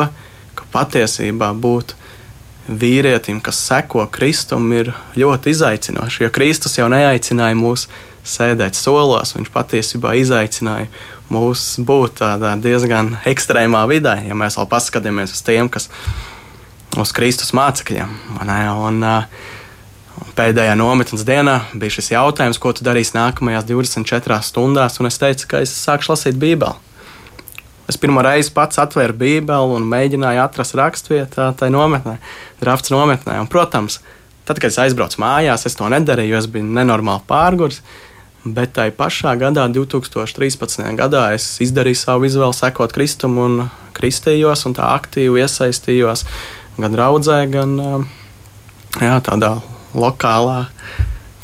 ka 0.58 0.70
patiesībā 0.74 1.50
būt 1.58 1.96
vīrietim, 2.68 3.42
kas 3.44 3.60
seko 3.68 4.06
Kristum, 4.12 4.70
ir 4.76 4.92
ļoti 5.18 5.54
izaicinoši. 5.56 6.24
Jo 6.26 6.32
Kristus 6.36 6.78
jau 6.78 6.88
neaicināja 6.92 7.58
mūs 7.58 7.88
sēdēt 8.28 8.76
solos, 8.76 9.36
viņš 9.38 9.52
patiesībā 9.54 10.16
izaicināja 10.20 10.90
mūs 11.32 11.78
būt 11.84 12.20
tādā 12.22 12.56
diezgan 12.60 13.16
ekstrēmā 13.28 13.84
vidē, 13.92 14.18
ja 14.28 14.36
mēs 14.38 14.60
vēl 14.60 14.68
paskatāmies 14.72 15.36
uz 15.36 15.44
tiem, 15.48 15.72
kas 15.72 15.90
uz 16.98 17.14
Kristus 17.16 17.54
mācekļiem. 17.56 18.12
Un, 18.42 19.04
uh, 19.04 19.54
pēdējā 20.38 20.76
nometnes 20.78 21.26
dienā 21.28 21.60
bija 21.78 21.98
šis 21.98 22.12
jautājums, 22.14 22.60
ko 22.62 22.74
tu 22.76 22.86
darīsi 22.86 23.16
nākamajās 23.18 23.68
24 23.70 24.42
stundās, 24.46 25.00
un 25.02 25.10
es 25.10 25.20
teicu, 25.22 25.50
ka 25.52 25.64
es 25.66 25.74
sākšu 25.74 26.14
lasīt 26.14 26.40
Bībeli. 26.42 26.87
Es 27.88 27.96
pirmo 28.00 28.24
reizi 28.26 28.52
pats 28.56 28.80
atvēru 28.84 29.16
Bībeli 29.16 29.78
un 29.78 29.88
mēģināju 29.88 30.42
atrast 30.44 30.76
raksturvietu 30.76 31.54
tajā 31.60 31.72
nometnē, 31.72 32.18
drafts 32.60 32.92
nometnē. 32.92 33.38
Un, 33.40 33.48
protams, 33.52 34.02
tad, 34.48 34.60
kad 34.60 34.74
es 34.74 34.80
aizbraucu 34.84 35.22
mājās, 35.24 35.64
es 35.70 35.78
to 35.80 35.88
nedarīju, 35.92 36.36
jo 36.36 36.42
es 36.42 36.50
biju 36.52 36.68
nenormāli 36.78 37.24
pārgājis. 37.30 37.82
Bet 38.48 38.76
tajā 38.78 38.94
pašā 38.96 39.34
gadā, 39.40 39.66
2013. 39.72 40.84
gadā, 41.00 41.24
es 41.36 41.48
izdarīju 41.64 42.00
savu 42.00 42.28
izvēli, 42.28 42.56
sekot 42.56 42.96
Kristum 42.96 43.40
un 43.44 43.58
kristījos, 43.98 44.64
un 44.70 44.76
tā 44.78 44.92
aktīvi 44.96 45.42
iesaistījos 45.44 46.24
gan 46.78 46.94
draudzē, 46.94 47.42
gan 47.52 47.76
jā, 49.02 49.16
tādā 49.26 49.58
lokālā 49.98 50.68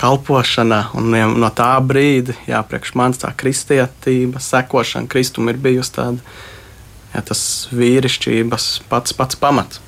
kalpošanā. 0.03 0.81
Un 0.99 1.15
no 1.39 1.49
tā 1.55 1.71
brīdi, 1.83 2.35
jā, 2.49 2.59
priekš 2.67 2.93
manis 2.99 3.23
tā 3.23 3.31
kristietība, 3.37 4.41
sekošana 4.43 5.09
Kristum 5.11 5.51
ir 5.51 5.61
bijusi 5.63 5.95
tāda, 5.95 6.35
jā, 7.13 7.23
tas 7.31 7.43
vīrišķības 7.71 8.69
pats, 8.91 9.15
pats 9.17 9.39
pamats. 9.39 9.81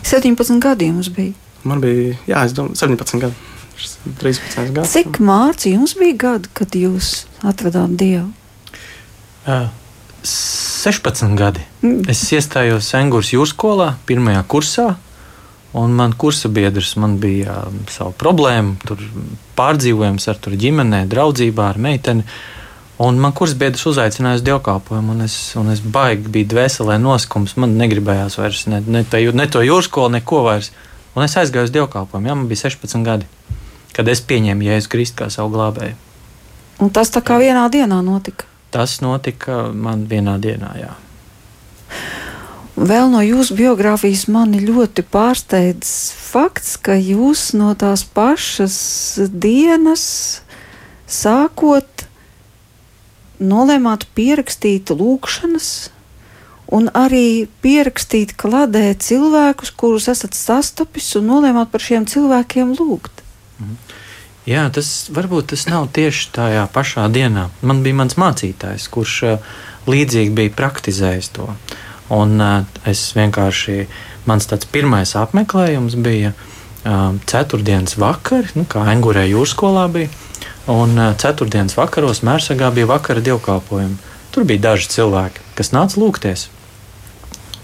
17 0.00 0.60
gadi 0.62 0.88
jums 0.88 1.10
bija? 1.12 1.36
Man 1.68 1.82
bija, 1.84 2.16
jā, 2.28 2.44
es 2.48 2.56
domāju, 2.56 2.80
17 2.80 3.24
gadi. 3.26 3.46
13 4.20 4.74
gadus. 4.76 4.92
Cik 4.92 5.20
mārciņu 5.24 5.78
jums 5.78 5.94
bija 5.96 6.16
gadi, 6.24 6.50
kad 6.56 6.76
jūs 6.76 7.24
atradāt 7.46 7.94
Dievu? 8.00 8.28
Uh, 9.48 9.70
16 10.24 11.36
gadi. 11.38 11.64
Mm. 11.80 12.02
Es 12.12 12.22
iestājos 12.32 12.90
Engūras 12.98 13.32
jūras 13.32 13.54
skolā, 13.54 13.94
pirmajā 14.08 14.42
kursā. 14.52 14.88
Un 15.78 15.92
man 15.94 16.16
kursa 16.18 16.50
biedrs 16.50 16.96
man 16.98 17.18
bija 17.22 17.60
um, 17.68 17.82
savu 17.90 18.14
problēmu, 18.18 18.74
tur 18.82 19.02
pārdzīvojums 19.58 20.26
ar 20.32 20.40
ģimenē, 20.64 21.04
draudzībā 21.10 21.68
ar 21.70 21.78
meiteni. 21.78 22.26
Un 23.00 23.20
man 23.22 23.32
kursa 23.32 23.56
biedrs 23.56 23.86
uzaicināja 23.86 24.40
uz 24.40 24.44
dievkalpojumu, 24.44 25.14
un 25.14 25.24
es, 25.24 25.36
un 25.56 25.70
es 25.72 25.80
baigi 25.80 26.28
biju 26.34 26.50
dvēselē 26.52 26.98
noskums. 27.00 27.54
Man 27.56 27.78
negribējās 27.80 28.36
vairs 28.40 28.66
ne, 28.68 28.82
ne, 28.86 29.04
to, 29.08 29.22
ne 29.32 29.46
to 29.48 29.62
jūras 29.64 29.88
skolu, 29.88 30.16
neko 30.18 30.42
vairs. 30.48 30.72
Un 31.14 31.24
es 31.24 31.38
aizgāju 31.38 31.70
uz 31.70 31.74
dievkalpojumu, 31.78 32.28
ja 32.28 32.36
man 32.36 32.50
bija 32.50 32.66
16 32.66 33.06
gadi 33.06 33.30
kad 34.00 34.08
es 34.08 34.22
pieņēmu 34.24 34.64
Jēzu 34.64 34.90
Kristu 34.92 35.22
kā 35.22 35.28
savu 35.32 35.52
glābēju. 35.56 35.96
Un 36.80 36.92
tas 36.94 37.12
tā 37.12 37.22
kā 37.26 37.36
vienā 37.40 37.66
dienā 37.72 38.00
notika? 38.04 38.46
Tas 38.72 39.00
notika 39.04 39.66
man 39.74 40.06
vienā 40.08 40.38
dienā, 40.40 40.70
jā. 40.80 40.92
Vēl 42.80 43.10
no 43.12 43.20
jūsu 43.20 43.58
biogrāfijas 43.58 44.22
mani 44.32 44.62
ļoti 44.64 45.02
pārsteidz 45.04 45.90
fakts, 46.16 46.78
ka 46.80 46.94
jūs 46.96 47.50
no 47.52 47.74
tās 47.76 48.06
pašas 48.08 48.76
dienas 49.28 50.04
sākot 51.04 52.06
nolēmāt 53.36 54.06
pierakstīt 54.16 54.94
lūkšanas 54.96 55.68
un 56.72 56.88
arī 56.96 57.50
pierakstīt 57.60 58.32
kladē 58.40 58.94
cilvēkus, 58.96 59.74
kurus 59.76 60.08
esat 60.08 60.38
sastopis 60.38 61.12
un 61.20 61.28
nolēmāt 61.34 61.68
par 61.74 61.84
šiem 61.84 62.08
cilvēkiem 62.08 62.72
lūgt. 62.78 63.20
Jā, 64.48 64.64
tas 64.72 65.10
varbūt 65.12 65.52
tas 65.52 65.66
nav 65.68 65.90
tieši 65.92 66.30
tajā 66.32 66.64
pašā 66.72 67.10
dienā. 67.12 67.50
Man 67.60 67.84
bija 67.84 68.00
mans 68.00 68.16
mācītājs, 68.16 68.88
kurš 68.88 69.20
uh, 69.28 69.54
līdzīgi 69.90 70.32
bija 70.32 70.56
praktizējis 70.56 71.32
to. 71.36 71.52
Un 72.10 72.40
uh, 72.42 72.64
es 72.90 73.02
vienkārši, 73.14 73.84
mans 74.26 74.48
tāds 74.50 74.68
pirmais 74.70 75.14
apmeklējums 75.18 75.96
bija 76.02 76.32
uh, 76.34 77.14
ceturtdienas 77.30 77.96
vakar, 78.00 78.50
nu, 78.58 78.66
kā 78.68 78.84
Engurē 78.92 79.26
jūras 79.30 79.54
skolā 79.54 79.86
bija. 79.92 80.10
Un 80.70 80.98
uh, 80.98 81.12
ceturtdienas 81.18 81.78
vakaros 81.78 82.24
Mērsagā 82.26 82.72
bija 82.74 82.90
vakara 82.90 83.22
dievkalpojumi. 83.24 83.98
Tur 84.34 84.46
bija 84.46 84.70
daži 84.70 84.90
cilvēki, 84.92 85.42
kas 85.58 85.72
nāca 85.74 85.98
lūgties. 86.02 86.48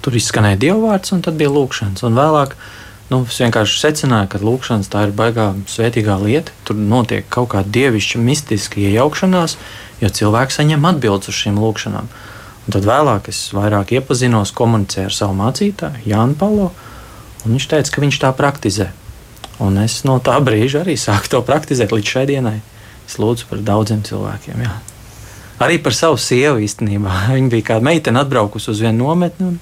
Tur 0.02 0.14
izskanēja 0.18 0.62
dievvvārds, 0.62 1.14
un 1.14 1.22
tad 1.26 1.38
bija 1.38 1.50
lūkšanas. 1.50 2.06
Un 2.06 2.18
vēlāk 2.18 2.54
Nu, 3.06 3.20
es 3.22 3.36
vienkārši 3.38 3.78
secināju, 3.78 4.26
ka 4.32 4.40
lūkšanas 4.42 4.88
tā 4.90 5.04
ir 5.06 5.12
baigā 5.14 5.52
svētīgā 5.70 6.16
lieta. 6.18 6.54
Tur 6.66 6.78
notiek 6.78 7.28
kaut 7.30 7.52
kāda 7.52 7.70
dievišķa, 7.76 8.18
mistiska 8.18 8.80
iejaukšanās, 8.82 9.54
jo 10.02 10.10
cilvēks 10.18 10.58
saņem 10.58 10.88
atbildes 10.90 11.30
uz 11.30 11.38
šīm 11.38 11.60
lūkšanām. 11.62 12.10
Un 12.66 12.74
tad 12.74 12.86
vēlāk 12.86 13.28
es 13.30 13.44
vairāk 13.54 13.92
iepazinos, 13.94 14.50
komunicēju 14.56 15.06
ar 15.06 15.14
savu 15.14 15.36
mācītāju, 15.38 16.02
Jānu 16.10 16.34
Palo, 16.38 16.72
viņš 17.46 17.68
teica, 17.70 17.92
ka 17.94 18.02
viņš 18.02 18.18
tā 18.24 18.32
praktizē. 18.34 18.88
Un 19.62 19.78
es 19.80 20.00
no 20.04 20.18
tā 20.20 20.34
brīža 20.42 20.82
arī 20.82 20.96
sāku 21.00 21.30
to 21.32 21.40
praktizēt 21.46 21.94
līdz 21.94 22.10
šai 22.12 22.24
dienai. 22.28 22.58
Es 23.06 23.16
lūdzu 23.22 23.46
par 23.48 23.62
daudziem 23.64 24.02
cilvēkiem. 24.04 24.64
Jā. 24.66 24.74
Arī 25.62 25.78
par 25.80 25.94
savu 25.96 26.18
sievu 26.20 26.60
īstenībā. 26.66 27.22
Viņa 27.36 27.52
bija 27.54 27.68
kā 27.70 27.78
meitene 27.84 28.20
atbraukusi 28.24 28.72
uz 28.74 28.82
vienu 28.82 29.06
nometni. 29.06 29.54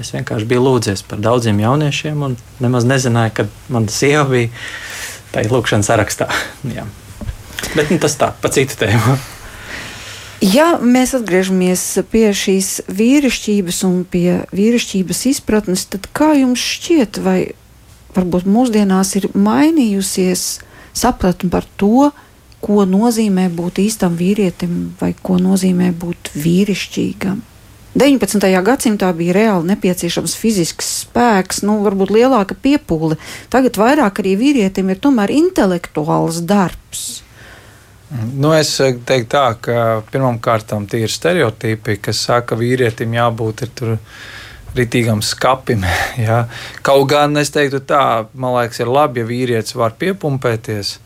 Es 0.00 0.14
vienkārši 0.14 0.48
biju 0.48 0.62
lūdzies 0.64 1.02
par 1.04 1.20
daudziem 1.20 1.58
jauniešiem, 1.60 2.22
un 2.24 2.38
nemaz 2.62 2.86
nezināju, 2.88 3.34
ka 3.36 3.48
mana 3.68 3.92
sieva 3.92 4.24
bija 4.30 4.48
tajā 5.34 5.50
lūkšanas 5.52 5.90
sarakstā. 5.90 6.30
Jā. 6.78 6.86
Bet 7.74 7.90
nu, 7.92 7.98
tas 8.00 8.16
tā, 8.16 8.30
pa 8.40 8.48
citu 8.54 8.78
tēmu. 8.80 9.18
Ja 10.40 10.78
mēs 10.80 11.12
atgriežamies 11.12 11.82
pie 12.08 12.30
šīs 12.32 12.86
vīrišķības 12.88 13.82
un 13.84 13.98
pie 14.08 14.38
vīrišķības 14.56 15.20
izpratnes, 15.34 15.84
tad 15.92 16.08
kā 16.16 16.32
jums 16.38 16.62
šķiet, 16.64 17.20
vai 17.20 17.52
varbūt 18.16 18.48
mūsdienās 18.48 19.12
ir 19.20 19.28
mainījusies 19.36 20.46
sapratne 20.96 21.52
par 21.52 21.68
to, 21.76 22.08
ko 22.64 22.86
nozīmē 22.88 23.50
būt 23.52 23.82
īstam 23.84 24.16
vīrietim 24.16 24.94
vai 25.00 25.12
ko 25.12 25.36
nozīmē 25.40 25.92
būt 26.00 26.32
vīrišķīgam. 26.32 27.44
19. 28.00 28.50
gadsimtā 28.64 29.12
bija 29.18 29.34
reāli 29.34 29.72
nepieciešams 29.74 30.36
fizisks 30.40 30.92
spēks, 31.04 31.64
nu, 31.66 31.80
varbūt 31.84 32.12
lielāka 32.14 32.54
piepūle. 32.54 33.18
Tagad 33.52 33.76
vairāk 33.80 34.22
arī 34.22 34.36
vīrietim 34.40 34.92
ir 34.92 35.00
tomēr 35.02 35.32
intelektuāls 35.34 36.40
darbs. 36.46 37.24
Nu, 38.10 38.50
es 38.56 38.72
teiktu 39.06 39.30
tā, 39.30 39.44
ka 39.62 39.74
pirmkārt 40.10 40.72
tie 40.90 41.04
ir 41.04 41.12
stereotipi, 41.12 42.00
kas 42.02 42.24
saka, 42.26 42.52
ka 42.52 42.58
vīrietim 42.58 43.12
jābūt 43.14 43.68
tur 43.78 43.98
ritīgam 44.74 45.22
skapim. 45.22 45.86
Ja? 46.26 46.44
Kaut 46.82 47.06
gan 47.10 47.36
es 47.38 47.54
teiktu 47.54 47.78
tā, 47.86 48.26
man 48.34 48.56
liekas, 48.58 48.82
ir 48.82 48.90
labi, 48.90 49.22
ja 49.22 49.30
vīrietis 49.30 49.78
var 49.78 49.94
piepumpēties 49.98 50.98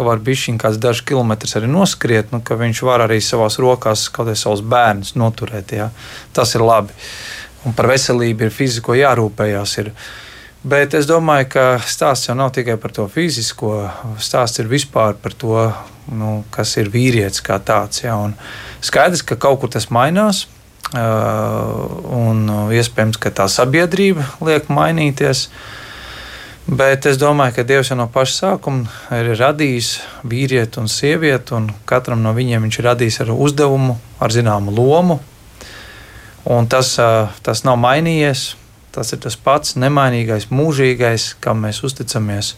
ka 0.00 0.06
var 0.06 0.22
būt 0.22 0.38
šī 0.38 0.56
kāds 0.60 0.78
dažs 0.80 1.02
kilometrs 1.06 1.56
arī 1.58 1.68
noskriet, 1.70 2.30
nu, 2.32 2.40
ka 2.40 2.56
viņš 2.58 2.82
var 2.86 3.04
arī 3.04 3.18
savās 3.24 3.58
rokās 3.60 4.06
kaut 4.08 4.30
kādus 4.30 4.44
savus 4.46 4.62
bērnus 4.62 5.14
noturēt. 5.18 5.74
Jā. 5.76 5.90
Tas 6.36 6.54
ir 6.56 6.64
labi. 6.64 6.94
Un 7.68 7.74
par 7.76 7.90
veselību 7.90 8.46
ir 8.46 8.54
fiziko 8.54 8.96
jārūpējās. 8.96 9.76
Ir. 9.82 9.92
Bet 10.60 10.92
es 10.92 11.06
domāju, 11.08 11.46
ka 11.54 11.62
stāsts 11.88 12.28
jau 12.28 12.34
nav 12.36 12.50
tikai 12.52 12.74
par 12.76 12.92
to 12.92 13.06
fizisko. 13.08 13.88
Stāsts 14.20 14.60
ir 14.60 14.68
vispār 14.68 15.16
par 15.16 15.32
to, 15.32 15.54
nu, 16.12 16.42
kas 16.52 16.74
ir 16.76 16.90
vīrietis 16.92 17.40
kā 17.40 17.56
tāds. 17.64 18.02
Jā. 18.04 18.18
Un 18.20 18.34
skaidrs, 18.84 19.24
ka 19.24 19.38
kaut 19.40 19.62
kur 19.62 19.72
tas 19.72 19.88
mainās. 19.88 20.44
Un 20.92 22.44
iespējams, 22.76 23.16
ka 23.16 23.32
tā 23.32 23.48
sabiedrība 23.48 24.26
liek 24.44 24.68
mainīties. 24.68 25.46
Bet 26.68 27.08
es 27.08 27.16
domāju, 27.16 27.56
ka 27.56 27.64
Dievs 27.64 27.88
jau 27.90 27.96
no 27.96 28.10
paša 28.12 28.36
sākuma 28.36 29.16
ir 29.16 29.32
radījis 29.40 29.94
vīrieti 30.28 30.78
un 30.82 30.92
sievieti, 30.92 31.56
un 31.56 31.72
katram 31.88 32.20
no 32.20 32.36
viņiem 32.36 32.68
viņš 32.68 32.78
ir 32.78 32.90
radījis 32.92 33.22
ar 33.24 33.32
uzdevumu, 33.32 33.96
ar 34.20 34.36
zināmu 34.36 34.76
lomu. 34.76 35.22
Un 36.44 36.68
tas, 36.68 36.98
tas 37.40 37.64
nav 37.64 37.80
mainījies. 37.80 38.59
Tas 38.94 39.12
ir 39.14 39.20
tas 39.22 39.36
pats 39.38 39.76
nemainīgais, 39.78 40.48
mūžīgais, 40.50 41.34
kam 41.42 41.62
mēs 41.66 41.82
uzticamies. 41.86 42.54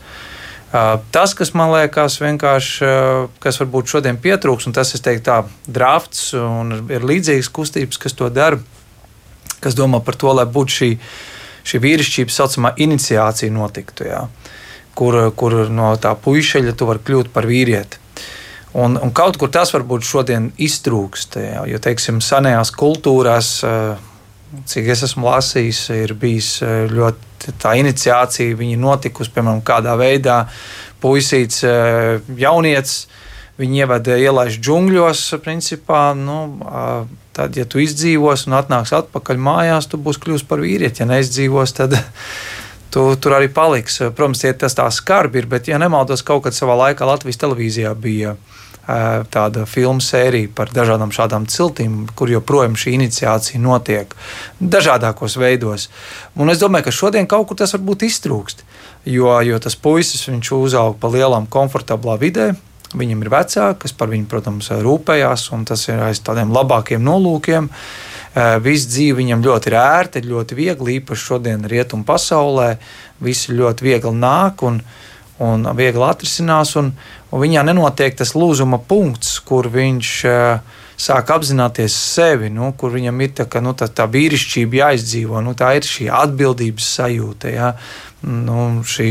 Tas, 1.13 1.35
kas 1.37 1.53
man 1.53 1.69
liekas, 1.75 2.17
vienkārši, 2.23 2.87
kas 3.43 3.61
varbūt 3.61 3.93
šodien 3.93 4.17
pietrūks, 4.17 4.71
un 4.71 4.73
tas, 4.73 4.95
teiktu, 4.95 5.27
tā 5.27 5.43
drafts 5.69 6.31
un 6.39 6.89
ir 6.89 7.05
līdzīgas 7.05 7.53
kustības, 7.53 8.01
kas 8.01 8.17
to 8.17 8.31
dara, 8.33 8.57
kas 9.61 9.77
domā 9.77 10.01
par 10.01 10.17
to, 10.17 10.33
lai 10.33 10.49
būtu 10.49 10.79
šī 10.79 10.91
šī 11.67 11.81
vīrišķības 11.83 12.39
saucamā 12.39 12.75
iniciācija 12.83 13.53
notiktu, 13.55 14.07
jā, 14.09 14.23
kur, 14.99 15.19
kur 15.39 15.59
no 15.71 15.93
tā 16.01 16.15
puišeļa 16.19 16.77
tu 16.77 16.89
vari 16.89 17.05
kļūt 17.07 17.33
par 17.35 17.49
vīrieti. 17.51 18.01
Un, 18.73 18.97
un 18.97 19.13
kaut 19.13 19.37
kur 19.37 19.51
tas 19.53 19.75
varbūt 19.75 20.07
šodien 20.09 20.49
iztrūkst, 20.63 21.37
jā, 21.37 21.65
jo, 21.69 21.81
teiksim, 21.83 22.23
senajās 22.25 22.73
kultūrās, 22.73 23.59
cik 24.69 24.93
es 24.95 25.05
esmu 25.09 25.29
lasījis, 25.31 25.81
ir 26.05 26.15
bijis 26.19 26.53
ļoti 26.93 27.57
tā 27.63 27.75
iniciācija, 27.81 28.59
viņi 28.59 28.79
notikusi, 28.81 29.33
piemēram, 29.35 29.65
kādā 29.67 29.97
veidā 29.99 30.45
puisīts 31.03 31.65
jaunietis, 31.65 33.07
viņi 33.59 33.83
ievada 33.85 34.17
ielaiž 34.21 34.61
džungļos, 34.63 35.27
principā, 35.45 36.13
nu, 36.19 36.39
Tad, 37.33 37.57
ja 37.57 37.65
tu 37.65 37.81
izdzīvos 37.81 38.45
un 38.45 38.59
atnāks 38.59 38.93
atpakaļ 38.93 39.39
mājās, 39.41 39.87
tu 39.89 39.97
būsi 39.97 40.21
kļuvis 40.21 40.43
par 40.49 40.61
vīrieti. 40.61 41.01
Ja 41.01 41.09
neizdzīvos, 41.09 41.73
tad 41.79 41.97
tu 42.93 43.07
tur 43.17 43.37
arī 43.39 43.49
paliks. 43.49 44.03
Protams, 44.13 44.43
ja 44.45 44.53
tas 44.53 44.77
tā 44.77 44.85
skarbi 44.93 45.41
ir, 45.41 45.49
bet, 45.49 45.71
ja 45.73 45.81
nemaldos, 45.81 46.25
kaut 46.29 46.45
kad 46.45 46.57
savā 46.57 46.77
laikā 46.83 47.09
Latvijas 47.09 47.41
televīzijā 47.41 47.95
bija 47.97 48.35
tāda 48.83 49.67
filmu 49.71 50.03
sērija 50.03 50.51
par 50.55 50.73
dažādām 50.75 51.13
šādām 51.15 51.47
ciltīm, 51.47 52.09
kur 52.19 52.33
joprojām 52.33 52.75
šī 52.75 52.97
iniciācija 52.97 53.61
notiek 53.63 54.17
dažādos 54.59 55.39
veidos. 55.39 55.89
Un 56.35 56.51
es 56.51 56.59
domāju, 56.59 56.89
ka 56.89 56.99
šodien 56.99 57.31
kaut 57.31 57.47
kur 57.49 57.61
tas 57.63 57.77
varbūt 57.77 58.09
iztrūkst, 58.09 58.67
jo, 59.07 59.31
jo 59.47 59.63
tas 59.63 59.79
puisis 59.79 60.27
uzauga 60.27 60.99
pa 60.99 61.13
lielām, 61.15 61.47
komfortablā 61.47 62.19
vidē 62.19 62.53
Viņam 62.93 63.23
ir 63.25 63.31
vecāki, 63.33 63.79
kas 63.85 63.95
par 63.97 64.11
viņu, 64.13 64.27
protams, 64.29 64.69
rūpējās, 64.85 65.47
un 65.57 65.65
tas 65.69 65.87
ir 65.89 66.01
aiz 66.05 66.21
tādiem 66.25 66.53
labākiem 66.53 67.01
nolūkiem. 67.05 67.69
Viss 68.65 68.89
dzīve 68.89 69.21
viņam 69.21 69.45
ļoti 69.45 69.71
ir 69.71 69.77
ērta, 69.81 70.21
ļoti 70.25 70.57
viegli, 70.57 70.99
īpaši 71.01 71.27
šodien 71.31 71.65
rietumu 71.69 72.05
pasaulē. 72.09 72.75
Viss 73.25 73.49
ļoti 73.53 73.89
viegli 73.89 74.13
nāk 74.17 74.65
un, 74.69 74.81
un 75.45 75.69
viegli 75.79 76.05
atrisinās, 76.05 76.75
un, 76.81 76.93
un 77.33 77.43
viņā 77.43 77.65
nenotiek 77.67 78.15
tas 78.19 78.35
lūzuma 78.37 78.79
punkts, 78.89 79.39
kur 79.49 79.67
viņš 79.73 80.11
uh, 80.29 80.77
sāk 81.01 81.33
apzināties 81.35 81.97
sevi, 81.97 82.53
nu, 82.53 82.71
kur 82.79 82.93
viņam 82.95 83.25
ir 83.25 83.33
tā, 83.41 83.49
ka, 83.51 83.65
nu, 83.65 83.73
tā, 83.75 83.89
tā 83.89 84.07
vīrišķība 84.13 84.85
jāizdzīvo. 84.85 85.41
Nu, 85.43 85.57
tā 85.59 85.73
ir 85.79 85.89
šī 85.89 86.11
atbildības 86.13 86.93
sajūta, 86.99 87.51
ja? 87.57 87.73
nu, 88.23 88.85
šī 88.87 89.09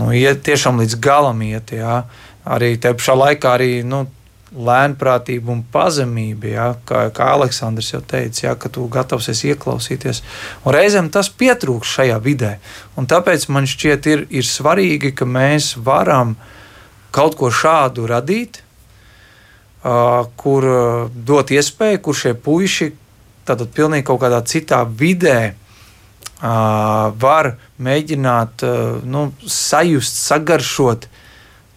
nu, 0.00 0.10
iet 0.16 0.42
tiešām 0.48 0.82
līdz 0.82 0.98
galam 1.02 1.46
iet. 1.46 1.76
Ja? 1.76 2.02
arī 2.44 2.74
te 2.80 2.92
pašā 2.96 3.16
laikā 3.18 3.58
arī. 3.58 3.74
Nu, 3.86 4.06
lēnprātība 4.50 5.52
un 5.54 5.60
pazemība, 5.62 6.48
ja, 6.50 6.64
kā, 6.82 7.04
kā 7.14 7.28
Aleksandrs 7.36 7.92
jau 7.92 8.00
teica, 8.02 8.40
ja, 8.48 8.54
ka 8.58 8.66
tu 8.72 8.82
gatavs 8.90 9.28
esi 9.30 9.52
ieklausīties. 9.52 10.24
Un 10.66 10.74
reizēm 10.74 11.06
tas 11.14 11.30
pietrūks 11.30 11.92
šajā 11.94 12.16
vidē. 12.24 12.56
Un 12.98 13.06
tāpēc 13.06 13.46
man 13.54 13.68
šķiet, 13.70 14.08
ir, 14.10 14.24
ir 14.34 14.48
svarīgi, 14.48 15.12
ka 15.14 15.28
mēs 15.28 15.76
varam 15.78 16.34
kaut 17.14 17.36
ko 17.38 17.50
šādu 17.54 18.06
radīt, 18.10 18.62
uh, 19.84 20.26
kur 20.40 20.66
uh, 20.66 21.08
dot 21.14 21.52
iespēju, 21.54 22.02
kur 22.04 22.16
šie 22.16 22.34
puiši 22.34 22.92
tātad 23.48 23.72
pilnīgi 23.74 24.06
kaut 24.06 24.20
kādā 24.22 24.40
citā 24.46 24.82
vidē 24.84 25.38
uh, 25.50 27.10
var 27.20 27.54
mēģināt 27.82 28.64
uh, 28.66 29.00
nu, 29.04 29.30
sajust, 29.46 30.20
sagaršot 30.28 31.08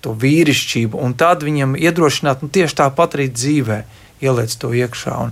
to 0.04 0.14
vīrišķību, 0.20 1.00
un 1.00 1.16
tad 1.16 1.46
viņam 1.48 1.78
iedrošināt 1.80 2.44
nu, 2.44 2.52
tieši 2.52 2.82
tāpat 2.82 3.16
arī 3.18 3.30
dzīvē, 3.32 3.84
ieliec 4.24 4.56
to 4.60 4.74
iekšā. 4.76 5.16
Un, 5.28 5.32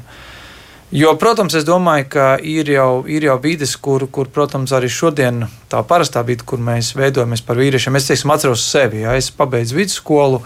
jo, 0.92 1.14
protams, 1.20 1.56
es 1.58 1.66
domāju, 1.68 2.08
ka 2.14 2.26
ir 2.44 2.70
jau, 2.72 3.04
ir 3.08 3.26
jau 3.28 3.38
vides, 3.44 3.76
kur, 3.80 4.06
kur, 4.12 4.30
protams, 4.32 4.74
arī 4.76 4.89
šodien 4.92 5.46
tā 5.72 5.82
parastā 5.88 6.24
vide, 6.28 6.46
kur 6.48 6.62
mēs 6.64 6.94
veidojamies 6.98 7.44
par 7.48 7.60
vīriešiem. 7.60 7.98
Es 8.00 8.10
teiksim, 8.10 8.34
atceros 8.34 8.66
sevi, 8.68 9.04
ja 9.06 9.16
es 9.20 9.32
pabeidzu 9.36 9.80
vidusskolu, 9.80 10.42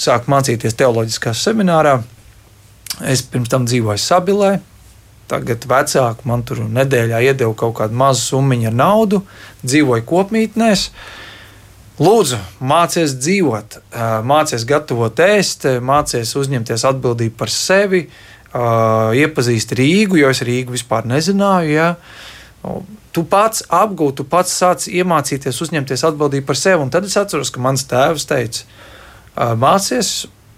sāku 0.00 0.32
mācīties 0.32 0.78
teoloģiskā 0.78 1.34
seminārā. 1.36 1.98
Es 3.08 3.24
pirms 3.24 3.50
tam 3.52 3.66
dzīvoju 3.66 4.00
Sabilē. 4.00 4.52
Tagad 5.30 5.64
vecāki 5.64 6.28
man 6.28 6.42
tur 6.44 6.60
nedēļā 6.66 7.22
iedeva 7.30 7.54
kaut 7.56 7.78
kādu 7.78 7.96
mazu 7.96 8.34
summu 8.34 8.58
ar 8.68 8.74
naudu, 8.76 9.22
dzīvoju 9.64 10.04
kopmītnēs. 10.10 10.88
Uh, 10.90 11.20
Lūdzu, 12.00 12.38
mācies 12.64 13.12
dzīvot, 13.20 13.76
mācies 14.24 14.62
gatavot 14.64 15.20
ēst, 15.20 15.66
mācies 15.84 16.30
uzņemties 16.40 16.86
atbildību 16.88 17.36
par 17.36 17.52
sevi, 17.52 18.06
iepazīst 18.52 19.72
Rīgu, 19.78 20.18
jo 20.20 20.30
es 20.32 20.42
Rīgu 20.44 20.76
vispār 20.76 21.06
nezināju. 21.08 21.72
Ja? 21.72 21.88
Tu 23.12 23.24
pats 23.28 23.64
apgūti, 23.68 24.20
tu 24.20 24.28
pats 24.28 24.52
sāc 24.56 24.86
iemācīties 24.88 25.60
uzņemties 25.64 26.04
atbildību 26.08 26.46
par 26.48 26.58
sevi. 26.60 26.82
Un 26.84 26.92
tad 26.92 27.08
es 27.08 27.16
atceros, 27.20 27.52
ka 27.52 27.62
mans 27.64 27.84
tēvs 27.88 28.28
teica, 28.28 28.64
mācies, 29.60 30.12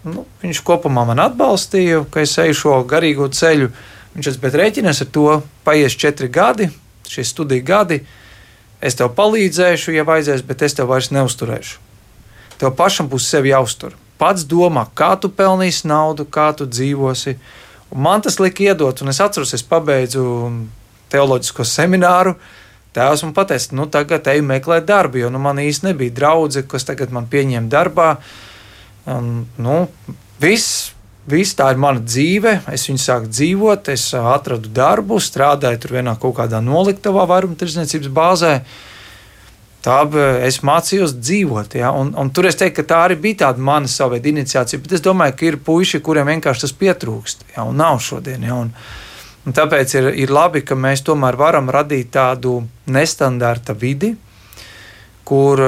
nu, 0.06 0.26
viņš 0.42 0.62
kopumā 0.66 1.06
man 1.08 1.22
atbalstīja, 1.24 2.04
ka 2.10 2.22
es 2.26 2.36
eju 2.38 2.58
šo 2.60 2.82
garīgo 2.90 3.30
ceļu. 3.30 3.70
Viņš 4.14 4.30
teica, 4.36 4.58
rēķinies 4.60 5.02
ar 5.02 5.10
to, 5.14 5.28
paies 5.66 5.96
četri 5.98 6.28
gadi, 6.30 6.70
šie 7.10 7.26
studiju 7.26 7.66
gadi 7.66 8.04
es 8.84 8.98
tev 8.98 9.14
palīdzēšu, 9.16 9.94
ja 9.96 10.04
vajadzēs, 10.04 10.44
bet 10.44 10.62
es 10.66 10.76
tev 10.76 10.90
vairs 10.92 11.08
neusturēšu. 11.14 11.78
Tev 12.60 12.74
pašam 12.76 13.08
būs 13.10 13.26
sevi 13.30 13.50
jāuztur. 13.50 13.94
Pats 14.20 14.44
domā, 14.46 14.84
kā 14.94 15.14
tu 15.18 15.30
pelnīsi 15.32 15.88
naudu, 15.90 16.26
kā 16.28 16.52
tu 16.56 16.68
dzīvosi. 16.68 17.34
Un 17.34 17.63
man 17.94 18.22
tas 18.22 18.40
lika 18.42 18.66
iedot, 18.66 19.02
un 19.02 19.12
es 19.12 19.20
atceros, 19.22 19.54
es 19.56 19.64
pabeidzu 19.66 20.24
teoloģisko 21.14 21.66
semināru. 21.68 22.34
Tēvs 22.94 23.24
man 23.26 23.34
teica, 23.34 23.74
nu, 23.74 23.88
tagad 23.90 24.28
eju 24.30 24.44
meklēt 24.46 24.86
darbu, 24.86 25.18
jo 25.24 25.30
nu, 25.34 25.40
man 25.42 25.58
īsti 25.58 25.88
nebija 25.88 26.14
draudzene, 26.14 26.66
kas 26.70 26.86
tagad 26.86 27.14
man 27.14 27.26
pieņēma 27.30 27.70
darbā. 27.70 28.10
Un, 29.10 29.48
nu, 29.58 29.78
viss, 30.42 30.92
viss 31.26 31.56
tā 31.58 31.72
ir 31.74 31.80
mana 31.82 32.02
dzīve. 32.02 32.60
Es 32.70 32.86
viņu 32.86 33.02
sāku 33.02 33.30
dzīvot, 33.32 33.90
es 33.90 34.06
atradu 34.14 34.70
darbu, 34.74 35.18
strādāju 35.18 35.82
tur 35.82 35.96
vienā 35.98 36.14
kaut 36.22 36.38
kādā 36.38 36.62
noliktavā, 36.62 37.26
vairuma 37.30 37.58
tirdzniecības 37.58 38.12
bāzē. 38.14 38.54
Tā 39.84 39.98
es 40.46 40.62
mācījos 40.64 41.12
dzīvot, 41.18 41.74
ja? 41.76 41.90
un, 41.92 42.14
un 42.16 42.30
tur 42.32 42.48
es 42.48 42.56
teiktu, 42.56 42.80
ka 42.80 42.88
tā 42.88 43.00
arī 43.04 43.18
bija 43.20 43.42
tāda 43.42 43.60
mana 43.60 43.88
sava 43.90 44.16
iniciācija. 44.16 44.80
Bet 44.80 44.94
es 44.96 45.02
domāju, 45.04 45.34
ka 45.36 45.48
ir 45.50 45.58
puiši, 45.60 46.00
kuriem 46.04 46.30
vienkārši 46.32 46.64
tas 46.64 46.76
pietrūkst, 46.80 47.44
ja? 47.52 47.66
un 47.68 47.76
nav 47.76 47.98
šodien. 48.00 48.46
Ja? 48.48 48.56
Un, 48.64 48.70
un 49.44 49.56
tāpēc 49.56 49.92
ir, 49.98 50.08
ir 50.24 50.32
labi, 50.32 50.62
ka 50.64 50.78
mēs 50.78 51.04
tomēr 51.04 51.36
varam 51.36 51.68
radīt 51.68 52.14
tādu 52.16 52.62
nestandarta 52.88 53.76
vidi, 53.76 54.14
kur 55.28 55.60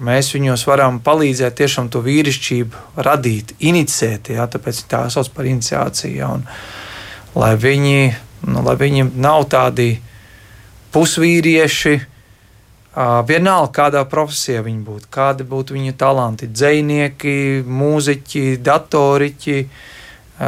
mēs 0.00 0.30
viņos 0.32 0.64
varam 0.70 1.02
palīdzēt 1.04 1.58
tiešām 1.60 1.90
to 1.92 2.00
vīrišķību 2.06 3.02
radīt, 3.04 3.52
inicēt, 3.60 4.32
jā, 4.32 4.46
tāpēc 4.48 4.80
tā 4.88 5.02
sauc 5.12 5.28
par 5.36 5.50
iniciāciju. 5.50 6.14
Jā, 6.16 6.30
un, 6.38 6.46
lai, 7.36 7.52
viņi, 7.60 8.14
nu, 8.48 8.64
lai 8.64 8.78
viņi 8.80 9.10
nav 9.12 9.44
tādi 9.52 9.90
pusvīrieši, 10.96 11.94
vienalga 13.28 13.72
kādā 13.72 14.02
profesijā 14.08 14.62
viņi 14.66 14.84
būtu, 14.84 15.08
kādi 15.12 15.46
būtu 15.48 15.78
viņu 15.78 15.96
talanti, 15.96 16.50
dzinieki, 16.52 17.64
mūziķi, 17.64 18.44
datoriķi, 18.60 19.58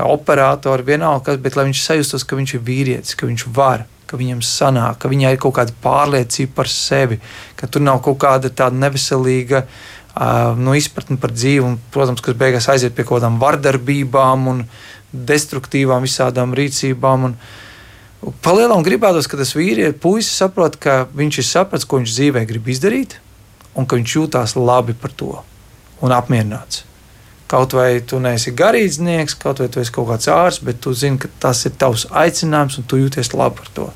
operatori, 0.05 0.85
vienalga 0.85 1.31
kas, 1.31 1.41
bet 1.41 1.57
lai 1.57 1.69
viņš 1.71 1.83
sajustos, 1.87 2.25
ka 2.25 2.37
viņš 2.37 2.55
ir 2.57 2.65
vīrietis, 2.67 3.17
ka 3.17 3.31
viņš 3.31 3.49
var 3.55 3.87
ka 4.05 4.19
viņam 4.21 4.43
sanāk, 4.45 4.99
ka 5.01 5.09
viņai 5.11 5.33
ir 5.35 5.41
kaut 5.43 5.57
kāda 5.57 5.75
pārliecība 5.83 6.61
par 6.61 6.69
sevi, 6.71 7.19
ka 7.57 7.67
tur 7.67 7.83
nav 7.83 8.03
kaut 8.05 8.19
kāda 8.23 8.51
tāda 8.53 8.77
neveselīga 8.77 9.65
uh, 9.65 10.55
nu, 10.61 10.75
izpratne 10.79 11.19
par 11.21 11.33
dzīvi, 11.35 11.65
un, 11.65 11.79
protams, 11.95 12.23
kas 12.25 12.37
beigās 12.39 12.69
aiziet 12.71 12.95
pie 12.95 13.07
kaut 13.07 13.19
kādām 13.19 13.41
vardarbībām 13.43 14.49
un 14.53 14.63
destruktīvām 15.15 16.05
visādām 16.05 16.55
rīcībām. 16.55 17.31
Un, 17.31 17.37
Palielam 18.45 18.85
gribētos, 18.87 19.29
ka 19.29 19.37
tas 19.41 19.53
vīrietis, 19.57 20.01
puisis 20.01 20.39
saprot, 20.41 20.79
ka 20.81 21.05
viņš 21.17 21.41
ir 21.41 21.47
sapratis, 21.49 21.87
ko 21.89 22.01
viņš 22.01 22.15
dzīvē 22.17 22.45
grib 22.49 22.69
izdarīt, 22.73 23.19
un 23.77 23.89
ka 23.89 23.99
viņš 23.99 24.17
jūtās 24.17 24.57
labi 24.57 24.97
par 24.97 25.13
to 25.13 25.33
un 26.05 26.15
apmierināts. 26.15 26.85
Kaut 27.51 27.75
vai 27.77 28.01
tu 28.01 28.19
neesi 28.23 28.55
garīdznieks, 28.57 29.37
kaut 29.41 29.61
vai 29.61 29.69
tu 29.69 29.83
esi 29.83 29.93
kaut 29.93 30.09
kāds 30.09 30.31
ārsts, 30.33 30.65
bet 30.65 30.81
tu 30.81 30.95
zini, 30.97 31.21
ka 31.21 31.29
tas 31.43 31.61
ir 31.69 31.75
tavs 31.79 32.07
aicinājums 32.11 32.79
un 32.81 32.89
tu 32.89 32.99
jūties 33.03 33.35
labi 33.37 33.61
par 33.61 33.69
to. 33.77 33.91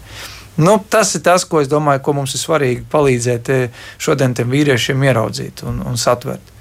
Nu, 0.59 0.77
tas 0.91 1.15
ir 1.15 1.23
tas, 1.23 1.47
ko 1.47 1.63
es 1.63 1.71
domāju, 1.71 2.03
ko 2.05 2.17
mums 2.19 2.35
ir 2.35 2.43
svarīgi 2.43 2.85
palīdzēt 2.91 3.51
eh, 3.55 3.83
šodien 4.03 4.35
tiem 4.35 4.51
vīriešiem 4.53 5.05
ieraudzīt 5.07 5.63
un, 5.71 5.81
un 5.87 5.99
satvert. 6.01 6.55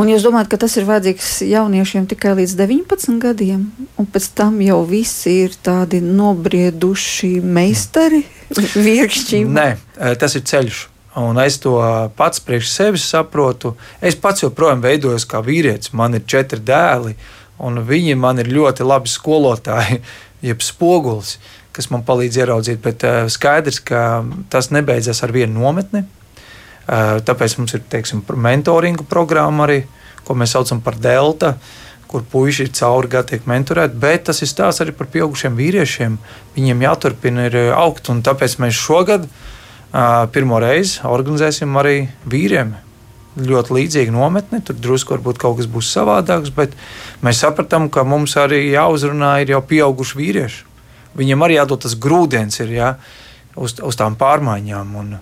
Un 0.00 0.08
jūs 0.08 0.24
domājat, 0.24 0.48
ka 0.52 0.58
tas 0.64 0.74
ir 0.80 0.86
vajadzīgs 0.88 1.42
jauniešiem 1.46 2.06
tikai 2.10 2.32
līdz 2.38 2.54
19 2.58 3.18
gadiem, 3.22 3.66
un 4.00 4.08
pēc 4.08 4.30
tam 4.38 4.56
jau 4.64 4.80
visi 4.88 5.42
ir 5.44 5.58
tādi 5.62 6.00
nobrieduši 6.04 7.34
meistari, 7.44 8.22
virkšķi? 8.88 9.44
Nē, 9.52 9.68
eh, 9.98 10.16
tas 10.18 10.38
ir 10.38 10.46
ceļš. 10.48 10.88
Un 11.20 11.36
es 11.42 11.58
to 11.60 11.76
pats 12.16 12.40
priekš 12.40 12.70
sevis 12.72 13.04
saprotu. 13.04 13.74
Es 14.00 14.16
pats 14.16 14.46
joprojām 14.46 14.80
veidojos 14.80 15.26
kā 15.28 15.42
vīrietis. 15.44 15.92
Man 15.92 16.16
ir 16.16 16.24
četri 16.24 16.56
dēli, 16.64 17.12
un 17.60 17.82
viņi 17.84 18.16
man 18.16 18.40
ir 18.40 18.48
ļoti 18.48 18.86
labi 18.86 19.12
skolotāji, 19.12 20.00
jeb 20.48 20.64
spogulis, 20.64 21.36
kas 21.76 21.90
man 21.92 22.06
palīdz 22.08 22.40
ieraudzīt. 22.40 22.80
Bet 22.80 23.04
uh, 23.04 23.26
skaidrs, 23.28 23.82
ka 23.84 24.24
tas 24.48 24.72
nebeidzas 24.72 25.20
ar 25.22 25.36
vienu 25.36 25.60
nometni. 25.60 26.06
Uh, 26.82 27.20
tāpēc 27.22 27.56
mums 27.60 27.76
ir 27.76 27.84
teiksim, 27.90 28.24
mentoringa 28.26 29.06
programma 29.08 29.68
arī, 29.68 29.82
ko 30.26 30.34
mēs 30.34 30.56
saucam 30.56 30.82
par 30.82 30.98
Delta. 30.98 31.56
Kur 32.10 32.26
puiši 32.28 32.66
ir 32.66 32.72
cauri 32.76 33.08
gadi 33.08 33.32
tiek 33.32 33.46
mentorēti, 33.48 33.96
bet 33.96 34.26
tas 34.28 34.42
ir 34.44 34.48
stāsts 34.50 34.82
arī 34.84 34.92
par 34.92 35.08
pieaugušiem 35.08 35.54
vīriešiem. 35.56 36.18
Viņiem 36.58 36.82
jāturpina 36.84 37.46
augt, 37.78 38.10
un 38.12 38.20
tāpēc 38.20 38.58
mēs 38.60 38.76
šogad 38.76 39.24
uh, 39.24 40.26
pirmo 40.34 40.58
reizi 40.60 41.00
organizēsim 41.08 41.72
arī 41.80 42.10
vīriem. 42.28 42.74
Ļoti 43.32 43.72
līdzīga 43.78 44.12
nometne, 44.12 44.60
tur 44.60 44.76
drusku 44.76 45.14
varbūt 45.14 45.40
kaut 45.40 45.56
kas 45.62 45.70
būs 45.72 45.88
savādāks, 45.94 46.52
bet 46.52 46.76
mēs 47.24 47.40
sapratām, 47.40 47.88
ka 47.88 48.04
mums 48.04 48.36
arī 48.36 48.66
jāuzrunā 48.74 49.38
ir 49.40 49.54
jau 49.54 49.62
pieauguši 49.64 50.18
vīrieši. 50.18 50.64
Viņam 51.16 51.44
arī 51.44 51.56
jādod 51.56 51.80
tas 51.84 51.96
grūdienis 51.96 52.60
ir, 52.60 52.74
jā, 52.76 52.90
uz, 53.56 53.78
uz 53.80 53.96
tām 53.96 54.20
pārmaiņām. 54.20 54.92
Un, 55.00 55.16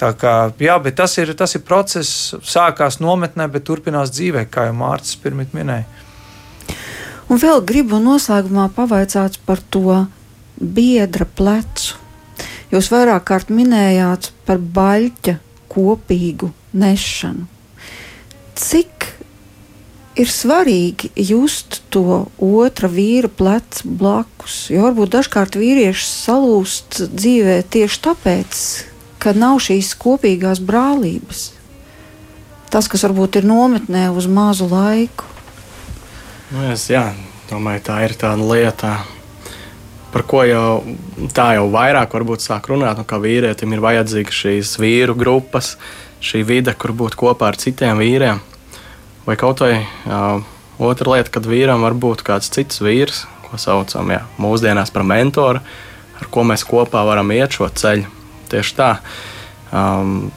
tā 0.00 0.10
kā, 0.16 0.34
jā, 0.60 0.76
tas, 0.96 1.16
ir, 1.20 1.34
tas 1.36 1.54
ir 1.54 1.64
process, 1.68 2.34
sākās 2.40 2.98
nometnē, 3.04 3.46
bet 3.52 3.68
turpinās 3.68 4.12
dzīvē, 4.16 4.46
kā 4.50 4.70
jau 4.70 4.76
Mārcis 4.80 5.20
pirms 5.20 5.52
minēja. 5.56 5.84
Un 7.30 7.38
vēl 7.38 7.60
gribu 7.62 8.00
noslēgumā 8.02 8.70
pavaicāt 8.74 9.36
par 9.46 9.60
to 9.70 10.06
biedra 10.58 11.28
plecu 11.28 12.00
Jūs 12.70 12.86
vairāk 12.92 13.24
kārt 13.26 13.48
minējāt 13.50 14.30
par 14.46 14.60
baļķa 14.62 15.34
kopīgu 15.72 16.52
nešanu. 16.78 17.48
Cik 18.60 19.08
ir 20.20 20.30
svarīgi 20.30 21.10
just 21.18 21.80
to 21.90 22.28
otra 22.38 22.90
vīra 22.92 23.26
plecu 23.26 23.90
blakus? 23.98 24.60
Jo 24.70 24.84
varbūt 24.86 25.16
dažkārt 25.16 25.58
vīrieši 25.58 26.06
salūst 26.12 27.00
dzīvē 27.10 27.56
tieši 27.74 28.02
tāpēc, 28.06 28.62
ka 29.20 29.34
nav 29.36 29.60
šīs 29.62 29.92
kopīgās 30.00 30.62
brālības. 30.64 31.50
Tas, 32.70 32.86
kas 32.90 33.04
varbūt 33.06 33.40
ir 33.40 33.48
nometnē 33.50 34.08
uz 34.14 34.28
mazu 34.30 34.68
laiku. 34.70 35.26
Nu, 36.50 36.64
es 36.70 36.88
jā, 36.90 37.10
domāju, 37.50 37.82
tā 37.90 38.02
ir 38.06 38.14
tāda 38.18 38.46
lieta 38.46 38.98
par 40.10 40.24
ko 40.26 40.42
jau 40.46 40.82
tā 41.34 41.54
jau 41.58 41.66
vairāk 41.70 42.14
sāk 42.42 42.68
runāt, 42.70 42.98
nu, 42.98 43.04
ka 43.04 43.18
vīrietim 43.22 43.74
ir 43.74 43.82
vajadzīga 43.82 44.34
šīs 44.34 44.76
vīru 44.82 45.14
grupas, 45.14 45.76
šī 46.20 46.42
vide, 46.46 46.74
kur 46.74 46.92
būt 46.92 47.16
kopā 47.18 47.50
ar 47.50 47.56
citiem 47.56 47.98
vīriem. 47.98 48.40
Vai 49.26 49.36
kaut 49.36 49.60
vai 49.60 49.78
uh, 49.78 50.42
otra 50.78 51.14
lieta, 51.14 51.30
kad 51.30 51.46
vīram 51.46 51.82
var 51.82 51.94
būt 51.94 52.24
kāds 52.26 52.50
cits 52.50 52.80
vīrs, 52.82 53.26
ko 53.46 53.58
saucam 53.58 54.10
jā, 54.10 54.24
mūsdienās 54.38 54.90
par 54.90 55.04
mentoru, 55.06 55.60
ar 56.20 56.30
ko 56.30 56.44
mēs 56.44 56.66
kopā 56.66 57.04
varam 57.06 57.30
iet 57.34 57.54
šo 57.54 57.68
ceļu. 57.70 58.19
Tieši 58.50 58.76
tā. 58.78 58.92
Um, 59.70 60.30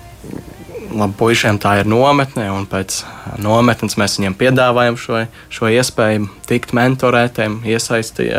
labi, 0.93 1.13
puišiem 1.17 1.59
tā 1.61 1.77
ir 1.81 1.89
nometne, 1.89 2.47
un 2.53 2.65
pēc 2.69 3.01
nometnes 3.41 3.97
mēs 3.99 4.17
viņiem 4.19 4.35
piedāvājam 4.39 4.97
šo, 4.99 5.23
šo 5.53 5.69
iespēju 5.73 6.27
tikt 6.49 6.73
mentorētiem, 6.77 7.61
iesaistīt, 7.67 8.33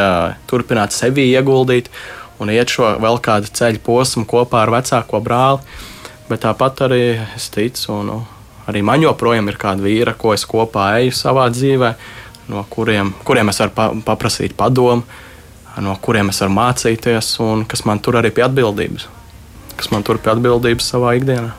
turpināt 0.51 0.95
sevi 0.95 1.27
ieguldīt 1.33 1.91
un 2.43 2.53
iet 2.55 2.73
šo 2.73 2.95
vēl 3.03 3.21
kādu 3.25 3.51
ceļu 3.55 3.83
posmu 3.85 4.27
kopā 4.31 4.65
ar 4.65 4.75
vecāko 4.75 5.21
brāli. 5.25 5.63
Bet 6.29 6.45
tāpat 6.47 6.87
arī 6.87 7.03
es 7.37 7.51
ticu, 7.53 7.91
un 7.99 8.07
nu, 8.09 8.21
arī 8.71 8.81
man 8.87 9.03
joprojām 9.05 9.51
ir 9.51 9.59
kāda 9.61 9.85
vīra, 9.85 10.15
ko 10.17 10.33
es 10.33 10.47
kopā 10.49 10.95
eju 11.03 11.13
savā 11.17 11.51
dzīvē, 11.53 11.91
no 12.53 12.65
kuriem, 12.71 13.13
kuriem 13.29 13.53
es 13.53 13.61
varu 13.61 13.75
pa, 13.77 13.91
paprasīt 14.07 14.57
padomu, 14.57 15.05
no 15.85 15.97
kuriem 16.01 16.33
es 16.33 16.41
varu 16.41 16.57
mācīties, 16.57 17.35
un 17.45 17.67
kas 17.69 17.85
man 17.85 18.01
tur 18.01 18.21
arī 18.23 18.33
pie 18.33 18.47
atbildības, 18.47 19.07
kas 19.79 19.91
man 19.93 20.07
tur 20.07 20.21
pie 20.23 20.33
atbildības 20.35 20.89
savā 20.95 21.15
ikdienā. 21.19 21.53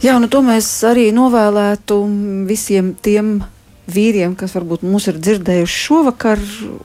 Jā, 0.00 0.16
nu 0.16 0.30
to 0.32 0.40
mēs 0.40 0.68
arī 0.88 1.10
novēlētu 1.12 1.96
visiem 2.48 2.94
tiem 3.04 3.40
vīriem, 3.90 4.36
kas 4.38 4.54
varbūt 4.56 4.84
mūs 4.86 5.10
ir 5.10 5.18
dzirdējuši 5.20 5.82
šovakar, 5.84 6.40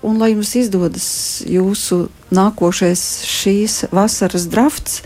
un 0.05 0.19
lai 0.19 0.33
jums 0.33 0.51
izdodas 0.59 1.07
jūsu 1.47 2.07
nākošais 2.35 3.05
šīs 3.29 3.85
vasaras 3.95 4.49
drafts. 4.51 5.01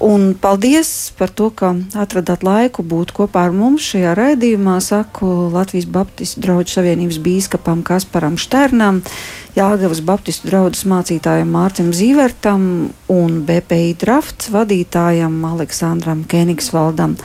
Un 0.00 0.30
paldies 0.32 1.12
par 1.18 1.28
to, 1.28 1.50
ka 1.52 1.74
atradāt 2.00 2.40
laiku 2.46 2.80
būt 2.80 3.10
kopā 3.12 3.42
ar 3.48 3.52
mums 3.52 3.84
šajā 3.90 4.14
raidījumā. 4.16 4.78
Saku 4.80 5.50
Latvijas 5.52 5.84
Baptistu 5.92 6.40
draugu 6.40 6.72
savienības 6.72 7.18
bīskapam 7.20 7.82
Kasparam 7.84 8.38
Šternam, 8.40 9.02
Jāgavas 9.56 9.98
Baptistu 10.06 10.46
draugu 10.46 10.78
mācītājam 10.92 11.48
Mārcim 11.50 11.90
Zīvertam 11.96 12.62
un 13.10 13.40
BPI 13.48 13.96
drafts 13.98 14.52
vadītājam 14.54 15.40
Aleksandram 15.48 16.22
Kenigsvaldam. 16.30 17.16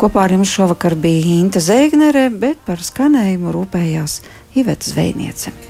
Kopā 0.00 0.24
ar 0.26 0.34
jums 0.34 0.50
šovakar 0.50 0.98
bija 0.98 1.38
Inta 1.38 1.62
Zēgnere, 1.62 2.26
bet 2.34 2.58
par 2.66 2.82
skanējumu 2.82 3.54
rūpējās 3.54 4.22
Iveta 4.58 4.90
Zvejniece. 4.90 5.60